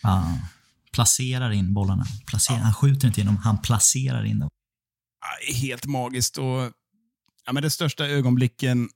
[0.04, 0.38] Ja.
[0.94, 2.06] Placerar in bollarna.
[2.28, 4.50] Placerar, Han skjuter inte in dem, han placerar in dem.
[5.22, 6.38] Ja, Helt magiskt.
[6.38, 6.72] Och,
[7.46, 8.90] ja, men det största ögonblicken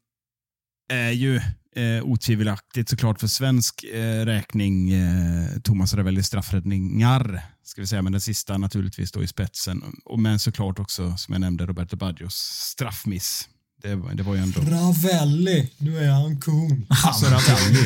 [0.89, 1.35] är ju
[1.75, 7.41] eh, otvivelaktigt såklart för svensk eh, räkning eh, Thomas Ravellis straffräddningar.
[7.63, 9.83] Ska vi säga, men den sista naturligtvis då i spetsen.
[10.05, 12.35] Och, men såklart också, som jag nämnde, Roberto Baggios
[12.71, 13.49] straffmiss.
[13.85, 14.61] Det, var- det var ju ändå...
[14.61, 16.85] Ravelli, nu är han kung.
[17.05, 17.85] Alltså Ravelli.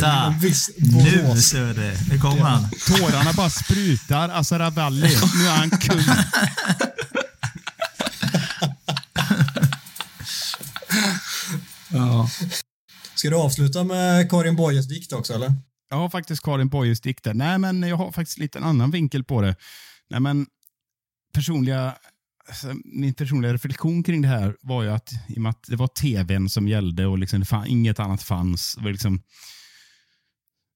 [0.77, 1.41] Nu.
[1.41, 2.69] Söder, nu kommer han.
[2.88, 4.30] Tårarna bara sprutar.
[4.30, 6.01] Alltså Ravelli, nu är han kung.
[11.89, 12.30] Ja.
[13.15, 15.53] Ska du avsluta med Karin Boyes dikt också, eller?
[15.89, 17.34] Jag har faktiskt Karin Boyes dikter.
[17.34, 19.55] Nej, men jag har faktiskt lite en annan vinkel på det.
[20.09, 20.45] Nej, men
[21.34, 21.95] personliga,
[22.49, 25.76] alltså, min personliga reflektion kring det här var ju att, i och med att det
[25.76, 28.77] var tvn som gällde och liksom, fan, inget annat fanns.
[28.80, 29.21] Var liksom,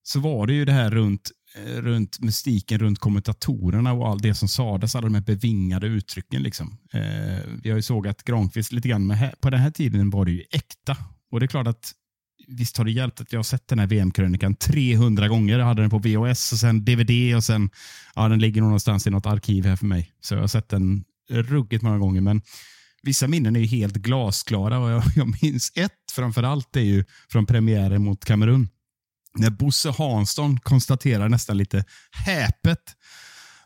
[0.04, 4.36] så var det ju det här runt, eh, runt mystiken, runt kommentatorerna och allt det
[4.36, 6.44] som sades, alla de här bevingade uttrycken.
[6.44, 6.78] Liksom.
[6.94, 10.26] Eh, vi har ju sågat Granqvist lite grann, men här, på den här tiden var
[10.26, 10.98] det ju äkta.
[11.32, 11.94] Och det är klart att
[12.48, 15.60] visst har det hjälpt att jag har sett den här VM-krönikan 300 gånger.
[15.60, 17.70] Jag hade den på VHS och sen DVD och sen,
[18.16, 20.12] ja den ligger någonstans i något arkiv här för mig.
[20.22, 22.22] Så jag har sett den ruggigt många gånger.
[22.22, 22.42] Men
[23.04, 26.68] vissa minnen är ju helt glasklara och jag, jag minns ett framför allt.
[26.72, 28.70] Det är ju från premiären mot Kamerun.
[29.36, 32.96] När Bosse Hansson konstaterar nästan lite häpet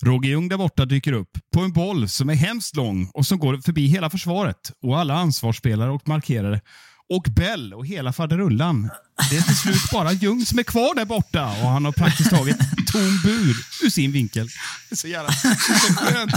[0.02, 3.40] Roger Ljung där borta dyker upp på en boll som är hemskt lång och som
[3.40, 6.62] går förbi hela försvaret och alla ansvarsspelare och markerare
[7.10, 8.90] och Bell och hela faderullan.
[9.30, 12.30] Det är till slut bara Ljung som är kvar där borta och han har praktiskt
[12.30, 12.58] taget
[12.92, 14.48] tom bur ur sin vinkel.
[14.90, 16.34] Det är så jävla det är så skönt.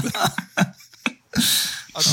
[1.94, 2.05] Att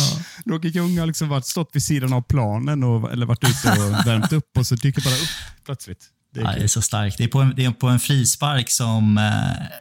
[0.45, 3.91] Roger Ljung har liksom varit, stått vid sidan av planen och, eller varit ute och
[4.07, 6.05] värmt upp och så dyker bara upp plötsligt.
[6.33, 7.17] Det är Ja, det är så starkt.
[7.17, 9.23] Det är på en, det är på en frispark som eh,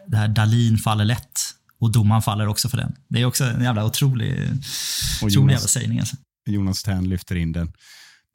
[0.06, 1.40] det här Dalin faller lätt.
[1.78, 2.94] Och domaren faller också för den.
[3.08, 4.50] Det är också en jävla otrolig,
[5.20, 5.98] Och otrolig Jonas- sägning.
[6.00, 6.16] Alltså.
[6.46, 7.72] Jonas Tern lyfter in den.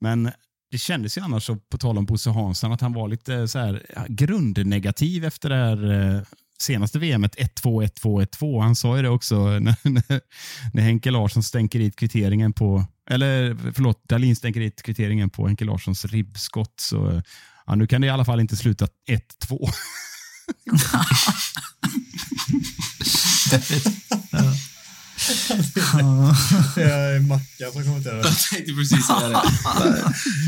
[0.02, 0.32] Men
[0.72, 3.86] det kändes ju annars, på tal om Bosse Hansson, att han var lite så här,
[3.96, 6.22] ja, grundnegativ efter det här eh,
[6.62, 8.62] senaste VMet 1-2, 1-2, 1-2.
[8.62, 10.22] Han sa ju det också när, när,
[10.74, 15.66] när Henke Larsson stänker dit kvitteringen på, eller förlåt, Dahlin stänker dit kvitteringen på Henke
[15.66, 16.74] Larssons ribbskott.
[16.80, 17.22] Så
[17.68, 18.88] ja, nu kan det i alla fall inte sluta
[19.48, 19.70] 1-2.
[26.76, 28.18] Det är Mackan som kommenterar.
[28.18, 29.42] Jag tänkte precis säga det.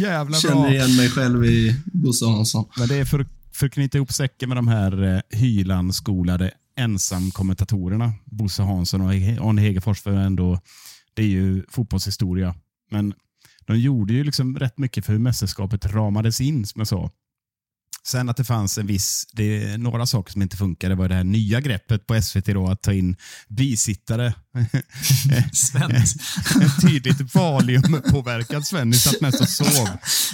[0.01, 0.73] Jävla Känner bra.
[0.73, 2.65] igen mig själv i Bosse Hansson.
[2.77, 8.13] Men det är för, för att knyta ihop säcken med de här eh, Hyland-skolade ensamkommentatorerna.
[8.25, 10.59] Bosse Hansson och Arne Hegerfors, för ändå,
[11.13, 12.55] det är ju fotbollshistoria.
[12.91, 13.13] Men
[13.65, 17.11] de gjorde ju liksom rätt mycket för hur mästerskapet ramades in, som jag sa.
[18.07, 21.15] Sen att det fanns en viss, det är några saker som inte funkade var det
[21.15, 23.15] här nya greppet på SVT då, att ta in
[23.47, 24.33] bisittare.
[26.61, 29.87] En tydligt valiumpåverkad Svenny satt mest och sov.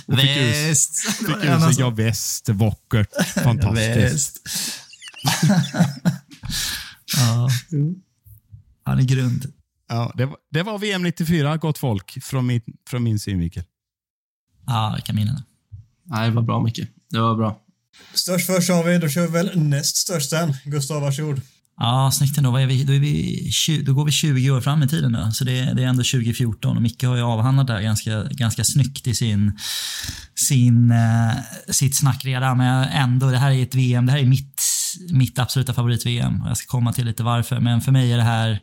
[0.05, 0.99] Och fick Väst.
[0.99, 3.09] Fick det ur enda sig ja väst, Wockert.
[3.43, 3.97] Fantastiskt.
[3.97, 4.39] Väst.
[7.17, 7.49] ja.
[8.83, 9.53] Han är grund.
[9.87, 13.63] Ja, det, var, det var VM 94, gott folk, från min, från min synvinkel.
[14.65, 15.41] Ja, vilka minnen.
[16.03, 16.89] Nej, det var bra mycket.
[17.09, 17.59] Det var bra.
[18.13, 20.55] Störst först har vi, då kör vi väl näst störst sen.
[20.65, 21.41] Gustav, varsågod.
[21.79, 22.51] Ja, snyggt ändå.
[22.51, 22.83] Vad är vi?
[22.83, 25.31] Då, är vi, då går vi 20 år fram i tiden nu.
[25.33, 28.63] Så det, det är ändå 2014 och Micke har ju avhandlat det här ganska, ganska
[28.63, 29.59] snyggt i sin,
[30.47, 31.33] sin, eh,
[31.69, 32.57] sitt snack redan.
[32.57, 34.61] Men ändå, det här är ett VM, det här är mitt,
[35.11, 36.43] mitt absoluta favorit-VM.
[36.47, 38.59] Jag ska komma till lite varför, men för mig är det här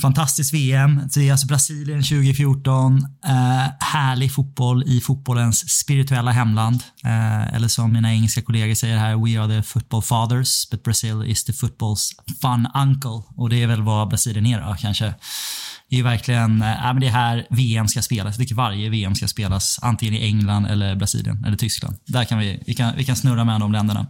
[0.00, 1.00] fantastiskt VM.
[1.14, 3.06] Det är alltså Brasilien 2014.
[3.24, 3.32] Eh,
[3.80, 6.82] härlig fotboll i fotbollens spirituella hemland.
[7.04, 11.22] Eh, eller som mina engelska kollegor säger här, we are the football fathers, but Brazil
[11.26, 12.10] is the football's
[12.42, 13.22] fun uncle.
[13.36, 15.14] Och det är väl vad Brasilien är då, kanske.
[15.90, 18.34] Det är verkligen, äh, men det är här VM ska spelas.
[18.34, 21.96] Jag tycker varje VM ska spelas antingen i England eller Brasilien eller Tyskland.
[22.06, 24.06] Där kan vi, vi, kan, vi kan snurra med de länderna.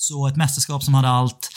[0.00, 1.50] Så ett mästerskap som hade allt.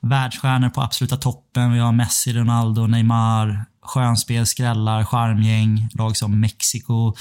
[0.00, 1.72] Världsstjärnor på absoluta toppen.
[1.72, 3.64] Vi har Messi, Ronaldo, Neymar.
[3.82, 5.88] Skönspel, skrällar, charmgäng.
[5.94, 7.14] Lag som Mexiko,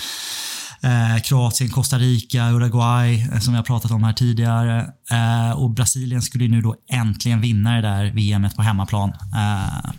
[0.81, 4.89] eh, Kroatien, Costa Rica, Uruguay, eh, som vi har pratat om här tidigare.
[5.11, 9.09] Eh, och Brasilien skulle ju nu då äntligen vinna det där VMet på hemmaplan.
[9.09, 9.91] Eh,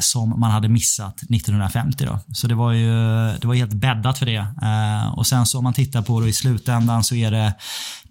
[0.00, 2.04] som man hade missat 1950.
[2.04, 2.18] Då.
[2.32, 2.90] Så det var ju
[3.38, 4.46] det var helt bäddat för det.
[4.62, 7.54] Eh, och sen så om man tittar på det i slutändan så är det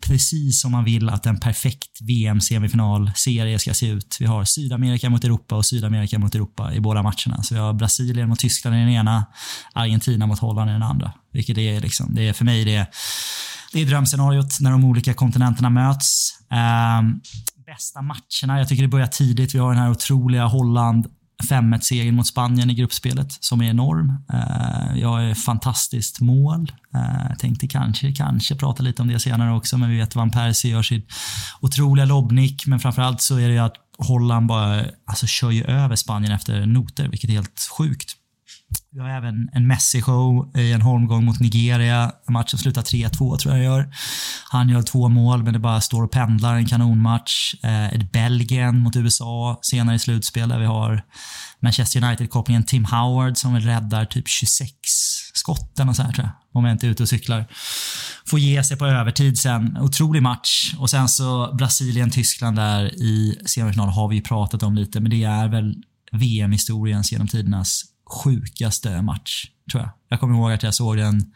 [0.02, 4.18] precis som man vill att en perfekt VM-semifinalserie ska se ut.
[4.20, 7.44] Vi har Sydamerika mot Europa och Sydamerika mot Europa i båda matcherna.
[7.44, 9.26] Så vi har Brasilien mot Tyskland i den ena,
[9.74, 11.12] Argentina mot Holland i den andra.
[11.34, 12.88] Vilket är, liksom, det är för mig det,
[13.74, 16.32] det är drömscenariot när de olika kontinenterna möts.
[16.52, 17.02] Eh,
[17.66, 19.56] bästa matcherna, jag tycker det börjar tidigt.
[19.56, 21.08] Vi har den här otroliga Holland
[21.44, 24.14] 5-1-segern mot Spanien i gruppspelet som är enorm.
[24.34, 26.72] Eh, jag är fantastiskt mål.
[26.96, 30.16] Eh, jag tänkte kanske, kanske prata lite om det senare också, men vi vet att
[30.16, 31.02] Van Persie gör sin
[31.62, 32.68] otroliga lobbnick.
[32.68, 36.66] Men framförallt så är det ju att Holland bara alltså, kör ju över Spanien efter
[36.66, 38.16] noter, vilket är helt sjukt.
[38.92, 42.12] Vi har även en Messi-show i en holmgång mot Nigeria.
[42.28, 43.94] En match som slutar 3-2 tror jag det gör.
[44.50, 46.56] Han gör två mål, men det bara står och pendlar.
[46.56, 47.56] En kanonmatch.
[47.64, 51.04] Eh, ett Belgien mot USA senare i slutspel där vi har
[51.62, 54.72] Manchester United-kopplingen Tim Howard som väl räddar typ 26
[55.34, 56.34] skotten och så här tror jag.
[56.54, 57.46] Om jag inte är ute och cyklar.
[58.30, 59.78] får ge sig på övertid sen.
[59.78, 60.76] Otrolig match.
[60.78, 65.24] Och sen så Brasilien-Tyskland där i semifinal har vi ju pratat om lite, men det
[65.24, 65.76] är väl
[66.12, 69.92] VM-historiens genom tidernas sjukaste match, tror jag.
[70.10, 71.34] Jag kommer ihåg att jag såg den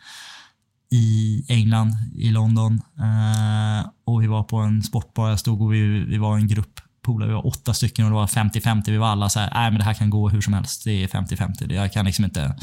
[0.91, 2.81] i England, i London.
[2.99, 5.29] Eh, och vi var på en sportbar.
[5.29, 7.29] Jag stod och vi, vi var en grupp polare.
[7.29, 8.83] Vi var åtta stycken och det var 50-50.
[8.85, 10.83] Vi var alla så här, nej men det här kan gå hur som helst.
[10.83, 11.73] Det är 50-50.
[11.73, 12.55] Jag kan liksom inte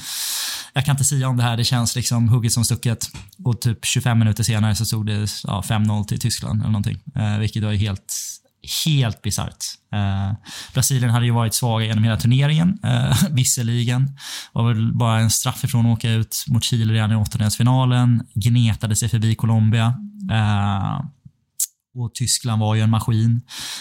[0.72, 1.56] jag kan inte säga om det här.
[1.56, 3.10] Det känns liksom hugget som stucket.
[3.44, 6.98] Och typ 25 minuter senare så stod det ja, 5-0 till Tyskland eller någonting.
[7.14, 8.14] Eh, vilket var helt
[8.84, 9.64] helt bisarrt.
[9.92, 10.32] Eh,
[10.74, 14.16] Brasilien hade ju varit svaga genom hela turneringen, eh, visserligen.
[14.52, 18.26] Var väl bara en straff ifrån att åka ut mot Chile redan i åttondelsfinalen.
[18.34, 19.94] Gnetade sig förbi Colombia.
[20.30, 21.00] Eh,
[21.94, 23.40] och Tyskland var ju en maskin.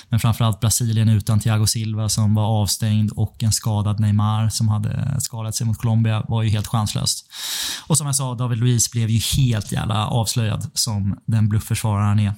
[0.10, 5.22] Men framförallt Brasilien utan Thiago Silva som var avstängd och en skadad Neymar som hade
[5.22, 7.28] skadat sig mot Colombia var ju helt chanslöst.
[7.88, 12.20] Och som jag sa, David Luiz blev ju helt jävla avslöjad som den bluffförsvarare han
[12.20, 12.34] är.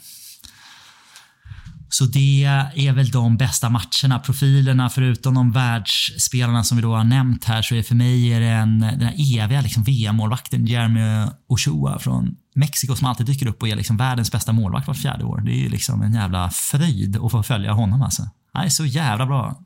[1.94, 2.44] Så det
[2.76, 4.20] är väl de bästa matcherna.
[4.20, 8.40] Profilerna, förutom de världsspelarna som vi då har nämnt här, så är för mig är
[8.40, 13.62] det en, den här eviga liksom VM-målvakten Jeremy Ochoa från Mexiko som alltid dyker upp
[13.62, 15.42] och är liksom världens bästa målvakt vart fjärde år.
[15.42, 18.30] Det är ju liksom en jävla fröjd att få följa honom alltså.
[18.54, 19.60] Han är så jävla bra.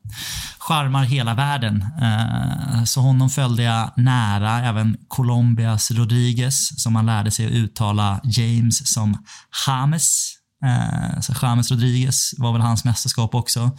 [0.59, 1.85] Charmar hela världen.
[2.01, 4.59] Eh, så honom följde jag nära.
[4.59, 9.17] Även Colombias Rodriguez som man lärde sig att uttala James som
[9.67, 10.34] James
[10.65, 13.71] Eh, så James Rodriguez var väl hans mästerskap också.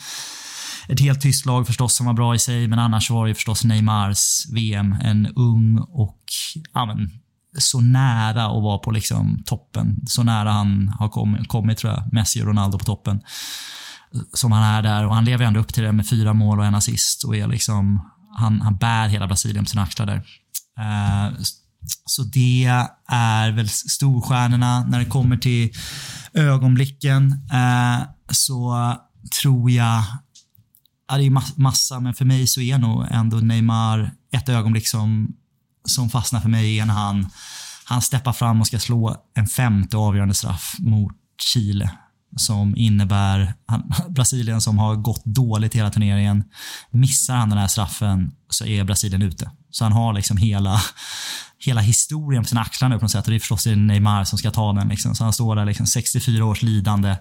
[0.89, 3.65] Ett helt tyst lag förstås som var bra i sig, men annars var det förstås
[3.65, 4.93] Neymars VM.
[5.03, 6.23] En ung och
[6.75, 7.11] ja, men,
[7.59, 10.01] så nära att vara på liksom toppen.
[10.07, 12.13] Så nära han har kommit, kommit tror jag.
[12.13, 13.21] Messi och Ronaldo på toppen.
[14.33, 16.67] Som han är där och han lever ändå upp till det med fyra mål och
[16.67, 20.23] en assist och är liksom, han, han bär hela Brasilien på sina axlar där.
[20.79, 21.33] Eh,
[22.05, 22.65] så det
[23.09, 24.85] är väl storstjärnorna.
[24.85, 25.73] När det kommer till
[26.37, 28.93] ögonblicken eh, så
[29.43, 30.03] tror jag,
[31.09, 35.35] ja, det är massa, men för mig så är nog ändå Neymar ett ögonblick som,
[35.85, 37.29] som fastnar för mig är när han,
[37.85, 41.13] han steppar fram och ska slå en femte avgörande straff mot
[41.53, 41.91] Chile
[42.37, 46.45] som innebär han, Brasilien som har gått dåligt hela turneringen.
[46.91, 49.51] Missar han den här straffen så är Brasilien ute.
[49.77, 50.81] Så han har liksom hela,
[51.59, 53.25] hela historien på sina axlar nu på något sätt.
[53.25, 54.89] Och det är förstås Neymar som ska ta den.
[54.89, 55.15] Liksom.
[55.15, 57.17] Så han står där liksom 64 års lidande.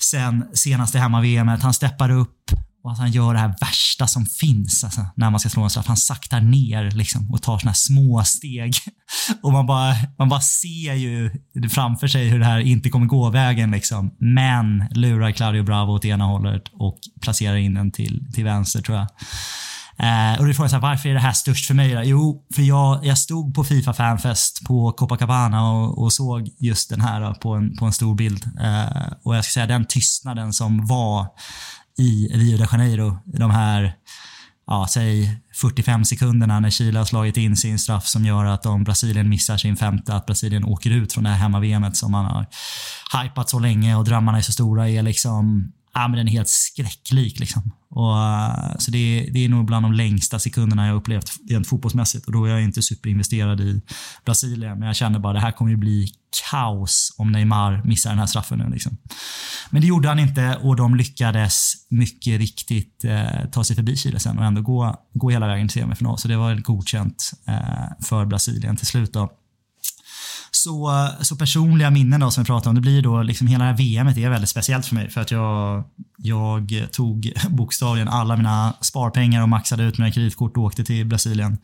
[0.00, 2.50] Sen senaste hemma-VM, han steppar upp
[2.84, 5.70] och att han gör det här värsta som finns alltså, när man ska slå en
[5.70, 5.86] straff.
[5.86, 8.74] Han saktar ner liksom, och tar såna här små steg.
[9.42, 11.30] Och man bara, man bara ser ju
[11.70, 13.70] framför sig hur det här inte kommer gå vägen.
[13.70, 14.14] Liksom.
[14.18, 18.98] Men lurar Claudio Bravo åt ena hållet och placerar in den till, till vänster tror
[18.98, 19.06] jag.
[19.98, 21.94] Eh, och då är frågan varför är det här störst för mig?
[21.94, 22.02] Då?
[22.04, 27.00] Jo, för jag, jag stod på Fifa Fanfest på Copacabana och, och såg just den
[27.00, 28.50] här då, på, en, på en stor bild.
[28.60, 31.26] Eh, och jag ska säga den tystnaden som var
[31.98, 33.94] i Rio de Janeiro, de här
[34.66, 38.84] ja, säg 45 sekunderna när Chile har slagit in sin straff som gör att om
[38.84, 42.46] Brasilien missar sin femte, att Brasilien åker ut från det här hemma-VMet som man har
[43.22, 46.48] hypat så länge och drömmarna är så stora är liksom ja, men den är helt
[46.48, 47.40] skräcklik.
[47.40, 47.72] Liksom.
[47.96, 51.66] Och, eh, så det är, det är nog bland de längsta sekunderna jag upplevt rent
[51.66, 52.26] fotbollsmässigt.
[52.26, 53.82] Och då är jag inte superinvesterad i
[54.24, 54.78] Brasilien.
[54.78, 56.08] Men jag kände bara det här kommer ju bli
[56.50, 58.70] kaos om Neymar missar den här straffen nu.
[58.70, 58.96] Liksom.
[59.70, 64.20] Men det gjorde han inte och de lyckades mycket riktigt eh, ta sig förbi Chile
[64.20, 66.18] sen och ändå gå, gå hela vägen till semifinal.
[66.18, 69.12] Så det var godkänt eh, för Brasilien till slut.
[69.12, 69.30] Då.
[70.50, 73.70] Så, så personliga minnen då som vi pratade om, det blir då liksom hela det
[73.70, 75.84] här VMet är väldigt speciellt för mig för att jag,
[76.16, 81.58] jag tog bokstavligen alla mina sparpengar och maxade ut mina kreditkort och åkte till Brasilien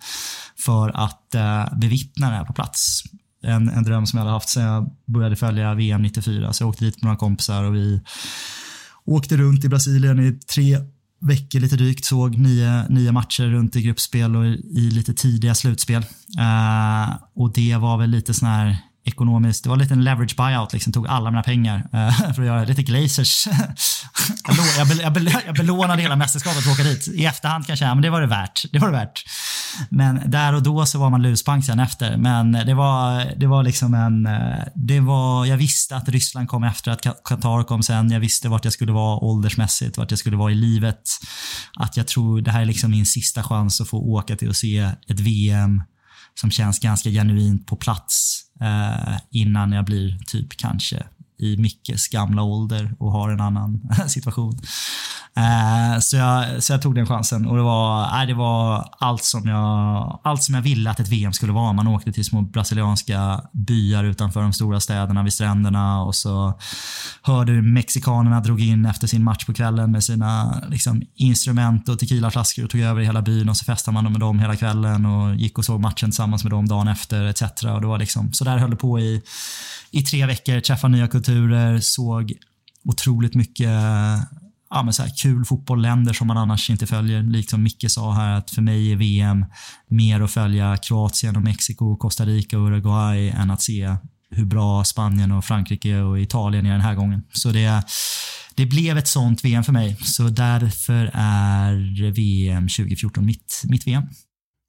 [0.65, 3.03] för att eh, bevittna det här på plats.
[3.45, 6.53] En, en dröm som jag hade haft sedan jag började följa VM 94.
[6.53, 8.01] Så jag åkte dit med några kompisar och vi
[9.05, 10.79] åkte runt i Brasilien i tre
[11.23, 12.05] veckor lite drygt.
[12.05, 16.03] Såg nio, nio matcher runt i gruppspel och i lite tidiga slutspel.
[16.39, 19.63] Eh, och det var väl lite sån här ekonomiskt.
[19.63, 22.65] Det var en liten leverage buyout, liksom, tog alla mina pengar uh, för att göra
[22.65, 23.47] lite glazers.
[24.47, 27.09] jag, jag, jag, jag belånade hela mästerskapet för att åka dit.
[27.09, 28.63] I efterhand kanske, ja, men det var det värt.
[28.73, 29.25] Det var det värt.
[29.89, 32.17] Men där och då så var man luspank sen efter.
[32.17, 34.27] Men det var, det var liksom en...
[34.27, 38.11] Eh, det var, jag visste att Ryssland kom efter, att Qatar kom sen.
[38.11, 41.03] Jag visste vart jag skulle vara åldersmässigt, vart jag skulle vara i livet.
[41.77, 44.57] Att jag tror det här är liksom min sista chans att få åka till och
[44.57, 45.83] se ett VM
[46.41, 51.03] som känns ganska genuint på plats Eh, innan jag blir typ kanske
[51.43, 54.61] i Mickes gamla ålder och har en annan situation.
[55.37, 59.25] Eh, så, jag, så jag tog den chansen och det var, eh, det var allt,
[59.25, 61.73] som jag, allt som jag ville att ett VM skulle vara.
[61.73, 66.59] Man åkte till små brasilianska byar utanför de stora städerna vid stränderna och så
[67.23, 71.99] hörde du mexikanerna drog in efter sin match på kvällen med sina liksom, instrument och
[71.99, 75.07] tequilaflaskor och tog över i hela byn och så festade man med dem hela kvällen
[75.07, 77.43] och gick och såg matchen tillsammans med dem dagen efter etc.
[77.43, 79.23] Och det var liksom, så där höll det på i,
[79.91, 81.32] i tre veckor, träffade nya kulturer,
[81.81, 82.33] såg
[82.85, 83.71] otroligt mycket
[84.73, 87.23] ja, men så här, kul fotboll, länder som man annars inte följer.
[87.23, 89.45] Liksom Micke sa här att för mig är VM
[89.89, 93.97] mer att följa Kroatien och Mexiko, Costa Rica och Uruguay än att se
[94.31, 97.23] hur bra Spanien och Frankrike och Italien är den här gången.
[97.33, 97.83] Så det,
[98.55, 99.97] det blev ett sånt VM för mig.
[99.97, 104.05] Så därför är VM 2014 mitt, mitt VM.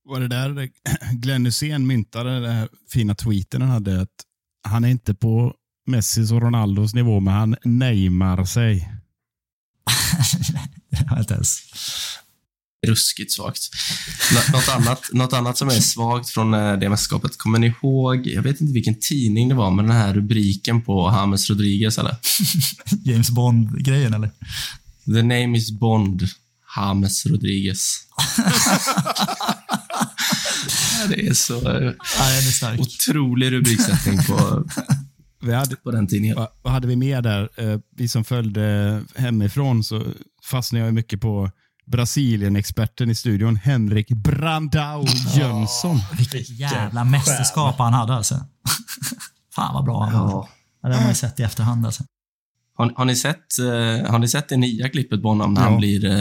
[0.06, 0.70] Var det där
[1.14, 4.02] Glenn Hysén myntade den här fina tweeten han hade?
[4.02, 4.10] Att
[4.68, 5.54] han är inte på
[5.88, 8.92] Messis och Ronaldos nivå, men han neymar sig.
[11.20, 11.60] inte ens.
[12.88, 13.70] Ruskigt svagt.
[14.34, 17.38] Nå- Något annat, något annat som är svagt från eh, det mästerskapet.
[17.38, 21.12] Kommer ni ihåg, jag vet inte vilken tidning det var, men den här rubriken på
[21.16, 22.16] James Rodriguez, eller?
[23.04, 24.30] James Bond-grejen eller?
[25.06, 26.28] The name is Bond,
[26.78, 27.98] James Rodriguez.
[31.10, 34.66] Det är så eh, Ja, är otrolig rubriksättning på,
[35.44, 36.36] Vi hade, på den tidningen.
[36.36, 37.50] vad vad hade vi mer där?
[37.58, 40.04] Eh, Vi som följde hemifrån så
[40.52, 41.52] fastnade jag mycket på
[41.86, 45.06] Brasilien-experten i studion, Henrik Brandao
[45.36, 46.00] Jönsson.
[46.18, 48.36] Vilket jävla mästerskap han hade alltså.
[49.56, 50.48] Fan vad bra han var.
[50.82, 50.88] Ja.
[50.90, 52.04] Det har man ju sett i efterhand alltså.
[52.78, 55.72] Har, har, ni sett, eh, har ni sett det nya klippet på honom när, han,
[55.74, 55.78] Ja.
[55.80, 56.12] blir, eh,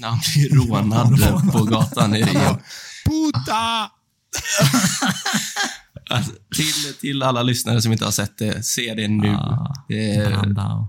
[0.00, 2.58] när han blir rånad på gatan i Rio?
[3.06, 3.90] Puta!
[6.10, 9.28] Alltså, till, till alla lyssnare som inte har sett det, se det nu.
[9.28, 10.88] Ah, Det är Brandao.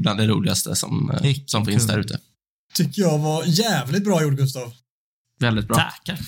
[0.00, 2.20] bland det roligaste som, eh, som finns där ute.
[2.74, 4.72] Tycker jag var jävligt bra gjort, Gustav.
[5.40, 5.76] Väldigt bra.
[5.76, 6.18] Tackar.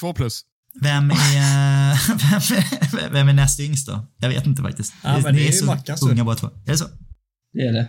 [0.00, 0.44] Två plus.
[0.80, 1.14] Vem är,
[2.30, 2.58] vem,
[3.04, 4.06] är, vem är näst yngst då?
[4.16, 4.94] Jag vet inte faktiskt.
[5.02, 6.10] Ja, men Ni det är ju så Mackan, så.
[6.10, 6.46] unga båda två.
[6.46, 6.86] Är det så?
[7.52, 7.88] Det är det.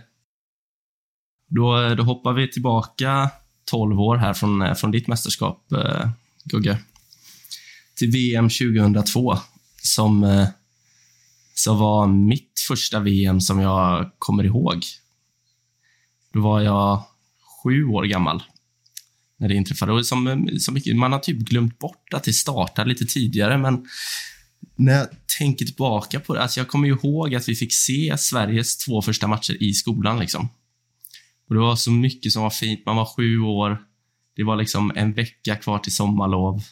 [1.48, 3.30] Då, då hoppar vi tillbaka
[3.70, 6.10] 12 år här från, eh, från ditt mästerskap, eh,
[6.44, 6.78] Gugge.
[7.96, 9.38] Till VM 2002,
[9.82, 10.48] som, eh,
[11.54, 14.84] som var mitt första VM som jag kommer ihåg.
[16.32, 17.04] Då var jag
[17.62, 18.42] sju år gammal
[19.36, 19.92] när det inträffade.
[19.92, 23.58] Och som, eh, som mycket, man har typ glömt bort att det startade lite tidigare,
[23.58, 23.86] men
[24.76, 25.08] när jag
[25.38, 29.26] tänker tillbaka på det, alltså jag kommer ihåg att vi fick se Sveriges två första
[29.26, 30.18] matcher i skolan.
[30.18, 30.48] Liksom.
[31.48, 32.86] Och Det var så mycket som var fint.
[32.86, 33.78] Man var sju år.
[34.36, 36.62] Det var liksom en vecka kvar till sommarlov.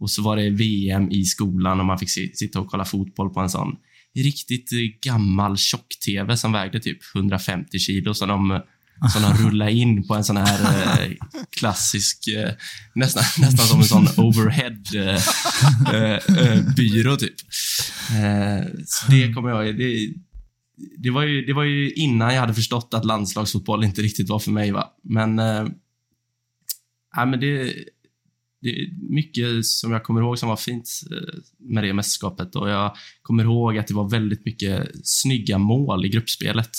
[0.00, 3.40] Och så var det VM i skolan och man fick sitta och kolla fotboll på
[3.40, 3.76] en sån
[4.14, 8.14] riktigt eh, gammal tjock-tv som vägde typ 150 kilo.
[8.14, 8.60] Så de,
[9.12, 10.60] som de rullade in på en sån här
[11.02, 11.12] eh,
[11.50, 12.50] klassisk, eh,
[12.94, 15.22] nästan, nästan som en sån overhead eh,
[15.94, 17.34] eh, eh, typ.
[18.86, 19.78] Så det kommer jag ihåg.
[19.78, 20.14] Det,
[20.98, 24.38] det, var ju, det var ju innan jag hade förstått att landslagsfotboll inte riktigt var
[24.38, 24.70] för mig.
[24.72, 24.86] Va?
[25.04, 25.38] Men,
[27.16, 27.74] ja, men det,
[28.62, 32.56] det är mycket som jag kommer ihåg som var fint eh, med det mästerskapet.
[32.56, 36.70] Och jag kommer ihåg att det var väldigt mycket snygga mål i gruppspelet.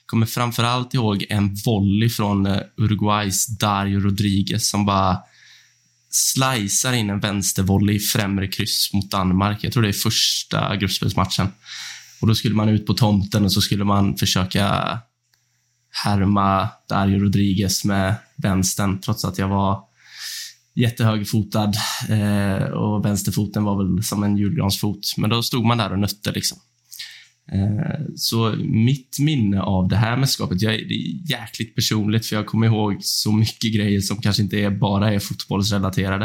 [0.00, 5.18] Jag kommer framförallt ihåg en volley från eh, Uruguays Dario Rodriguez som bara
[6.10, 9.64] slicear in en vänstervolley i främre kryss mot Danmark.
[9.64, 11.48] Jag tror det är första gruppspelsmatchen.
[12.20, 14.98] Och Då skulle man ut på tomten och så skulle man försöka
[16.04, 19.91] härma Dario Rodriguez med vänstern, trots att jag var
[20.74, 21.72] jättehögerfotad
[22.08, 25.14] eh, och vänsterfoten var väl som en julgransfot.
[25.16, 26.32] Men då stod man där och nötte.
[26.32, 26.58] Liksom.
[27.52, 32.46] Eh, så mitt minne av det här mästerskapet, jag, det är jäkligt personligt för jag
[32.46, 36.24] kommer ihåg så mycket grejer som kanske inte är, bara är fotbollsrelaterade.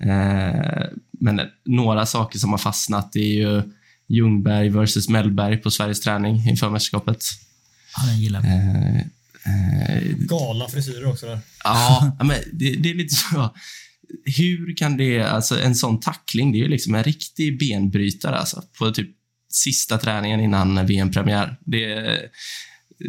[0.00, 0.84] Eh,
[1.20, 3.62] men några saker som har fastnat är ju
[4.08, 7.18] Ljungberg versus Mellberg på Sveriges träning inför mästerskapet.
[7.96, 9.04] Ja, den gillar vi.
[9.46, 11.40] Eh, Galna frisyrer också där.
[11.64, 13.54] Ja, men det, det är lite så.
[14.36, 18.62] Hur kan det, alltså en sån tackling, det är ju liksom en riktig benbrytare alltså,
[18.78, 19.10] på typ
[19.52, 21.56] sista träningen innan VM-premiär.
[21.66, 22.18] Det,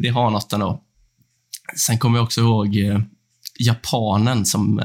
[0.01, 0.83] det har något ändå.
[1.75, 3.01] Sen kommer jag också ihåg eh,
[3.59, 4.81] japanen som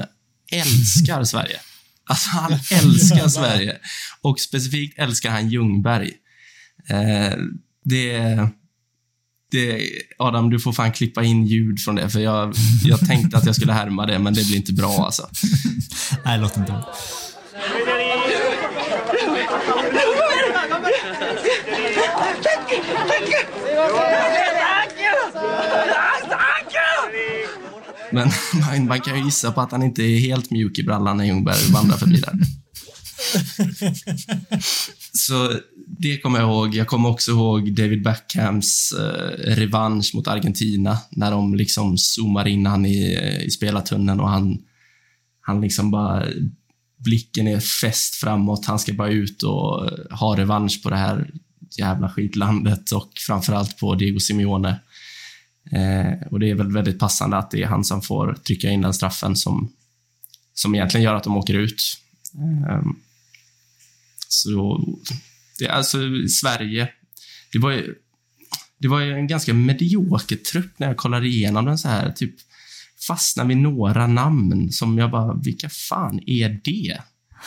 [0.51, 1.59] älskar Sverige.
[2.05, 3.77] Alltså han älskar Sverige.
[4.21, 6.11] Och specifikt älskar han Ljungberg.
[6.89, 7.33] Eh,
[7.83, 8.49] det,
[9.51, 12.53] det, Adam, du får fan klippa in ljud från det, för jag,
[12.83, 15.29] jag tänkte att jag skulle härma det, men det blir inte bra alltså.
[16.25, 16.93] Nej, låt inte bra.
[28.11, 31.17] Men man, man kan ju gissa på att han inte är helt mjuk i brallan
[31.17, 32.33] när Ljungberg vandrar förbi där.
[35.17, 35.51] Så
[35.87, 36.75] det kommer jag ihåg.
[36.75, 42.65] Jag kommer också ihåg David Beckhams eh, revansch mot Argentina när de liksom zoomar in
[42.65, 44.57] han i, i spelartunneln och han,
[45.41, 46.25] han liksom bara
[46.97, 48.65] blicken är fäst framåt.
[48.65, 51.31] Han ska bara ut och ha revansch på det här
[51.77, 54.79] jävla skitlandet och framförallt på Diego Simeone.
[55.71, 58.81] Eh, och det är väl väldigt passande att det är han som får trycka in
[58.81, 59.71] den straffen som,
[60.53, 61.83] som egentligen gör att de åker ut.
[62.69, 62.81] Eh,
[64.35, 64.87] så
[65.59, 65.97] det, alltså
[66.29, 66.89] Sverige,
[67.51, 67.95] det var ju,
[68.79, 72.11] det var ju en ganska medioker trupp när jag kollade igenom den så här.
[72.11, 72.35] Typ
[73.07, 77.01] fastnade vid några namn som jag bara, vilka fan är det?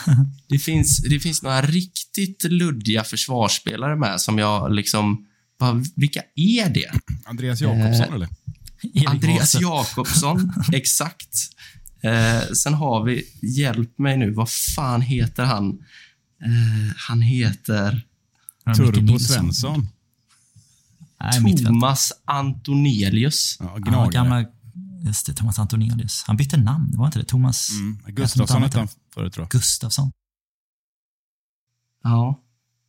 [0.49, 5.27] Det finns, det finns några riktigt luddiga försvarsspelare med som jag liksom,
[5.59, 6.91] bara, vilka är det?
[7.25, 8.29] Andreas Jakobsson, Eh, eller?
[8.95, 9.61] Erik Andreas.
[9.61, 11.35] Jakobsson, exakt.
[12.03, 15.79] Eh, sen har vi, hjälp mig nu, vad fan heter han?
[16.43, 18.03] Eh, han heter
[18.77, 19.19] Turbo.
[19.19, 19.89] Svensson.
[21.21, 21.57] Nej.
[21.57, 23.57] Thomas Antonelius.
[23.61, 24.11] Ja, gnagare.
[24.13, 24.45] gamla,
[25.07, 26.25] just det, Thomas Antonius.
[26.27, 27.25] Han bytte namn, var inte det?
[27.25, 27.99] Thomas Mm.
[28.07, 29.51] Gustafsson hette han förut, tror jag.
[29.51, 30.13] Gustafsson.
[32.05, 32.41] Ja.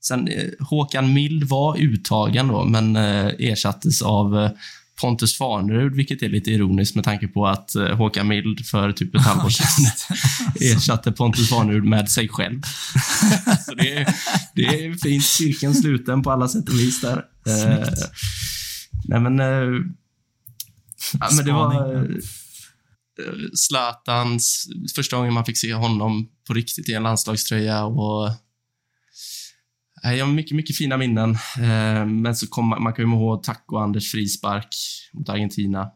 [0.02, 4.52] Sen eh, Håkan Mild var uttagen då, men eh, ersattes av eh,
[5.02, 9.16] Pontus Farnerud, vilket är lite ironiskt med tanke på att eh, Håkan Mild för typ
[9.16, 9.68] ett halvår sedan
[10.76, 12.62] ersatte Pontus Farnerud med sig själv.
[13.66, 14.14] Så det är,
[14.56, 15.26] det är fint.
[15.26, 17.18] Cirkeln sluten på alla sätt och vis där.
[17.48, 17.88] Eh,
[19.06, 19.40] nej, men...
[19.40, 19.82] Eh,
[21.20, 21.96] ja, men det var...
[21.96, 22.04] Eh,
[23.54, 28.30] Zlatans, första gången man fick se honom på riktigt i en landslagströja och
[30.04, 31.30] Jag har mycket, mycket fina minnen.
[31.58, 34.76] Eh, men så kom, man kan ju ihåg Taco Anders frispark
[35.14, 35.92] mot Argentina.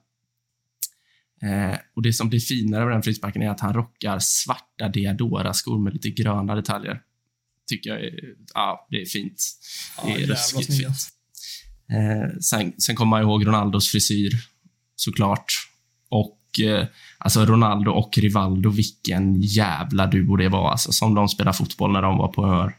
[1.43, 5.80] Eh, och Det som blir finare med den frisparken är att han rockar svarta Diadora-skor
[5.80, 7.01] med lite gröna detaljer.
[7.69, 8.13] Tycker jag är,
[8.53, 9.43] ja, det är fint.
[10.05, 10.89] Det är jävla ruskigt fint.
[11.91, 14.34] Eh, sen, sen kommer man ihåg Ronaldos frisyr,
[14.95, 15.45] såklart.
[16.09, 20.71] Och eh, alltså Ronaldo och Rivaldo, vilken jävla duo det var.
[20.71, 22.75] Alltså, som de spelade fotboll när de var på humör.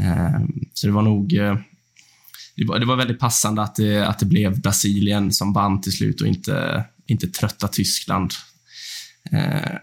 [0.00, 0.40] Eh,
[0.74, 1.32] så det var nog...
[1.34, 1.56] eh,
[2.56, 6.26] Det var, väldigt passande att det, att det blev Brasilien som vann till slut och
[6.26, 8.32] inte, inte trötta Tyskland.
[9.32, 9.76] Eh,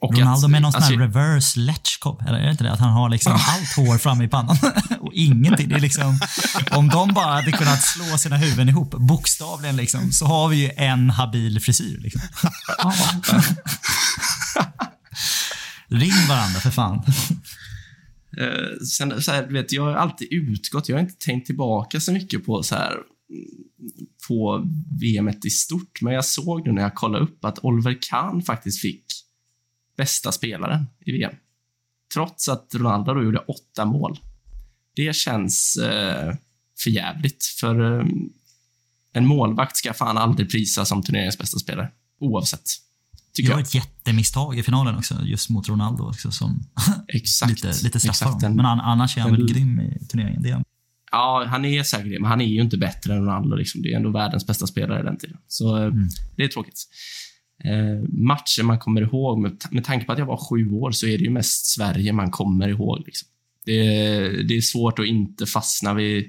[0.00, 2.72] och Ronaldo att- med någon sån här alltså- reverse Letchkov, eller är det inte det?
[2.72, 4.56] Att han har liksom allt hår framme i pannan
[5.00, 5.68] och ingenting.
[5.68, 6.18] Det är liksom,
[6.70, 10.70] om de bara hade kunnat slå sina huvuden ihop, bokstavligen liksom, så har vi ju
[10.76, 11.98] en habil frisyr.
[12.00, 12.20] Liksom.
[15.88, 17.02] Ring varandra för fan.
[18.38, 22.12] Eh, sen, så här, vet, jag har alltid utgått, jag har inte tänkt tillbaka så
[22.12, 22.96] mycket på så här
[24.28, 24.68] på
[25.00, 28.80] VM i stort, men jag såg nu när jag kollade upp att Oliver Kahn faktiskt
[28.80, 29.04] fick
[29.96, 31.34] bästa spelaren i VM.
[32.14, 34.18] Trots att Ronaldo då gjorde åtta mål.
[34.94, 36.34] Det känns eh,
[36.78, 38.06] för jävligt för eh,
[39.12, 41.90] en målvakt ska fan aldrig prisas som turneringens bästa spelare.
[42.20, 42.64] Oavsett.
[43.32, 43.66] Det Tycker var jag.
[43.66, 46.62] ett jättemisstag i finalen också, just mot Ronaldo också, som
[47.08, 47.50] Exakt.
[47.50, 48.42] lite, lite straffar Exakt.
[48.42, 50.42] En- Men an, annars är han väl grym i turneringen.
[50.42, 50.64] Det är han.
[51.12, 53.56] Ja, han är säkert det, men han är ju inte bättre än Ronaldo.
[53.56, 53.82] Liksom.
[53.82, 55.36] Det är ändå världens bästa spelare i den tiden.
[55.48, 55.92] Så eh,
[56.36, 56.80] det är tråkigt.
[57.64, 61.06] Eh, matcher man kommer ihåg, med, med tanke på att jag var sju år, så
[61.06, 63.02] är det ju mest Sverige man kommer ihåg.
[63.06, 63.28] Liksom.
[63.64, 63.72] Det,
[64.42, 66.24] det är svårt att inte fastna vid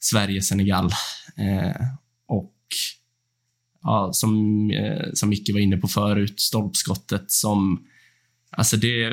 [0.00, 0.90] Sverige-Senegal.
[1.36, 1.82] Eh,
[3.82, 7.86] ja, som, eh, som Micke var inne på förut, stolpskottet som...
[8.50, 9.12] Alltså det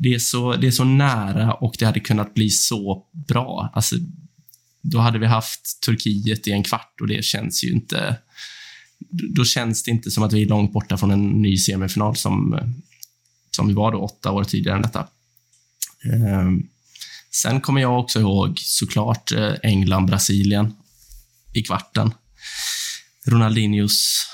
[0.00, 3.70] det är, så, det är så nära och det hade kunnat bli så bra.
[3.74, 3.96] Alltså,
[4.82, 8.16] då hade vi haft Turkiet i en kvart och det känns ju inte...
[9.08, 12.58] Då känns det inte som att vi är långt borta från en ny semifinal som,
[13.50, 15.06] som vi var då åtta år tidigare än detta.
[16.04, 16.68] Um,
[17.30, 20.74] sen kommer jag också ihåg såklart eh, England-Brasilien
[21.52, 22.12] i kvarten.
[23.30, 24.26] Ronaldinhos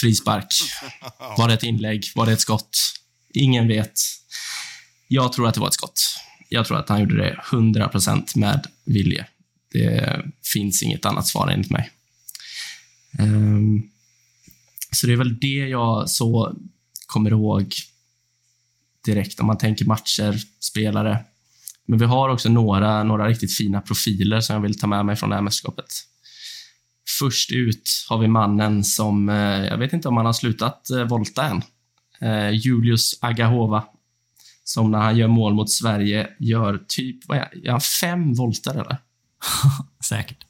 [0.00, 0.54] frispark.
[1.38, 2.04] Var det ett inlägg?
[2.14, 2.78] Var det ett skott?
[3.34, 4.00] Ingen vet.
[5.08, 6.00] Jag tror att det var ett skott.
[6.48, 9.26] Jag tror att han gjorde det 100% med vilje.
[9.72, 10.22] Det
[10.52, 11.90] finns inget annat svar enligt mig.
[13.18, 13.82] Ehm,
[14.92, 16.56] så det är väl det jag så
[17.06, 17.74] kommer ihåg
[19.04, 21.24] direkt om man tänker matcher, spelare.
[21.86, 25.16] Men vi har också några, några riktigt fina profiler som jag vill ta med mig
[25.16, 25.86] från det här mästerskapet.
[27.18, 31.04] Först ut har vi mannen som, eh, jag vet inte om han har slutat eh,
[31.04, 31.62] volta än.
[32.20, 33.84] Eh, Julius Agahova.
[34.64, 38.72] Som när han gör mål mot Sverige gör typ, vad är, gör han fem volter
[38.72, 38.96] eller?
[40.04, 40.44] Säkert.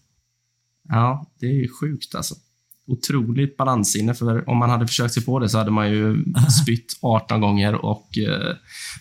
[0.89, 2.35] Ja, det är ju sjukt alltså.
[2.87, 6.25] Otroligt balanssinne, för om man hade försökt sig på det så hade man ju
[6.63, 8.57] spytt 18 gånger och eh,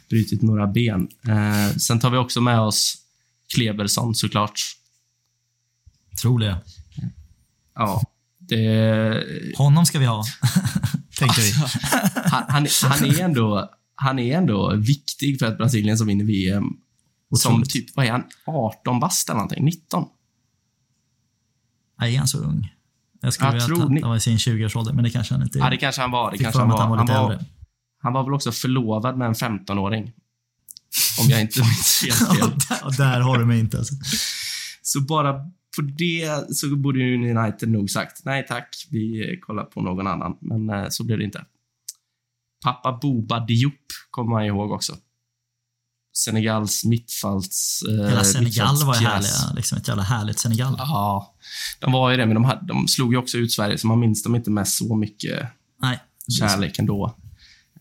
[0.09, 1.07] brutit några ben.
[1.27, 2.97] Eh, sen tar vi också med oss
[3.55, 4.59] Kleberson såklart.
[6.21, 6.57] Tror det.
[7.79, 8.01] Ja,
[8.39, 9.53] det...
[9.57, 10.23] Honom ska vi ha,
[11.19, 11.51] tänkte vi.
[12.25, 16.63] Han, han, han, är ändå, han är ändå viktig för att Brasilien som vinner VM.
[17.35, 17.69] Som Otroligt.
[17.69, 19.65] typ, vad är han, 18 bast eller någonting?
[19.65, 20.05] 19?
[21.99, 22.73] Nej, är han så ung?
[23.21, 25.59] Jag skulle vilja tror att han var i sin 20-årsålder, men det kanske han inte.
[25.59, 26.31] Ja, det kanske han var.
[26.31, 26.79] Det kanske han var.
[26.79, 27.45] han var Han var,
[28.01, 30.11] han var väl också förlovad med en 15-åring.
[31.19, 32.43] Om jag inte minns helt fel.
[32.43, 33.93] Och där, och där har du mig inte alltså.
[34.81, 35.33] Så bara
[35.75, 40.07] på det så borde ju United nog sagt nej tack, vi eh, kollar på någon
[40.07, 40.37] annan.
[40.41, 41.45] Men eh, så blev det inte.
[42.63, 44.95] Pappa Boba Diop kommer man ihåg också.
[46.17, 47.83] Senegals mittfalts...
[47.89, 49.55] Eh, Hela Senegal var ju härliga.
[49.55, 50.75] Liksom ett jävla härligt Senegal.
[50.77, 51.35] Ja,
[51.79, 53.99] de var ju det, men de, hade, de slog ju också ut Sverige, så man
[53.99, 55.47] minns dem inte med så mycket
[55.81, 55.99] Nej.
[56.39, 57.15] kärlek ändå.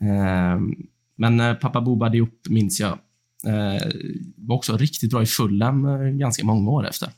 [0.01, 0.75] Ehm,
[1.17, 2.99] men eh, pappa Boba Diop minns jag.
[3.47, 3.89] Eh,
[4.37, 7.11] var också riktigt bra i Fulham eh, ganska många år efter.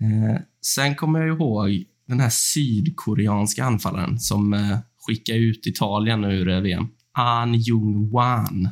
[0.00, 6.48] Eh, sen kommer jag ihåg den här sydkoreanska anfallaren som eh, skickade ut Italien ur
[6.48, 6.88] eh, VM.
[7.12, 8.68] An Jung-Wan.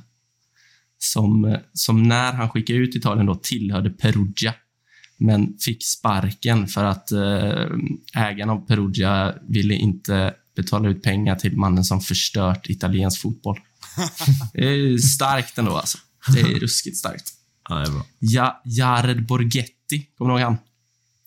[0.98, 4.54] Som, eh, som när han skickade ut Italien då tillhörde Perugia
[5.16, 7.66] men fick sparken för att eh,
[8.14, 13.58] ägaren av Perugia ville inte betala ut pengar till mannen som förstört italiensk fotboll.
[14.52, 15.98] Det är starkt ändå alltså.
[16.34, 17.32] Det är ruskigt starkt.
[17.68, 18.06] Ja, det är bra.
[18.18, 20.56] Ja, Jared Borghetti, kommer du ihåg han?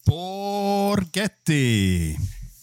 [0.08, 1.78] Borghetti.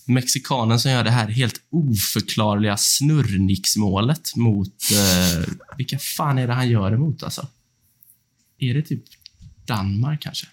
[0.06, 4.74] Mexikanen som gör det här helt oförklarliga snurrnicksmålet mot...
[4.92, 5.44] Eh,
[5.76, 7.48] vilka fan är det han gör det mot alltså?
[8.58, 9.04] Är det typ
[9.66, 10.46] Danmark kanske?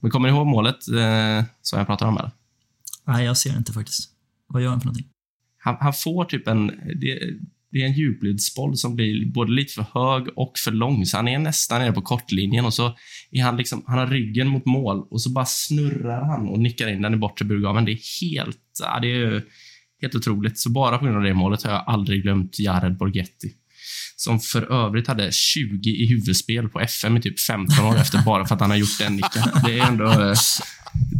[0.00, 2.18] Men kommer ni ihåg målet eh, som jag pratade om?
[2.18, 2.30] Eller?
[3.04, 4.10] Nej, jag ser inte faktiskt.
[4.46, 5.08] Vad gör han för någonting?
[5.58, 6.66] Han, han får typ en...
[7.00, 7.18] Det,
[7.72, 11.28] det är en djupledsboll som blir både lite för hög och för lång, så han
[11.28, 12.96] är nästan nere på kortlinjen och så
[13.30, 16.88] är han liksom, han har ryggen mot mål och så bara snurrar han och nickar
[16.88, 17.84] in den i bortre burgaveln.
[17.84, 19.42] Det är helt, ja, det är
[20.02, 20.58] helt otroligt.
[20.58, 23.52] Så bara på grund av det målet har jag aldrig glömt Jared Borghetti.
[24.16, 28.46] Som för övrigt hade 20 i huvudspel på FM i typ 15 år efter bara
[28.46, 29.42] för att han har gjort den nicken.
[29.64, 30.34] Det är ändå,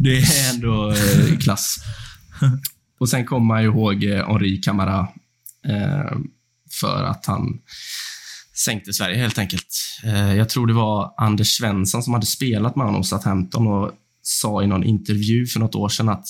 [0.02, 1.76] det är ändå eh, klass.
[2.98, 5.08] Och sen kommer man ju ihåg eh, Henri Camara
[5.68, 6.18] eh,
[6.80, 7.60] för att han
[8.64, 9.66] sänkte Sverige helt enkelt.
[10.04, 13.92] Eh, jag tror det var Anders Svensson som hade spelat med honom hos Southampton och
[14.22, 16.26] sa i någon intervju för något år sedan att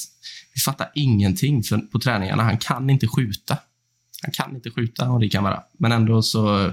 [0.55, 1.62] vi fattar ingenting
[1.93, 2.43] på träningarna.
[2.43, 3.59] Han kan inte skjuta.
[4.23, 5.62] Han kan inte skjuta, om det kan vara.
[5.78, 6.73] Men ändå så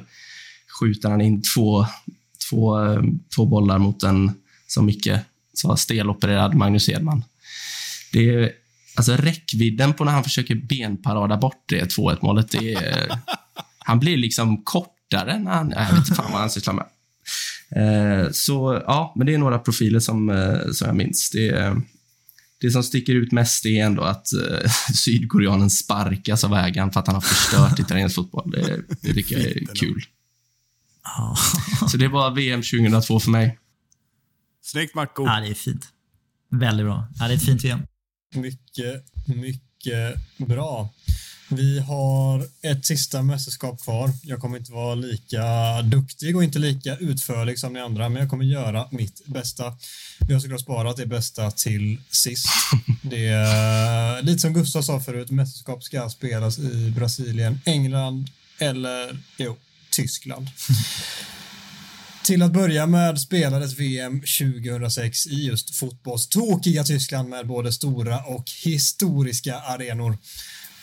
[0.79, 1.85] skjuter han in två,
[2.49, 3.01] två, eh,
[3.35, 4.31] två bollar mot en,
[4.67, 5.11] som Micke
[5.53, 7.23] sa, stelopererad Magnus Edman.
[8.11, 8.51] Det är,
[8.95, 13.19] alltså räckvidden på när han försöker benparada bort det 2-1 målet, det är,
[13.83, 16.85] han blir liksom kortare när han, jag vet inte fan vad han sysslar med.
[17.75, 21.29] Eh, så ja, men det är några profiler som, eh, som jag minns.
[21.29, 21.75] Det,
[22.61, 27.07] det som sticker ut mest är ändå att eh, sydkoreanen sparkas av ägaren för att
[27.07, 28.51] han har förstört italiensk fotboll.
[28.51, 30.03] Det, det tycker jag är kul.
[31.03, 31.37] Ja,
[31.89, 33.59] Så det var VM 2002 för mig.
[34.61, 35.25] Snyggt Marco.
[35.25, 35.87] ja det är fint.
[36.51, 37.07] Väldigt bra.
[37.19, 37.79] Ja, det är ett fint VM.
[38.35, 40.93] Mycket, mycket bra.
[41.49, 44.09] Vi har ett sista mästerskap kvar.
[44.23, 45.43] Jag kommer inte vara lika
[45.81, 49.73] duktig och inte lika utförlig som ni andra, men jag kommer göra mitt bästa.
[50.27, 52.45] Vi har såklart sparat det bästa till sist.
[53.01, 58.29] Det är lite som Gustav sa förut, mästerskap ska spelas i Brasilien, England
[58.59, 59.57] eller jo,
[59.89, 60.47] Tyskland.
[62.23, 68.45] Till att börja med spelades VM 2006 i just fotbollstokiga Tyskland med både stora och
[68.63, 70.17] historiska arenor.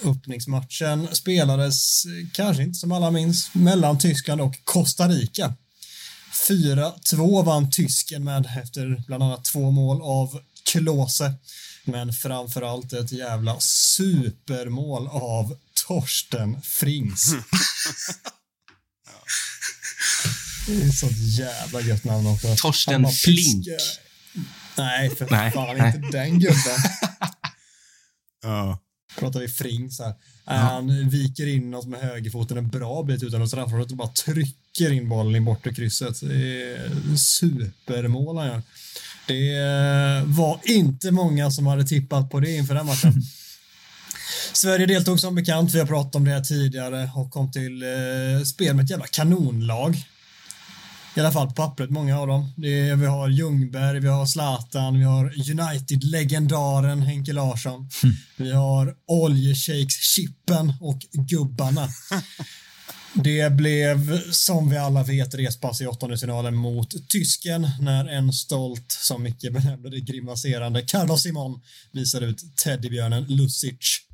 [0.05, 5.55] Öppningsmatchen spelades, eh, kanske inte som alla minns, mellan Tyskland och Costa Rica.
[6.48, 11.35] 4-2 vann tysken med efter bland annat två mål av Klose.
[11.85, 15.56] Men framförallt ett jävla supermål av
[15.86, 17.35] Torsten Frings.
[20.66, 22.56] Det är sånt jävla gött namn också.
[22.56, 23.66] Torsten Flink.
[24.77, 25.97] Nej, för Nej, fan nej.
[25.97, 26.78] inte den gubben.
[28.43, 28.78] Ja.
[29.19, 30.15] Pratar vi Fring så här.
[30.45, 34.93] Han viker in oss med högerfoten en bra bit utan att straffområdet och bara trycker
[34.93, 36.20] in bollen i bortre krysset.
[36.20, 38.62] Det är supermål han gör.
[39.27, 43.12] Det var inte många som hade tippat på det inför den matchen.
[44.53, 48.43] Sverige deltog som bekant, vi har pratat om det här tidigare och kom till eh,
[48.45, 49.97] spel med ett jävla kanonlag.
[51.21, 52.53] I alla fall på pappret, många av dem.
[52.57, 57.89] Är, vi har Ljungberg, vi har Zlatan, vi har United-legendaren Henke Larsson.
[58.37, 61.89] Vi har Oljeshakes-chippen och gubbarna.
[63.15, 69.23] Det blev, som vi alla vet, respass i åttondelsfinalen mot tysken när en stolt, som
[69.23, 71.61] Micke benämnde det, grimaserande Carlos Simon
[71.93, 74.10] visar ut teddybjörnen Lucic.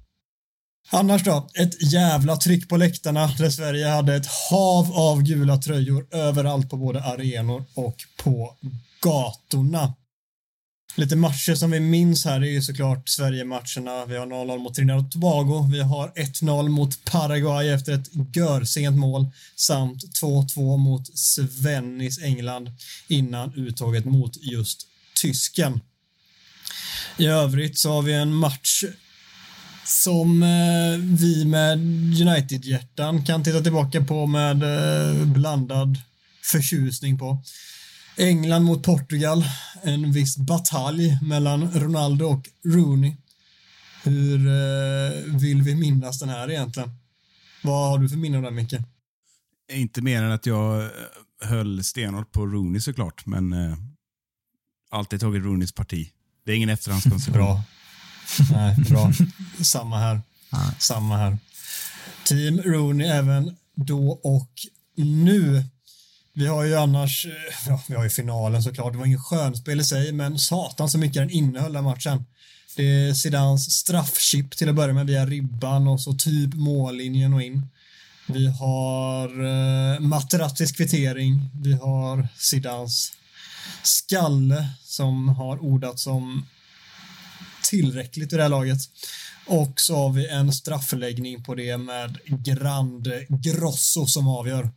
[0.91, 6.07] Annars då, ett jävla tryck på läktarna där Sverige hade ett hav av gula tröjor
[6.11, 8.57] överallt på både arenor och på
[9.01, 9.95] gatorna.
[10.97, 14.07] Lite matcher som vi minns här är ju såklart Sverige-matcherna.
[14.07, 15.69] Vi har 0-0 mot Trinidad och Tobago.
[15.73, 19.27] Vi har 1-0 mot Paraguay efter ett görsent mål
[19.57, 22.71] samt 2-2 mot Svennis England
[23.09, 24.87] innan uttaget mot just
[25.23, 25.81] tysken.
[27.19, 28.85] I övrigt så har vi en match
[29.87, 31.79] som eh, vi med
[32.21, 35.99] United-hjärtan kan titta tillbaka på med eh, blandad
[36.43, 37.43] förtjusning på.
[38.17, 39.45] England mot Portugal,
[39.83, 43.17] en viss batalj mellan Ronaldo och Rooney.
[44.03, 46.91] Hur eh, vill vi minnas den här egentligen?
[47.63, 48.75] Vad har du för minne av den, Micke?
[49.73, 50.91] Inte mer än att jag
[51.43, 53.77] höll stenhårt på Rooney såklart, men eh,
[54.91, 56.11] alltid tagit Rooneys parti.
[56.45, 57.45] Det är ingen efterhandskonstruktion.
[57.45, 57.63] Bra.
[58.53, 59.13] Nej, bra.
[59.63, 60.21] Samma här.
[60.79, 61.39] Samma här.
[62.25, 64.51] Team Rooney även då och
[64.97, 65.65] nu.
[66.33, 67.33] Vi har ju annars, eh,
[67.69, 70.99] ja, vi har ju finalen såklart, det var ingen skönspel i sig, men satan så
[70.99, 72.25] mycket den innehöll den matchen.
[72.77, 77.43] Det är Zidans straffchip till att börja med via ribban och så typ mållinjen och
[77.43, 77.69] in.
[78.27, 83.13] Vi har eh, Materazzis kvittering, vi har Zidans
[83.83, 86.47] skalle som har ordats som
[87.71, 88.79] tillräckligt i det här laget.
[89.47, 94.71] Och så har vi en straffläggning på det med Grande Grosso som avgör.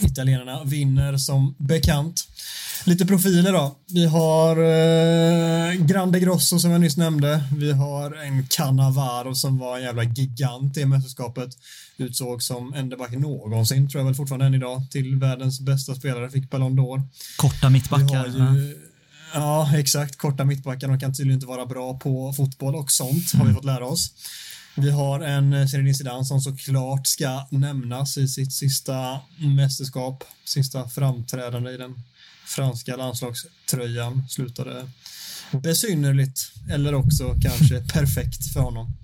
[0.00, 2.28] Italienarna vinner som bekant.
[2.84, 3.76] Lite profiler då.
[3.86, 7.44] Vi har eh, Grande Grosso som jag nyss nämnde.
[7.56, 11.50] Vi har en Cannavaro som var en jävla gigant i mästerskapet.
[11.96, 16.30] Utsåg som enda back någonsin, tror jag väl fortfarande än idag, till världens bästa spelare.
[16.30, 17.02] Fick Ballon d'Or.
[17.36, 18.16] Korta Vi mittbackar.
[18.16, 18.76] har ju,
[19.36, 20.16] ja, exakt.
[20.16, 20.88] Korta mittbackar.
[20.88, 24.12] De kan tydligen inte vara bra på fotboll och sånt, har vi fått lära oss.
[24.74, 30.88] Vi har en eh, Zinedine Zidane som såklart ska nämnas i sitt sista mästerskap, sista
[30.88, 32.02] framträdande i den
[32.44, 34.28] franska landslagströjan.
[34.28, 34.90] Slutade
[35.50, 38.96] besynnerligt, eller också kanske perfekt för honom.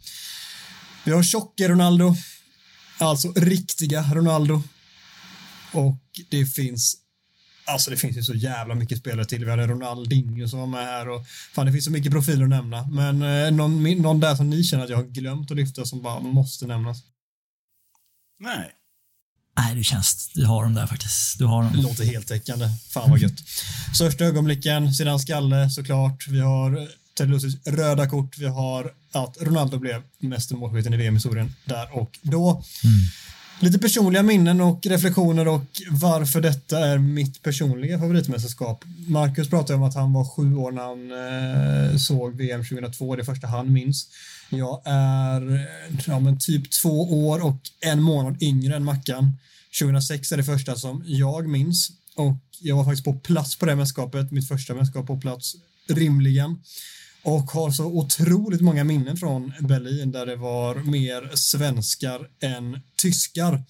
[1.05, 2.15] Vi har tjocke Ronaldo,
[2.99, 4.63] alltså riktiga Ronaldo.
[5.73, 6.01] Och
[6.31, 6.97] det finns
[7.65, 9.45] Alltså det finns ju så jävla mycket spelare till.
[9.45, 12.49] Vi hade Ronaldinho som var med här och fan det finns så mycket profiler att
[12.51, 12.87] nämna.
[12.87, 16.03] Men eh, någon, någon där som ni känner att jag har glömt att lyfta som
[16.03, 16.99] bara måste nämnas.
[18.41, 18.71] Nej.
[19.59, 20.31] Nej, det känns...
[20.35, 21.39] Du har dem där faktiskt.
[21.39, 21.83] Du har Det dem.
[21.83, 22.69] låter heltäckande.
[22.91, 23.39] Fan vad gött.
[23.95, 26.29] Största ögonblicken, sedan skalle såklart.
[26.29, 28.39] Vi har Ted Lucis röda kort.
[28.39, 32.65] Vi har att Ronaldo blev meste målskytten i VM-historien där och då.
[33.63, 38.85] Lite personliga minnen och reflektioner och varför detta är mitt personliga favoritmästerskap.
[39.07, 43.25] Marcus pratade om att han var sju år när han eh, såg VM 2002, det
[43.25, 44.09] första han minns.
[44.51, 45.67] Jag är
[46.07, 49.39] ja, men typ två år och en månad yngre än Mackan.
[49.81, 53.77] 2006 är det första som jag minns och jag var faktiskt på plats på det
[53.77, 55.55] mästerskapet, mitt första mästerskap på plats
[55.89, 56.59] rimligen
[57.23, 63.63] och har så otroligt många minnen från Berlin där det var mer svenskar än tyskar.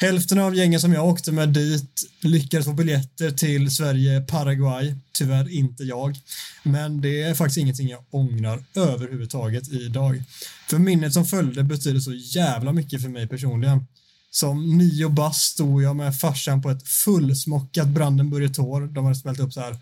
[0.00, 4.94] Hälften av gängen som jag åkte med dit lyckades få biljetter till Sverige-Paraguay.
[5.12, 6.16] Tyvärr inte jag.
[6.62, 10.22] Men det är faktiskt ingenting jag ångrar överhuvudtaget idag.
[10.70, 13.86] För minnet som följde betyder så jävla mycket för mig personligen.
[14.30, 18.86] Som nio bast stod jag med farsan på ett fullsmockat Brandenburger Tor.
[18.86, 19.78] De hade smält upp så här,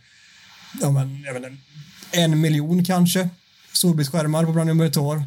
[0.81, 1.62] ja men, jag vet inte,
[2.12, 3.28] en miljon kanske
[3.72, 5.22] storbildsskärmar på Brandenburger Tor.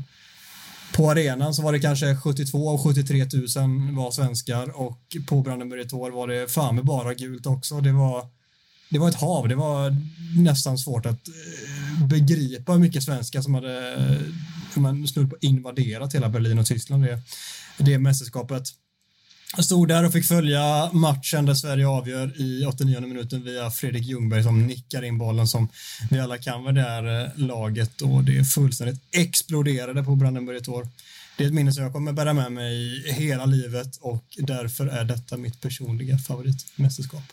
[0.94, 5.86] På arenan så var det kanske 72 av 73 000 var svenskar och på Brandenburger
[5.86, 7.82] Tor var det fan med bara gult också.
[7.82, 8.28] Det var,
[8.90, 9.48] det var ett hav.
[9.48, 9.96] Det var
[10.38, 14.20] nästan svårt att eh, begripa hur mycket svenskar som hade
[14.76, 17.20] man snudd på invaderat hela Berlin och Tyskland det,
[17.78, 18.64] det mästerskapet.
[19.56, 24.04] Jag stod där och fick följa matchen där Sverige avgör i 89 minuten via Fredrik
[24.04, 25.70] Ljungberg som nickar in bollen som
[26.10, 30.88] vi alla kan med det här laget och det fullständigt exploderade på Brandenburg ett år.
[31.38, 35.04] Det är ett minne som jag kommer bära med mig hela livet och därför är
[35.04, 37.24] detta mitt personliga favoritmästerskap.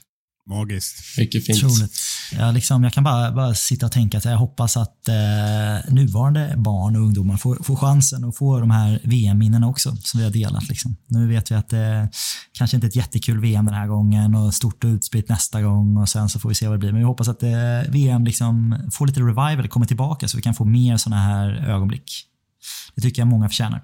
[0.48, 1.18] Magiskt.
[1.18, 1.64] Mycket fint.
[1.64, 1.92] Otroligt.
[2.32, 6.54] Jag, liksom, jag kan bara, bara sitta och tänka att jag hoppas att eh, nuvarande
[6.56, 10.32] barn och ungdomar får, får chansen att få de här VM-minnena också, som vi har
[10.32, 10.68] delat.
[10.68, 10.96] Liksom.
[11.06, 12.10] Nu vet vi att det
[12.52, 15.96] kanske inte är ett jättekul VM den här gången och stort och utspritt nästa gång
[15.96, 16.92] och sen så får vi se vad det blir.
[16.92, 17.50] Men vi hoppas att eh,
[17.88, 22.24] VM liksom får lite revival, kommer tillbaka så vi kan få mer sådana här ögonblick.
[22.94, 23.82] Det tycker jag många förtjänar.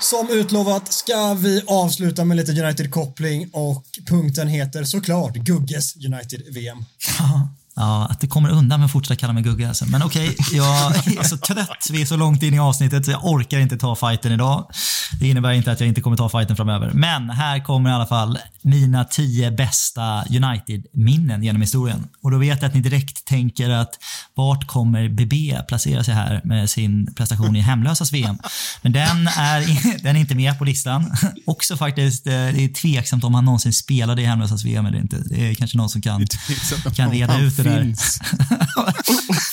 [0.00, 6.78] Som utlovat ska vi avsluta med lite United-koppling och punkten heter såklart Gugges United-VM.
[7.78, 9.68] Ja, att det kommer undan med att fortsätta kalla mig Gugge.
[9.68, 9.86] Alltså.
[9.86, 11.88] Men okej, okay, jag är så trött.
[11.90, 14.70] Vi är så långt in i avsnittet så jag orkar inte ta fighten idag.
[15.20, 16.90] Det innebär inte att jag inte kommer ta fighten framöver.
[16.94, 22.08] Men här kommer i alla fall mina tio bästa United-minnen genom historien.
[22.22, 23.90] Och då vet jag att ni direkt tänker att
[24.34, 28.38] vart kommer BB placera sig här med sin prestation i hemlösas VM?
[28.82, 31.12] Men den är, den är inte med på listan.
[31.46, 35.16] Också faktiskt, eh, det är tveksamt om han någonsin spelade i hemlösas VM eller inte.
[35.16, 36.26] Det är kanske någon som kan,
[36.94, 37.82] kan reda ut det där.
[37.82, 38.20] Finns.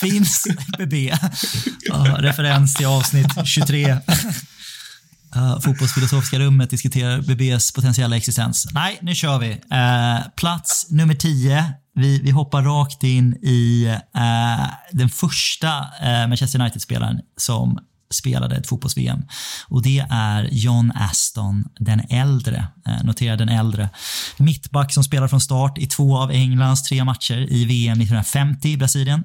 [0.00, 0.46] finns
[0.78, 1.14] BB.
[1.80, 3.96] Ja, referens till avsnitt 23.
[5.36, 8.66] Uh, fotbollsfilosofiska rummet diskuterar BBs potentiella existens.
[8.74, 9.50] Nej, nu kör vi.
[9.50, 11.72] Uh, plats nummer 10.
[11.94, 13.86] Vi, vi hoppar rakt in i
[14.16, 15.84] uh, den första
[16.28, 17.78] Manchester United-spelaren som
[18.10, 19.22] spelade ett fotbolls-VM.
[19.68, 22.66] Och det är John Aston den äldre.
[22.86, 23.88] Eh, Notera den äldre.
[24.36, 28.76] Mittback som spelar från start i två av Englands tre matcher i VM 1950 i
[28.76, 29.24] Brasilien.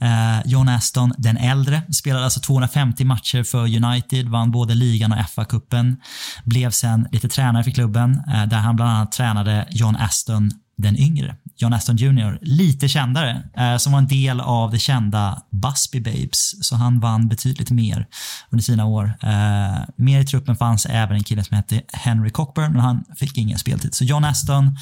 [0.00, 5.18] Eh, John Aston den äldre spelade alltså 250 matcher för United, vann både ligan och
[5.18, 5.96] FA-cupen.
[6.44, 10.96] Blev sen lite tränare för klubben, eh, där han bland annat tränade John Aston den
[10.96, 16.00] yngre, John Aston Jr, lite kändare, eh, som var en del av det kända Busby
[16.00, 18.06] Babes, så han vann betydligt mer
[18.50, 19.12] under sina år.
[19.22, 23.38] Eh, mer i truppen fanns även en kille som hette Henry Cockburn, men han fick
[23.38, 23.94] ingen speltid.
[23.94, 24.76] Så John Aston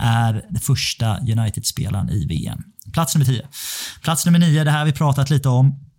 [0.00, 2.62] är den första United-spelaren i VM.
[2.92, 3.42] Plats nummer 10.
[4.02, 5.91] Plats nummer 9, det här har vi pratat lite om.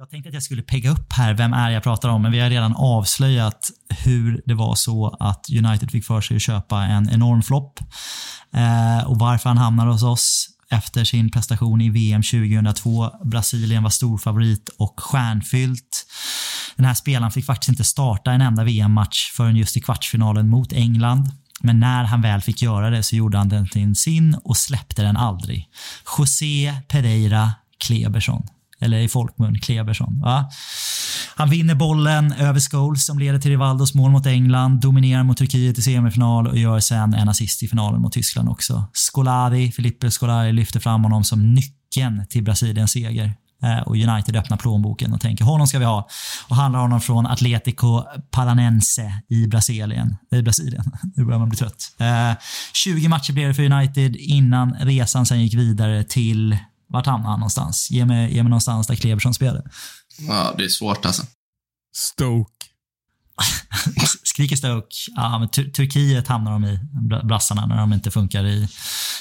[0.00, 2.22] Jag tänkte att jag skulle pegga upp här, vem är jag pratar om?
[2.22, 3.70] Men vi har redan avslöjat
[4.04, 7.80] hur det var så att United fick för sig att köpa en enorm flopp.
[8.52, 13.10] Eh, och varför han hamnar hos oss efter sin prestation i VM 2002.
[13.24, 16.06] Brasilien var storfavorit och stjärnfyllt.
[16.76, 20.72] Den här spelaren fick faktiskt inte starta en enda VM-match förrän just i kvartsfinalen mot
[20.72, 21.30] England.
[21.60, 25.02] Men när han väl fick göra det så gjorde han den till sin och släppte
[25.02, 25.68] den aldrig.
[26.18, 28.42] José Pereira Kleberson
[28.80, 30.20] eller i folkmun Kleberson.
[30.20, 30.50] Va?
[31.36, 35.78] Han vinner bollen över Scholes som leder till Rivaldos mål mot England, dominerar mot Turkiet
[35.78, 38.84] i semifinal och gör sen en assist i finalen mot Tyskland också.
[38.92, 43.34] Scolari, Filippe Scolari lyfter fram honom som nyckeln till Brasiliens seger.
[43.62, 46.08] Eh, och United öppnar plånboken och tänker honom ska vi ha.
[46.48, 50.16] Och handlar honom från Atletico Paranense i Brasilien.
[50.32, 50.84] I Brasilien.
[51.16, 51.94] Nu börjar man bli trött.
[51.98, 52.32] Eh,
[52.72, 56.58] 20 matcher blev det för United innan resan sen gick vidare till
[56.90, 57.90] vart hamnar han någonstans?
[57.90, 59.70] Ge mig, ge mig någonstans där Kleberson spelade.
[60.18, 61.22] Ja, det är svårt alltså.
[61.96, 62.66] Stoke.
[64.24, 64.96] Skriker Stoke.
[65.16, 66.78] Ja, men Tur Turkiet hamnar de i,
[67.24, 68.68] brassarna, när de inte funkar i,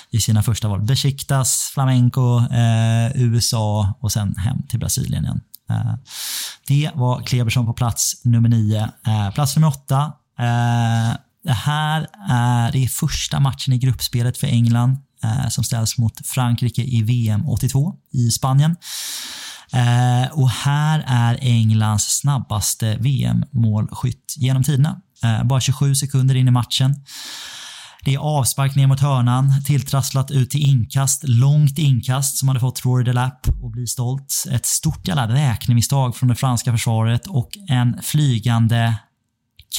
[0.10, 0.82] i sina första val.
[0.82, 5.42] Besiktas, Flamenco, eh, USA och sen hem till Brasilien igen.
[5.70, 5.94] Eh,
[6.68, 8.90] det var Kleberson på plats nummer nio.
[9.08, 10.14] Eh, plats nummer åtta.
[10.40, 15.98] Eh, det här är, det är första matchen i gruppspelet för England Eh, som ställs
[15.98, 18.76] mot Frankrike i VM 82 i Spanien.
[19.74, 25.02] Eh, och här är Englands snabbaste VM-målskytt genom tiderna.
[25.24, 26.96] Eh, bara 27 sekunder in i matchen.
[28.04, 32.86] Det är avspark ner mot hörnan, tilltrasslat ut till inkast, långt inkast som hade fått
[32.86, 34.46] Rory Delap att bli stolt.
[34.52, 38.96] Ett stort jävla räknemisstag från det franska försvaret och en flygande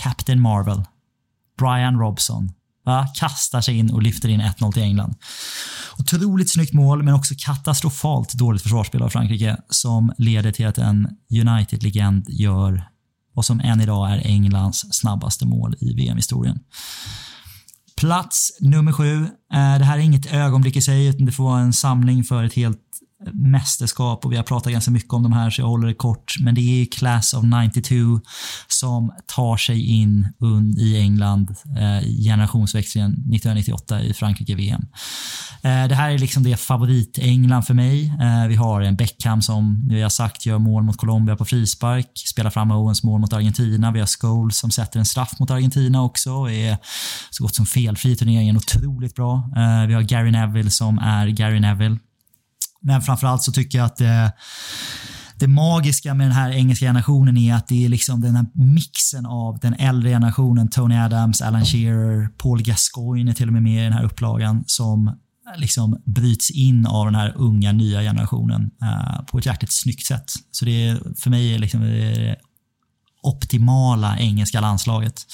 [0.02, 0.84] Captain Marvel,
[1.58, 2.52] Brian Robson,
[2.85, 3.07] Va?
[3.15, 5.15] Kastar sig in och lyfter in 1-0 till England.
[5.98, 11.09] Otroligt snyggt mål, men också katastrofalt dåligt försvarsspel av Frankrike som leder till att en
[11.31, 12.90] United-legend gör
[13.35, 16.59] vad som än idag är Englands snabbaste mål i VM-historien.
[17.97, 19.23] Plats nummer sju.
[19.24, 22.44] Eh, det här är inget ögonblick i sig, utan det får vara en samling för
[22.44, 22.81] ett helt
[23.32, 26.34] mästerskap och vi har pratat ganska mycket om de här så jag håller det kort.
[26.40, 28.20] Men det är Class of 92
[28.68, 30.28] som tar sig in
[30.78, 34.82] i England eh, generationsväxlingen 1998 i Frankrike-VM.
[35.62, 38.06] Eh, det här är liksom det favorit-England för mig.
[38.20, 42.10] Eh, vi har en Beckham som vi har sagt gör mål mot Colombia på frispark,
[42.14, 43.92] spelar fram Owens mål mot Argentina.
[43.92, 46.78] Vi har Scholes som sätter en straff mot Argentina också och är
[47.30, 48.56] så gott som felfri i turneringen.
[48.56, 49.51] Otroligt bra.
[49.56, 51.98] Eh, vi har Gary Neville som är Gary Neville
[52.82, 54.32] men framförallt så tycker jag att det,
[55.35, 59.27] det magiska med den här engelska generationen är att det är liksom den här mixen
[59.27, 63.81] av den äldre generationen, Tony Adams, Alan Shearer, Paul Gascoigne är till och med med
[63.81, 65.16] i den här upplagan, som
[65.57, 70.31] liksom bryts in av den här unga, nya generationen eh, på ett jäkligt snyggt sätt.
[70.51, 72.36] Så det är för mig liksom det
[73.22, 75.26] optimala engelska landslaget.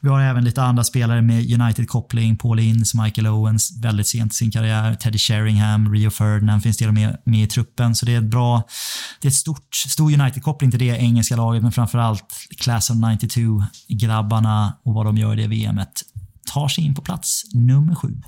[0.00, 2.36] Vi har även lite andra spelare med United-koppling.
[2.36, 4.94] Paul Ince, Michael Owens, väldigt sent i sin karriär.
[4.94, 7.94] Teddy Sheringham, Rio Ferdinand finns till och med med i truppen.
[7.94, 8.62] Så det är ett bra,
[9.20, 14.72] det är ett stort, stor United-koppling till det engelska laget, men framförallt Class of 92-grabbarna
[14.84, 16.02] och vad de gör i det VMet
[16.52, 18.20] tar sig in på plats nummer sju.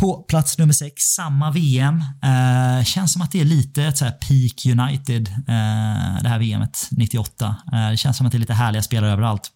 [0.00, 2.04] På plats nummer sex, samma VM.
[2.22, 6.88] Eh, känns som att det är lite ett så peak United, eh, det här VMet
[6.90, 7.56] 98.
[7.72, 9.50] Eh, det känns som att det är lite härliga spelare överallt.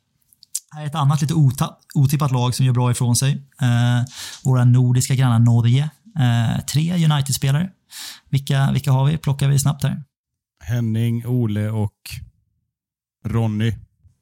[0.75, 1.35] Här är ett annat lite
[1.95, 3.33] otippat lag som gör bra ifrån sig.
[3.61, 4.03] Eh,
[4.45, 5.91] våra nordiska grannar Norge.
[6.19, 7.71] Eh, tre United-spelare.
[8.31, 9.17] Vilka, vilka har vi?
[9.17, 10.03] Plockar vi snabbt här.
[10.65, 11.99] Henning, Ole och
[13.27, 13.75] Ronny.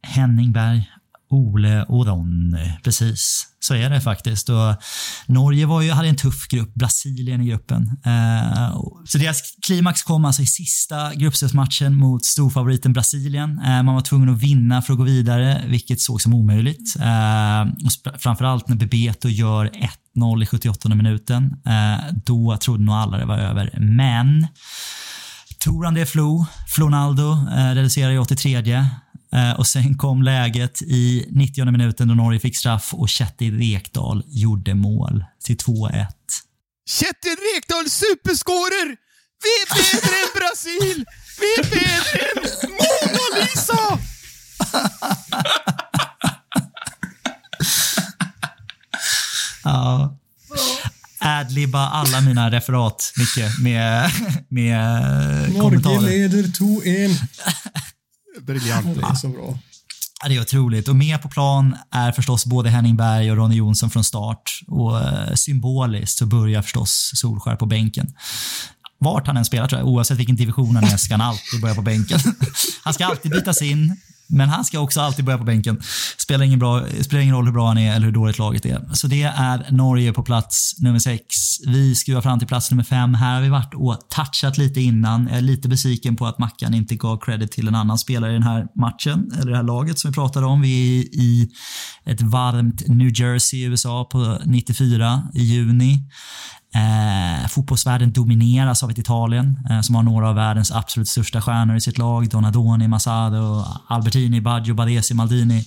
[0.03, 0.91] Henning Berg,
[1.33, 2.73] Ole och Ronny.
[2.85, 4.49] Precis, så är det faktiskt.
[4.49, 4.75] Och
[5.27, 7.83] Norge var ju, hade en tuff grupp, Brasilien i gruppen.
[8.07, 13.61] Eh, så deras klimax kom alltså i sista gruppspelsmatchen mot storfavoriten Brasilien.
[13.65, 16.97] Eh, man var tvungen att vinna för att gå vidare, vilket såg som omöjligt.
[17.01, 19.71] Eh, och framförallt när Bebeto gör
[20.17, 21.57] 1-0 i 78 minuten.
[21.67, 23.79] Eh, då trodde nog alla det var över.
[23.79, 24.47] Men
[25.65, 28.85] Toran de Flo, Flonaldo, eh, reducerar i 83.
[29.33, 34.25] Eh, och sen kom läget i 90 minuten då Norge fick straff och Kjetil Rekdal
[34.27, 36.07] gjorde mål till 2-1.
[36.89, 38.97] Kjetil Rekdal superskårer!
[39.43, 41.05] Vi är bättre än Brasil!
[41.41, 43.99] Vi är bättre än Mona Lisa!
[49.65, 50.19] ja.
[51.25, 54.11] Adlibba alla mina referat, Micke, med,
[54.49, 56.01] med kommentarer.
[56.01, 57.17] Norge leder 2-1.
[58.41, 58.97] Briljant.
[58.97, 59.59] Det är så bra.
[60.23, 60.89] Ja, det är otroligt.
[60.89, 64.61] Och med på plan är förstås både Henning Berg och Ronny Jonsson från start.
[64.67, 68.15] Och eh, symboliskt så börjar förstås Solskär på bänken.
[68.99, 71.75] Vart han än spelar, tror jag, oavsett vilken division han är, ska han alltid börja
[71.75, 72.21] på bänken.
[72.85, 73.97] Han ska alltid bytas in,
[74.27, 75.81] men han ska också alltid börja på bänken.
[76.19, 78.89] Spelar ingen, bra, spelar ingen roll hur bra han är eller hur dåligt laget är.
[78.93, 81.25] Så det är Norge på plats nummer sex.
[81.67, 83.15] Vi skruvar fram till plats nummer fem.
[83.15, 85.29] Här har vi varit och touchat lite innan.
[85.29, 88.35] Jag är lite besviken på att Mackan inte gav credit till en annan spelare i
[88.35, 90.61] den här matchen, eller det här laget som vi pratade om.
[90.61, 91.51] Vi är i
[92.05, 95.99] ett varmt New Jersey i USA på 94 i juni.
[96.75, 101.77] Eh, fotbollsvärlden domineras av ett Italien eh, som har några av världens absolut största stjärnor
[101.77, 102.29] i sitt lag.
[102.29, 105.65] Donadoni, Masado, Albertini, Baggio, Badesi, Maldini.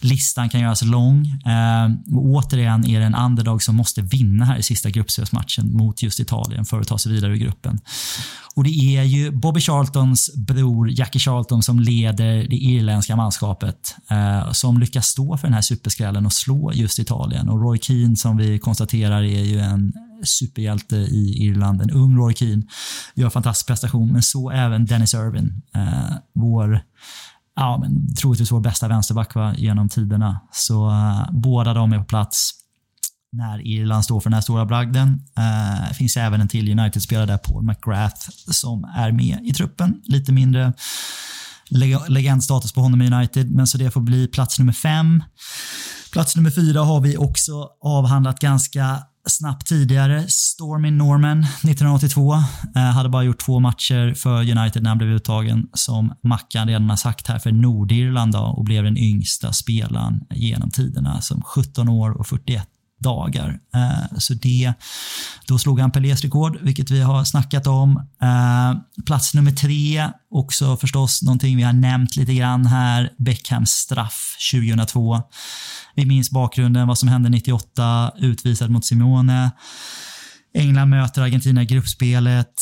[0.00, 1.26] Listan kan göras lång.
[1.26, 6.02] Eh, och återigen är det en underdog som måste vinna här i sista gruppspelsmatchen mot
[6.02, 7.80] just Italien för att ta sig vidare ur gruppen.
[8.54, 14.52] Och det är ju Bobby Charltons bror Jackie Charlton som leder det irländska manskapet eh,
[14.52, 17.48] som lyckas stå för den här superskrällen och slå just Italien.
[17.48, 19.92] Och Roy Keane som vi konstaterar är ju en
[20.24, 21.82] superhjälte i Irland.
[21.82, 22.62] En ung Roy Keane
[23.14, 25.62] gör fantastisk prestation, men så även Dennis Irvin.
[25.74, 26.82] Eh, vår
[27.56, 30.40] ja, men troligtvis vår bästa vänsterback va, genom tiderna.
[30.52, 32.61] Så uh, båda de är på plats
[33.32, 35.20] när Irland står för den här stora bragden.
[35.38, 40.00] Eh, det finns även en till United-spelare där, Paul McGrath, som är med i truppen.
[40.04, 40.72] Lite mindre
[41.68, 45.24] leg legendstatus på honom i United, men så det får bli plats nummer fem.
[46.12, 50.24] Plats nummer fyra har vi också avhandlat ganska snabbt tidigare.
[50.28, 52.34] Stormy Norman 1982
[52.76, 56.90] eh, hade bara gjort två matcher för United när han blev uttagen som Mackan redan
[56.90, 61.88] har sagt här för Nordirland då, och blev den yngsta spelaren genom tiderna som 17
[61.88, 62.68] år och 41
[63.02, 63.58] dagar.
[63.74, 64.72] Eh, så det,
[65.46, 67.96] då slog han Pelés rekord, vilket vi har snackat om.
[68.22, 74.36] Eh, plats nummer tre, också förstås någonting vi har nämnt lite grann här, Beckhams straff
[74.52, 75.22] 2002.
[75.94, 79.50] Vi minns bakgrunden, vad som hände 98, utvisad mot Simone.
[80.54, 82.54] England möter Argentina i gruppspelet.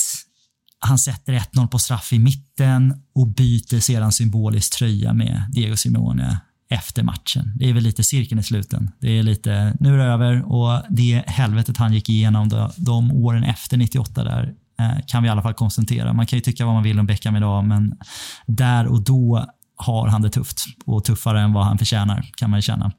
[0.78, 6.40] Han sätter 1-0 på straff i mitten och byter sedan symboliskt tröja med Diego Simone
[6.70, 7.52] efter matchen.
[7.56, 8.90] Det är väl lite cirkeln i sluten.
[9.00, 13.12] Det är lite, nu är det över och det helvetet han gick igenom de, de
[13.12, 16.12] åren efter 98 där eh, kan vi i alla fall konstatera.
[16.12, 17.98] Man kan ju tycka vad man vill om Beckham idag, men
[18.46, 22.58] där och då har han det tufft och tuffare än vad han förtjänar kan man
[22.58, 22.92] ju känna.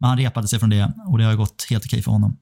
[0.00, 2.36] Men han repade sig från det och det har gått helt okej för honom.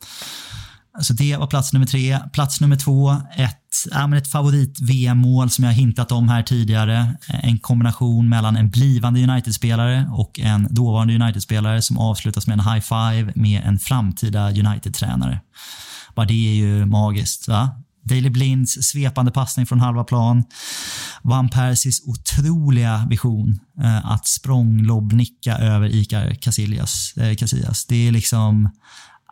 [1.01, 2.19] Så det var plats nummer tre.
[2.33, 3.61] Plats nummer två, ett,
[3.91, 7.17] ja, ett favorit-VM-mål som jag hintat om här tidigare.
[7.29, 12.65] Eh, en kombination mellan en blivande United-spelare och en dåvarande United-spelare som avslutas med en
[12.65, 15.41] high-five med en framtida United-tränare.
[16.15, 17.49] Bara det är ju magiskt.
[17.49, 17.71] Va?
[18.09, 20.45] Daley Blinds svepande passning från halva plan.
[21.23, 27.87] Van Persis otroliga vision eh, att språnglobbnicka över Icar Casillas, eh, Casillas.
[27.87, 28.71] Det är liksom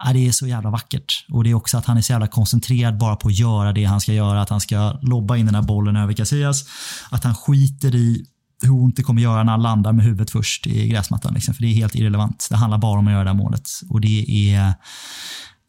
[0.04, 1.26] Ja, det är så jävla vackert.
[1.28, 3.84] Och det är också att han är så jävla koncentrerad bara på att göra det
[3.84, 4.42] han ska göra.
[4.42, 6.64] Att han ska lobba in den här bollen över Casillas.
[7.10, 8.26] Att han skiter i
[8.62, 11.34] hur ont det kommer göra när han landar med huvudet först i gräsmattan.
[11.34, 11.54] Liksom.
[11.54, 12.46] För det är helt irrelevant.
[12.50, 13.68] Det handlar bara om att göra det här målet.
[13.88, 14.74] Och det är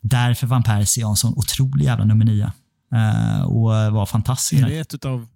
[0.02, 2.52] därför Van Persie är en sån otrolig jävla nummer nio.
[2.93, 4.61] Uh, och var fantastisk.
[4.64, 5.27] Är det ett av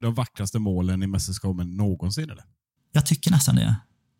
[0.00, 2.30] de vackraste målen i mästerskapen någonsin?
[2.30, 2.44] Eller?
[2.92, 3.76] Jag tycker nästan det.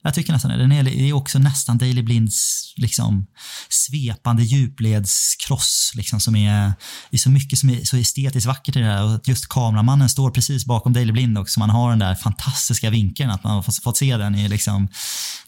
[0.08, 0.56] Jag tycker nästan det.
[0.56, 3.26] Den är, det är också nästan Daily Blinds liksom,
[3.68, 6.72] svepande djupledskross liksom, som är,
[7.10, 9.04] det är så mycket som är så estetiskt vackert i det här.
[9.04, 11.60] Och att just kameramannen står precis bakom Daily Blind också.
[11.60, 13.30] Man har den där fantastiska vinkeln.
[13.30, 14.34] Att man har fått, fått se den.
[14.34, 14.88] Är liksom,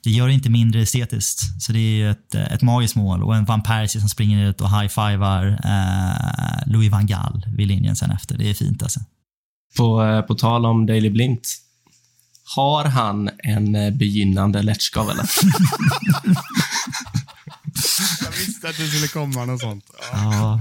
[0.03, 1.63] det gör det inte mindre estetiskt.
[1.63, 3.23] Så det är ett, ett magiskt mål.
[3.23, 7.97] Och en Van Persie som springer ut och high-fivar eh, Louis van Gaal vid linjen
[7.97, 8.39] sen efter.
[8.39, 9.01] Det är fint alltså.
[9.77, 11.49] På, eh, på tal om Daily Blint.
[12.57, 15.25] Har han en eh, begynnande läppskav eller?
[18.21, 19.85] Jag visste att det skulle komma något sånt.
[20.13, 20.61] Ja.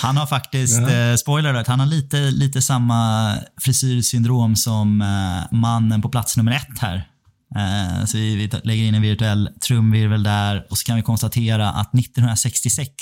[0.00, 6.02] Han har faktiskt, eh, spoiler alert, han har lite, lite samma frisyrsyndrom som eh, mannen
[6.02, 7.08] på plats nummer ett här.
[7.56, 11.70] Eh, så vi, vi lägger in en virtuell trumvirvel där och så kan vi konstatera
[11.70, 12.94] att 1966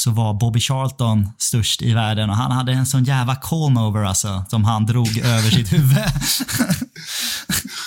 [0.00, 4.44] så var Bobby Charlton störst i världen och han hade en sån jävla conover alltså,
[4.48, 5.98] som han drog över sitt huvud.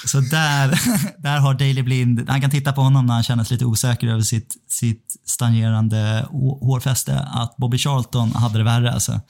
[0.06, 0.80] så där,
[1.18, 4.08] där har Daley Blind, han kan titta på honom när han känner sig lite osäker
[4.08, 6.26] över sitt, sitt stagnerande
[6.62, 9.22] hårfäste, att Bobby Charlton hade det värre alltså.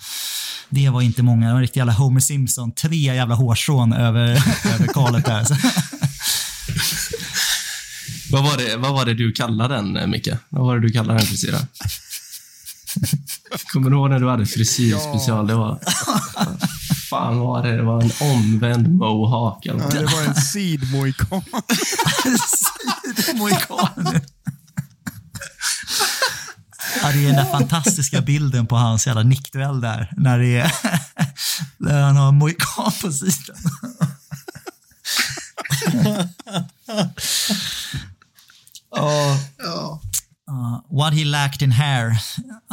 [0.69, 4.29] Det var inte många, det var en riktig jävla Homer Simpson, tre jävla hårstrån över,
[4.73, 5.39] över kalet där.
[5.39, 5.55] Alltså.
[8.31, 10.29] vad, var det, vad var det du kallade den, Micke?
[10.49, 11.67] Vad var det du kallade den frisyren?
[13.73, 15.47] Kommer du ihåg när du hade frisyrspecial?
[15.47, 15.79] Det var...
[17.09, 17.77] fan var det?
[17.77, 19.93] Det var en omvänd mohawk eller Ja, något.
[19.93, 21.41] det var en sidmoikan.
[23.35, 24.19] Mohikan.
[27.03, 30.13] Ja, det är den där fantastiska bilden på hans jävla nickduell där.
[30.17, 30.71] När, det är,
[31.77, 33.55] när han har mohikan på sidan.
[38.95, 39.37] Ja,
[40.89, 42.11] what he lacked in hair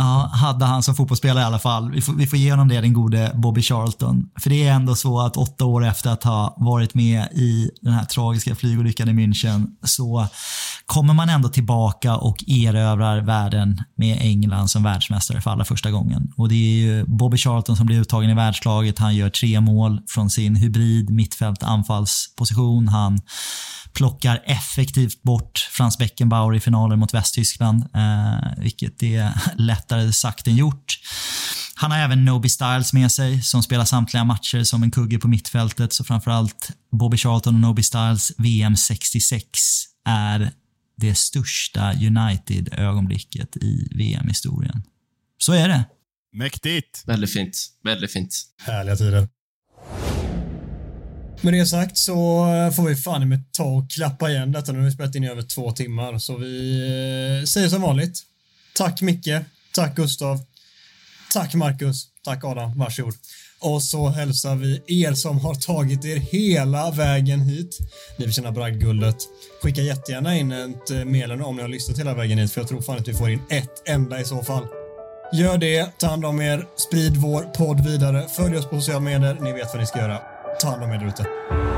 [0.00, 1.90] uh, hade han som fotbollsspelare i alla fall.
[1.90, 4.30] Vi får, vi får ge honom det, den gode Bobby Charlton.
[4.40, 7.92] För det är ändå så att åtta år efter att ha varit med i den
[7.92, 10.26] här tragiska flygolyckan i München så
[10.86, 16.32] kommer man ändå tillbaka och erövrar världen med England som världsmästare för allra första gången.
[16.36, 18.98] Och det är ju Bobby Charlton som blir uttagen i världslaget.
[18.98, 22.88] Han gör tre mål från sin hybrid mittfält anfallsposition.
[22.88, 23.20] Han
[23.98, 30.56] plockar effektivt bort Frans Beckenbauer i finalen mot Västtyskland, eh, vilket är lättare sagt än
[30.56, 30.98] gjort.
[31.74, 35.28] Han har även Noby Styles med sig som spelar samtliga matcher som en kugge på
[35.28, 35.92] mittfältet.
[35.92, 39.48] Så framförallt Bobby Charlton och Noby Styles VM 66
[40.04, 40.50] är
[40.96, 44.82] det största United-ögonblicket i VM-historien.
[45.38, 45.84] Så är det.
[46.32, 47.02] Mäktigt.
[47.06, 47.56] Väldigt fint.
[47.84, 48.34] Väldigt fint.
[48.66, 49.28] Härliga tider.
[51.40, 54.72] Med det sagt så eh, får vi fan med ta och klappa igen detta.
[54.72, 56.78] Nu har vi spelat in i över två timmar, så vi
[57.40, 58.20] eh, säger som vanligt.
[58.76, 59.28] Tack Micke.
[59.74, 60.40] Tack Gustav.
[61.32, 62.06] Tack Marcus.
[62.24, 62.78] Tack Adam.
[62.78, 63.14] Varsågod.
[63.60, 67.78] Och så hälsar vi er som har tagit er hela vägen hit.
[68.18, 69.16] Ni förtjänar bragdguldet.
[69.62, 72.68] Skicka jättegärna in ett eh, meddelande om ni har lyssnat hela vägen hit, för jag
[72.68, 74.66] tror fan att vi får in ett enda i så fall.
[75.32, 79.38] Gör det, ta hand om er, sprid vår podd vidare, följ oss på sociala medier,
[79.40, 80.37] ni vet vad ni ska göra.
[80.58, 81.77] Ta hand om er ute.